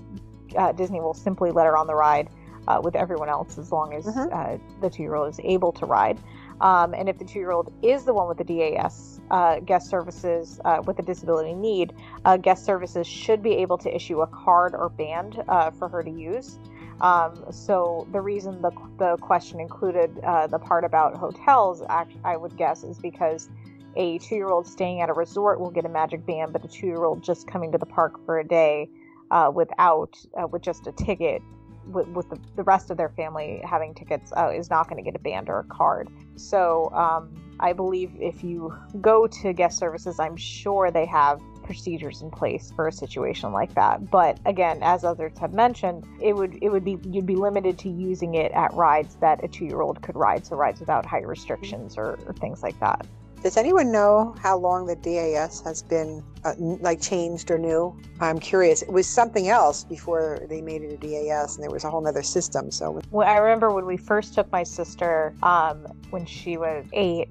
uh, 0.56 0.72
Disney 0.74 1.02
will 1.02 1.16
simply 1.16 1.52
let 1.52 1.66
her 1.66 1.76
on 1.76 1.88
the 1.88 1.96
ride 1.96 2.30
uh, 2.68 2.82
with 2.84 2.96
everyone 2.96 3.30
else 3.30 3.58
as 3.58 3.72
long 3.72 3.94
as 3.94 4.06
Mhm. 4.06 4.30
uh, 4.32 4.58
the 4.82 4.90
two-year-old 4.90 5.30
is 5.30 5.40
able 5.44 5.72
to 5.74 5.86
ride. 5.86 6.20
Um, 6.62 6.94
and 6.94 7.10
if 7.10 7.18
the 7.18 7.26
two-year-old 7.26 7.74
is 7.82 8.06
the 8.06 8.14
one 8.14 8.28
with 8.28 8.38
the 8.38 8.44
DAS 8.44 9.20
uh, 9.32 9.60
guest 9.60 9.90
services 9.90 10.60
uh, 10.64 10.82
with 10.86 11.00
a 11.00 11.02
disability 11.02 11.54
need, 11.54 11.94
uh, 12.26 12.38
guest 12.38 12.64
services 12.64 13.08
should 13.08 13.42
be 13.42 13.56
able 13.56 13.78
to 13.80 13.94
issue 13.94 14.22
a 14.22 14.28
card 14.28 14.74
or 14.76 14.90
band 14.90 15.44
uh, 15.48 15.72
for 15.72 15.88
her 15.90 16.04
to 16.04 16.12
use. 16.12 16.60
Um, 17.02 17.44
so 17.50 18.08
the 18.12 18.22
reason 18.22 18.62
the, 18.62 18.72
the 18.98 19.18
question 19.18 19.60
included 19.60 20.20
uh, 20.24 20.48
the 20.48 20.60
part 20.60 20.86
about 20.86 21.16
hotels, 21.16 21.84
act, 21.90 22.14
I 22.24 22.38
would 22.38 22.56
guess, 22.56 22.84
is 22.84 23.00
because 23.00 23.50
a 23.96 24.20
two-year-old 24.20 24.68
staying 24.68 25.02
at 25.02 25.10
a 25.10 25.14
resort 25.14 25.60
will 25.60 25.72
get 25.72 25.86
a 25.86 25.90
magic 25.90 26.26
band, 26.26 26.54
but 26.54 26.64
a 26.64 26.68
two-year-old 26.68 27.24
just 27.24 27.48
coming 27.48 27.72
to 27.74 27.78
the 27.78 27.86
park 27.86 28.24
for 28.26 28.40
a 28.40 28.48
day 28.48 28.90
uh, 29.32 29.52
without 29.54 30.18
uh, 30.42 30.48
with 30.48 30.62
just 30.62 30.88
a 30.88 30.92
ticket, 30.92 31.42
with, 31.88 32.08
with 32.10 32.30
the, 32.30 32.40
the 32.56 32.64
rest 32.64 32.92
of 32.92 32.98
their 32.98 33.10
family 33.10 33.62
having 33.64 33.94
tickets, 33.94 34.32
uh, 34.38 34.50
is 34.50 34.70
not 34.70 34.90
going 34.90 35.04
to 35.04 35.04
get 35.04 35.16
a 35.16 35.24
band 35.24 35.50
or 35.50 35.60
a 35.60 35.64
card. 35.66 36.10
So 36.36 36.92
um, 36.94 37.36
I 37.60 37.74
believe 37.74 38.12
if 38.20 38.44
you 38.44 38.76
go 39.02 39.28
to 39.28 39.54
guest 39.54 39.78
services, 39.78 40.20
I'm 40.20 40.38
sure 40.38 40.92
they 40.92 41.06
have 41.06 41.42
procedures 41.64 42.22
in 42.22 42.30
place 42.30 42.72
for 42.76 42.88
a 42.88 42.92
situation 42.92 43.52
like 43.52 43.74
that. 43.76 44.12
But 44.12 44.38
again, 44.46 44.80
as 44.82 45.04
others 45.04 45.38
have 45.40 45.54
mentioned, 45.54 46.06
it 46.22 46.34
would 46.36 46.58
it 46.62 46.70
would 46.70 46.84
be 46.84 46.98
you'd 47.10 47.26
be 47.26 47.36
limited 47.36 47.80
to 47.80 47.90
using 47.90 48.36
it 48.36 48.52
at 48.52 48.74
rides 48.74 49.16
that 49.22 49.44
a 49.44 49.48
two 49.48 49.66
year 49.66 49.82
old 49.82 50.02
could 50.02 50.16
ride, 50.16 50.46
so 50.46 50.56
rides 50.56 50.80
without 50.80 51.06
height 51.06 51.26
restrictions 51.26 51.98
or, 51.98 52.20
or 52.28 52.34
things 52.34 52.62
like 52.64 52.78
that. 52.80 53.06
Does 53.44 53.58
anyone 53.58 53.92
know 53.92 54.34
how 54.42 54.58
long 54.58 54.86
the 54.86 54.96
DAS 54.96 55.60
has 55.66 55.84
been 55.84 56.24
uh, 56.46 56.54
like 56.58 57.02
changed 57.02 57.52
or 57.52 57.58
new? 57.58 57.94
I'm 58.22 58.40
curious. 58.40 58.82
It 58.82 58.94
was 58.94 59.06
something 59.06 59.50
else 59.50 59.84
before 59.84 60.40
they 60.48 60.62
made 60.62 60.82
it 60.82 60.94
a 60.94 60.98
DAS, 60.98 61.56
and 61.56 61.64
there 61.64 61.70
was 61.70 61.84
a 61.84 61.90
whole 61.90 62.08
other 62.08 62.24
system. 62.24 62.72
So 62.72 63.02
Well, 63.12 63.28
I 63.28 63.36
remember 63.36 63.70
when 63.70 63.86
we 63.86 63.98
first 63.98 64.34
took 64.34 64.50
my 64.54 64.64
sister 64.64 65.34
um, 65.44 65.80
when 66.10 66.26
she 66.26 66.56
was 66.56 66.86
eight, 66.94 67.28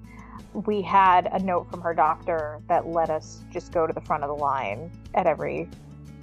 we 0.52 0.82
had 0.82 1.30
a 1.32 1.38
note 1.38 1.70
from 1.70 1.80
her 1.80 1.94
doctor 1.94 2.60
that 2.68 2.86
let 2.86 3.08
us 3.08 3.42
just 3.50 3.72
go 3.72 3.86
to 3.86 3.92
the 3.94 4.02
front 4.02 4.22
of 4.22 4.28
the 4.28 4.36
line 4.36 4.90
at 5.14 5.26
every 5.26 5.66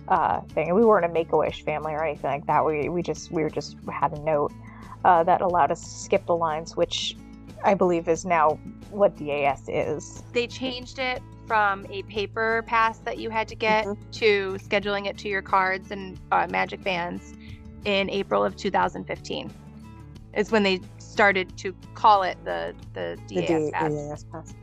uh, 0.08 0.42
thing. 0.42 0.68
And 0.68 0.76
we 0.76 0.86
weren't 0.86 1.06
a 1.06 1.10
Make 1.10 1.32
a 1.32 1.38
Wish 1.38 1.64
family 1.64 1.94
or 1.94 2.06
anything 2.06 2.30
like 2.30 2.46
that. 2.46 2.64
We 2.64 2.90
we 2.90 3.02
just 3.02 3.32
we 3.32 3.42
were 3.42 3.50
just 3.50 3.76
had 3.92 4.14
a 4.14 4.22
note 4.22 4.54
uh, 5.04 5.24
that 5.24 5.42
allowed 5.42 5.72
us 5.72 5.82
to 5.82 5.90
skip 5.90 6.28
the 6.28 6.36
lines, 6.36 6.78
which 6.78 7.16
I 7.64 7.74
believe 7.74 8.08
is 8.08 8.26
now 8.26 8.60
what 8.90 9.18
DAS 9.18 9.64
is. 9.68 10.24
They 10.34 10.48
changed 10.48 11.00
it 11.00 11.22
from 11.46 11.86
a 11.90 12.04
paper 12.04 12.64
pass 12.68 13.00
that 13.00 13.18
you 13.18 13.30
had 13.30 13.48
to 13.48 13.56
get 13.56 13.86
to 14.14 14.58
scheduling 14.64 15.08
it 15.08 15.18
to 15.20 15.28
your 15.28 15.42
cards 15.42 15.92
and 15.92 16.18
uh, 16.32 16.48
magic 16.50 16.84
bands 16.84 17.34
in 17.86 18.10
April 18.10 18.44
of 18.44 18.56
2015. 18.56 19.52
Is 20.36 20.52
when 20.52 20.64
they 20.64 20.80
started 21.00 21.58
to 21.58 21.76
call 21.96 22.24
it 22.24 22.38
the 22.46 22.76
the 22.94 23.18
the 23.28 23.42
DAS 23.42 23.48
D- 23.66 23.72
pass. 23.74 23.92
DAS 23.94 24.24
pass. 24.32 24.54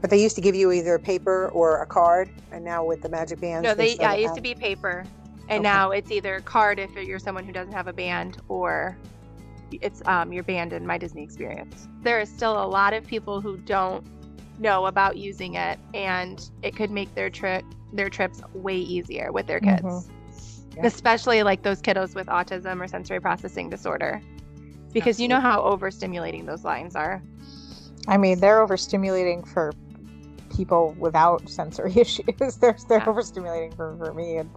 But 0.00 0.10
they 0.10 0.22
used 0.22 0.36
to 0.36 0.40
give 0.40 0.54
you 0.54 0.70
either 0.70 0.94
a 0.94 1.00
paper 1.00 1.48
or 1.48 1.82
a 1.82 1.86
card, 1.86 2.30
and 2.52 2.64
now 2.64 2.84
with 2.84 3.02
the 3.02 3.08
magic 3.08 3.40
bands, 3.40 3.64
No, 3.64 3.74
they 3.74 3.94
still 3.94 4.04
yeah, 4.04 4.14
it 4.14 4.22
used 4.22 4.36
to 4.36 4.40
be 4.40 4.54
paper, 4.54 5.04
and 5.48 5.58
Okay. 5.58 5.62
now 5.62 5.90
it's 5.90 6.12
either 6.12 6.36
a 6.36 6.40
card 6.40 6.78
if 6.78 6.94
you're 6.94 7.18
someone 7.18 7.44
who 7.44 7.50
doesn't 7.52 7.72
have 7.72 7.88
a 7.88 7.92
band, 7.92 8.38
or 8.48 8.96
it's 9.72 10.02
um, 10.06 10.32
your 10.32 10.42
band 10.42 10.72
in 10.72 10.86
My 10.86 10.98
Disney 10.98 11.22
Experience. 11.22 11.88
There 12.02 12.20
is 12.20 12.28
still 12.28 12.62
a 12.62 12.66
lot 12.66 12.94
of 12.94 13.06
people 13.06 13.40
who 13.40 13.56
don't 13.58 14.04
know 14.58 14.86
about 14.86 15.16
using 15.16 15.54
it, 15.54 15.78
and 15.94 16.50
it 16.62 16.74
could 16.76 16.90
make 16.90 17.14
their 17.14 17.30
trip 17.30 17.64
their 17.92 18.10
trips 18.10 18.42
way 18.52 18.76
easier 18.76 19.32
with 19.32 19.46
their 19.46 19.60
kids, 19.60 19.82
Mhm. 19.82 20.76
Yeah. 20.76 20.86
especially 20.86 21.42
like 21.42 21.62
those 21.62 21.80
kiddos 21.80 22.14
with 22.14 22.26
autism 22.26 22.82
or 22.82 22.86
sensory 22.86 23.20
processing 23.20 23.70
disorder, 23.70 24.20
because 24.92 25.18
you 25.18 25.26
know 25.28 25.40
how 25.40 25.60
overstimulating 25.60 26.44
those 26.46 26.64
lines 26.64 26.94
are. 26.94 27.22
I 28.06 28.16
mean, 28.16 28.40
they're 28.40 28.66
overstimulating 28.66 29.46
for 29.46 29.72
people 30.54 30.94
without 30.98 31.48
sensory 31.48 31.92
issues. 31.96 32.56
they're 32.60 32.76
they're 32.88 32.98
Yeah. 32.98 33.04
overstimulating 33.06 33.74
for, 33.74 33.96
for 33.96 34.12
me, 34.12 34.36
and 34.36 34.50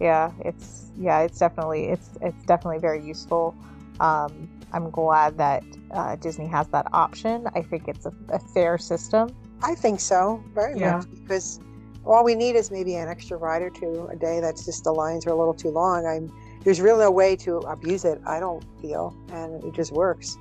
yeah, 0.00 0.30
it's 0.44 0.90
yeah, 0.96 1.20
it's 1.20 1.38
definitely 1.38 1.86
it's 1.88 2.10
it's 2.20 2.44
definitely 2.44 2.78
very 2.78 3.02
useful. 3.04 3.56
Um, 4.00 4.48
I'm 4.72 4.90
glad 4.90 5.38
that 5.38 5.62
uh, 5.90 6.16
Disney 6.16 6.46
has 6.48 6.68
that 6.68 6.86
option. 6.92 7.46
I 7.54 7.62
think 7.62 7.88
it's 7.88 8.06
a, 8.06 8.12
a 8.28 8.38
fair 8.38 8.78
system. 8.78 9.34
I 9.62 9.74
think 9.74 10.00
so, 10.00 10.42
very 10.54 10.78
Yeah. 10.78 10.98
much, 10.98 11.06
because 11.10 11.60
all 12.04 12.24
we 12.24 12.34
need 12.34 12.54
is 12.54 12.70
maybe 12.70 12.94
an 12.94 13.08
extra 13.08 13.36
ride 13.36 13.62
or 13.62 13.70
two 13.70 14.08
a 14.10 14.16
day. 14.16 14.40
That's 14.40 14.64
just 14.64 14.84
the 14.84 14.92
lines 14.92 15.26
are 15.26 15.30
a 15.30 15.36
little 15.36 15.54
too 15.54 15.70
long. 15.70 16.06
I'm 16.06 16.32
there's 16.64 16.80
really 16.80 17.00
no 17.00 17.10
way 17.10 17.36
to 17.36 17.58
abuse 17.58 18.04
it. 18.04 18.20
I 18.26 18.40
don't 18.40 18.64
feel, 18.80 19.16
and 19.32 19.62
it 19.64 19.74
just 19.74 19.92
works. 19.92 20.36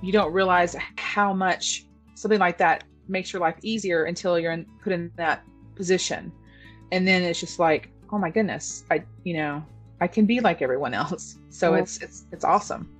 You 0.00 0.12
don't 0.12 0.32
realize 0.32 0.74
how 0.96 1.32
much 1.32 1.86
something 2.14 2.40
like 2.40 2.58
that 2.58 2.84
makes 3.08 3.32
your 3.32 3.40
life 3.40 3.56
easier 3.62 4.04
until 4.04 4.38
you're 4.38 4.52
in, 4.52 4.66
put 4.82 4.92
in 4.92 5.10
that 5.16 5.44
position, 5.76 6.32
and 6.90 7.06
then 7.06 7.22
it's 7.22 7.40
just 7.40 7.58
like, 7.58 7.90
oh 8.12 8.18
my 8.18 8.30
goodness, 8.30 8.84
I 8.90 9.04
you 9.24 9.34
know 9.34 9.64
I 10.02 10.08
can 10.08 10.26
be 10.26 10.40
like 10.40 10.60
everyone 10.60 10.94
else. 10.94 11.38
So 11.50 11.74
it's 11.74 12.02
it's 12.02 12.24
it's 12.32 12.44
awesome. 12.44 12.90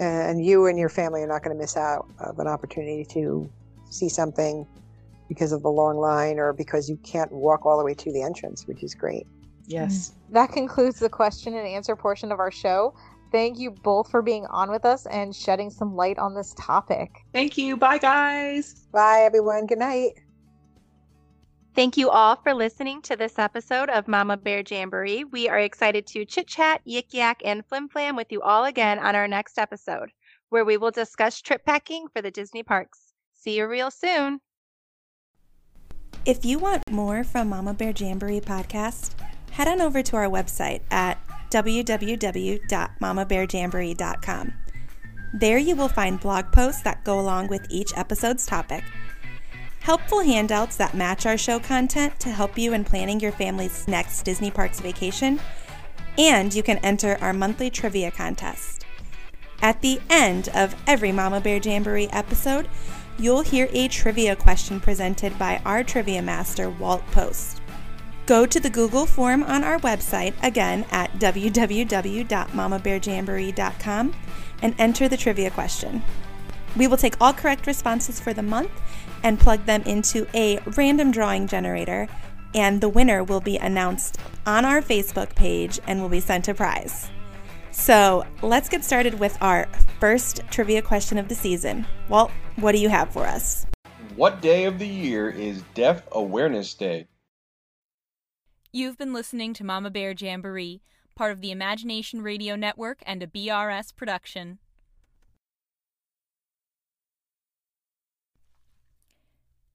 and 0.00 0.44
you 0.44 0.66
and 0.66 0.76
your 0.76 0.88
family 0.88 1.22
are 1.22 1.28
not 1.28 1.44
going 1.44 1.54
to 1.56 1.60
miss 1.60 1.76
out 1.76 2.10
of 2.18 2.38
an 2.40 2.48
opportunity 2.48 3.04
to 3.10 3.48
see 3.90 4.08
something 4.08 4.66
because 5.28 5.52
of 5.52 5.62
the 5.62 5.68
long 5.68 5.96
line 5.98 6.38
or 6.40 6.52
because 6.52 6.88
you 6.88 6.98
can't 7.04 7.30
walk 7.30 7.64
all 7.64 7.78
the 7.78 7.84
way 7.84 7.94
to 7.94 8.12
the 8.12 8.22
entrance, 8.22 8.66
which 8.66 8.82
is 8.82 8.94
great. 8.94 9.26
Yes. 9.66 10.10
Mm. 10.10 10.32
That 10.34 10.52
concludes 10.52 10.98
the 10.98 11.08
question 11.08 11.54
and 11.54 11.66
answer 11.66 11.94
portion 11.94 12.32
of 12.32 12.40
our 12.40 12.50
show. 12.50 12.92
thank 13.30 13.58
you 13.58 13.70
both 13.70 14.10
for 14.10 14.22
being 14.22 14.46
on 14.46 14.70
with 14.70 14.84
us 14.84 15.06
and 15.06 15.36
shedding 15.36 15.70
some 15.70 15.94
light 15.94 16.18
on 16.18 16.34
this 16.34 16.54
topic. 16.58 17.10
Thank 17.32 17.58
you. 17.58 17.76
Bye, 17.76 17.98
guys. 17.98 18.86
Bye, 18.90 19.20
everyone. 19.26 19.66
Good 19.66 19.78
night. 19.78 20.12
Thank 21.78 21.94
you 21.96 22.10
all 22.10 22.34
for 22.34 22.52
listening 22.54 23.02
to 23.02 23.14
this 23.14 23.38
episode 23.38 23.88
of 23.88 24.08
Mama 24.08 24.36
Bear 24.36 24.64
Jamboree. 24.68 25.22
We 25.22 25.48
are 25.48 25.60
excited 25.60 26.08
to 26.08 26.24
chit 26.24 26.48
chat, 26.48 26.80
yik 26.84 27.12
yak, 27.12 27.40
and 27.44 27.64
flim 27.64 27.88
flam 27.88 28.16
with 28.16 28.32
you 28.32 28.42
all 28.42 28.64
again 28.64 28.98
on 28.98 29.14
our 29.14 29.28
next 29.28 29.60
episode, 29.60 30.10
where 30.48 30.64
we 30.64 30.76
will 30.76 30.90
discuss 30.90 31.40
trip 31.40 31.64
packing 31.64 32.08
for 32.12 32.20
the 32.20 32.32
Disney 32.32 32.64
parks. 32.64 33.12
See 33.32 33.58
you 33.58 33.68
real 33.68 33.92
soon. 33.92 34.40
If 36.26 36.44
you 36.44 36.58
want 36.58 36.82
more 36.90 37.22
from 37.22 37.50
Mama 37.50 37.74
Bear 37.74 37.92
Jamboree 37.96 38.40
podcast, 38.40 39.12
head 39.52 39.68
on 39.68 39.80
over 39.80 40.02
to 40.02 40.16
our 40.16 40.28
website 40.28 40.80
at 40.90 41.16
www.mamabearjamboree.com. 41.52 44.52
There 45.34 45.58
you 45.58 45.76
will 45.76 45.88
find 45.88 46.18
blog 46.18 46.50
posts 46.50 46.80
that 46.82 47.04
go 47.04 47.20
along 47.20 47.48
with 47.48 47.66
each 47.70 47.92
episode's 47.96 48.46
topic, 48.46 48.82
helpful 49.80 50.20
handouts 50.20 50.76
that 50.76 50.94
match 50.94 51.26
our 51.26 51.38
show 51.38 51.58
content 51.58 52.18
to 52.20 52.30
help 52.30 52.58
you 52.58 52.72
in 52.72 52.84
planning 52.84 53.20
your 53.20 53.32
family's 53.32 53.86
next 53.88 54.22
Disney 54.22 54.50
Parks 54.50 54.80
vacation, 54.80 55.40
and 56.16 56.54
you 56.54 56.62
can 56.62 56.78
enter 56.78 57.18
our 57.20 57.32
monthly 57.32 57.70
trivia 57.70 58.10
contest. 58.10 58.84
At 59.60 59.80
the 59.80 60.00
end 60.08 60.48
of 60.54 60.76
every 60.86 61.10
Mama 61.12 61.40
Bear 61.40 61.58
Jamboree 61.58 62.08
episode, 62.08 62.68
you'll 63.18 63.42
hear 63.42 63.68
a 63.72 63.88
trivia 63.88 64.36
question 64.36 64.78
presented 64.80 65.36
by 65.38 65.60
our 65.64 65.82
trivia 65.82 66.22
master, 66.22 66.70
Walt 66.70 67.04
Post. 67.08 67.60
Go 68.26 68.46
to 68.46 68.60
the 68.60 68.70
Google 68.70 69.06
form 69.06 69.42
on 69.42 69.64
our 69.64 69.80
website, 69.80 70.34
again 70.42 70.84
at 70.90 71.12
www.mamabearjamboree.com, 71.14 74.14
and 74.62 74.74
enter 74.78 75.08
the 75.08 75.16
trivia 75.16 75.50
question. 75.50 76.02
We 76.76 76.86
will 76.86 76.98
take 76.98 77.20
all 77.20 77.32
correct 77.32 77.66
responses 77.66 78.20
for 78.20 78.32
the 78.32 78.42
month 78.42 78.70
and 79.22 79.38
plug 79.38 79.64
them 79.66 79.82
into 79.82 80.26
a 80.34 80.58
random 80.76 81.10
drawing 81.10 81.46
generator, 81.46 82.08
and 82.54 82.80
the 82.80 82.88
winner 82.88 83.22
will 83.22 83.40
be 83.40 83.56
announced 83.56 84.18
on 84.46 84.64
our 84.64 84.80
Facebook 84.80 85.34
page 85.34 85.80
and 85.86 86.00
will 86.00 86.08
be 86.08 86.20
sent 86.20 86.48
a 86.48 86.54
prize. 86.54 87.10
So 87.70 88.24
let's 88.42 88.68
get 88.68 88.84
started 88.84 89.20
with 89.20 89.36
our 89.40 89.68
first 90.00 90.40
trivia 90.50 90.82
question 90.82 91.18
of 91.18 91.28
the 91.28 91.34
season. 91.34 91.86
Walt, 92.08 92.30
what 92.56 92.72
do 92.72 92.78
you 92.78 92.88
have 92.88 93.12
for 93.12 93.26
us? 93.26 93.66
What 94.16 94.40
day 94.40 94.64
of 94.64 94.78
the 94.78 94.88
year 94.88 95.30
is 95.30 95.62
Deaf 95.74 96.02
Awareness 96.12 96.74
Day? 96.74 97.06
You've 98.72 98.98
been 98.98 99.12
listening 99.12 99.54
to 99.54 99.64
Mama 99.64 99.90
Bear 99.90 100.12
Jamboree, 100.12 100.82
part 101.14 101.32
of 101.32 101.40
the 101.40 101.50
Imagination 101.50 102.22
Radio 102.22 102.56
Network 102.56 102.98
and 103.06 103.22
a 103.22 103.26
BRS 103.26 103.94
production. 103.94 104.58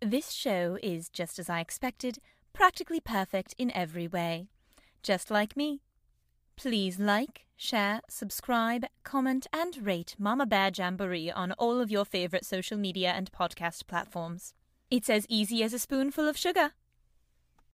This 0.06 0.32
show 0.32 0.78
is, 0.84 1.08
just 1.08 1.40
as 1.40 1.50
I 1.50 1.62
expected, 1.62 2.20
practically 2.52 3.00
perfect 3.00 3.56
in 3.58 3.72
every 3.72 4.06
way. 4.06 4.50
Just 5.02 5.32
like 5.32 5.56
me. 5.56 5.80
Please 6.58 7.00
like, 7.00 7.46
share, 7.56 8.02
subscribe, 8.10 8.84
comment, 9.06 9.48
and 9.54 9.78
rate 9.78 10.16
Mama 10.20 10.46
Bear 10.46 10.72
Jamboree 10.76 11.32
on 11.32 11.54
all 11.54 11.80
of 11.80 11.90
your 11.90 12.04
favorite 12.04 12.46
social 12.46 12.78
media 12.78 13.14
and 13.16 13.32
podcast 13.32 13.88
platforms. 13.88 14.54
It's 14.92 15.10
as 15.10 15.26
easy 15.30 15.64
as 15.64 15.72
a 15.72 15.80
spoonful 15.80 16.28
of 16.28 16.38
sugar. 16.38 16.74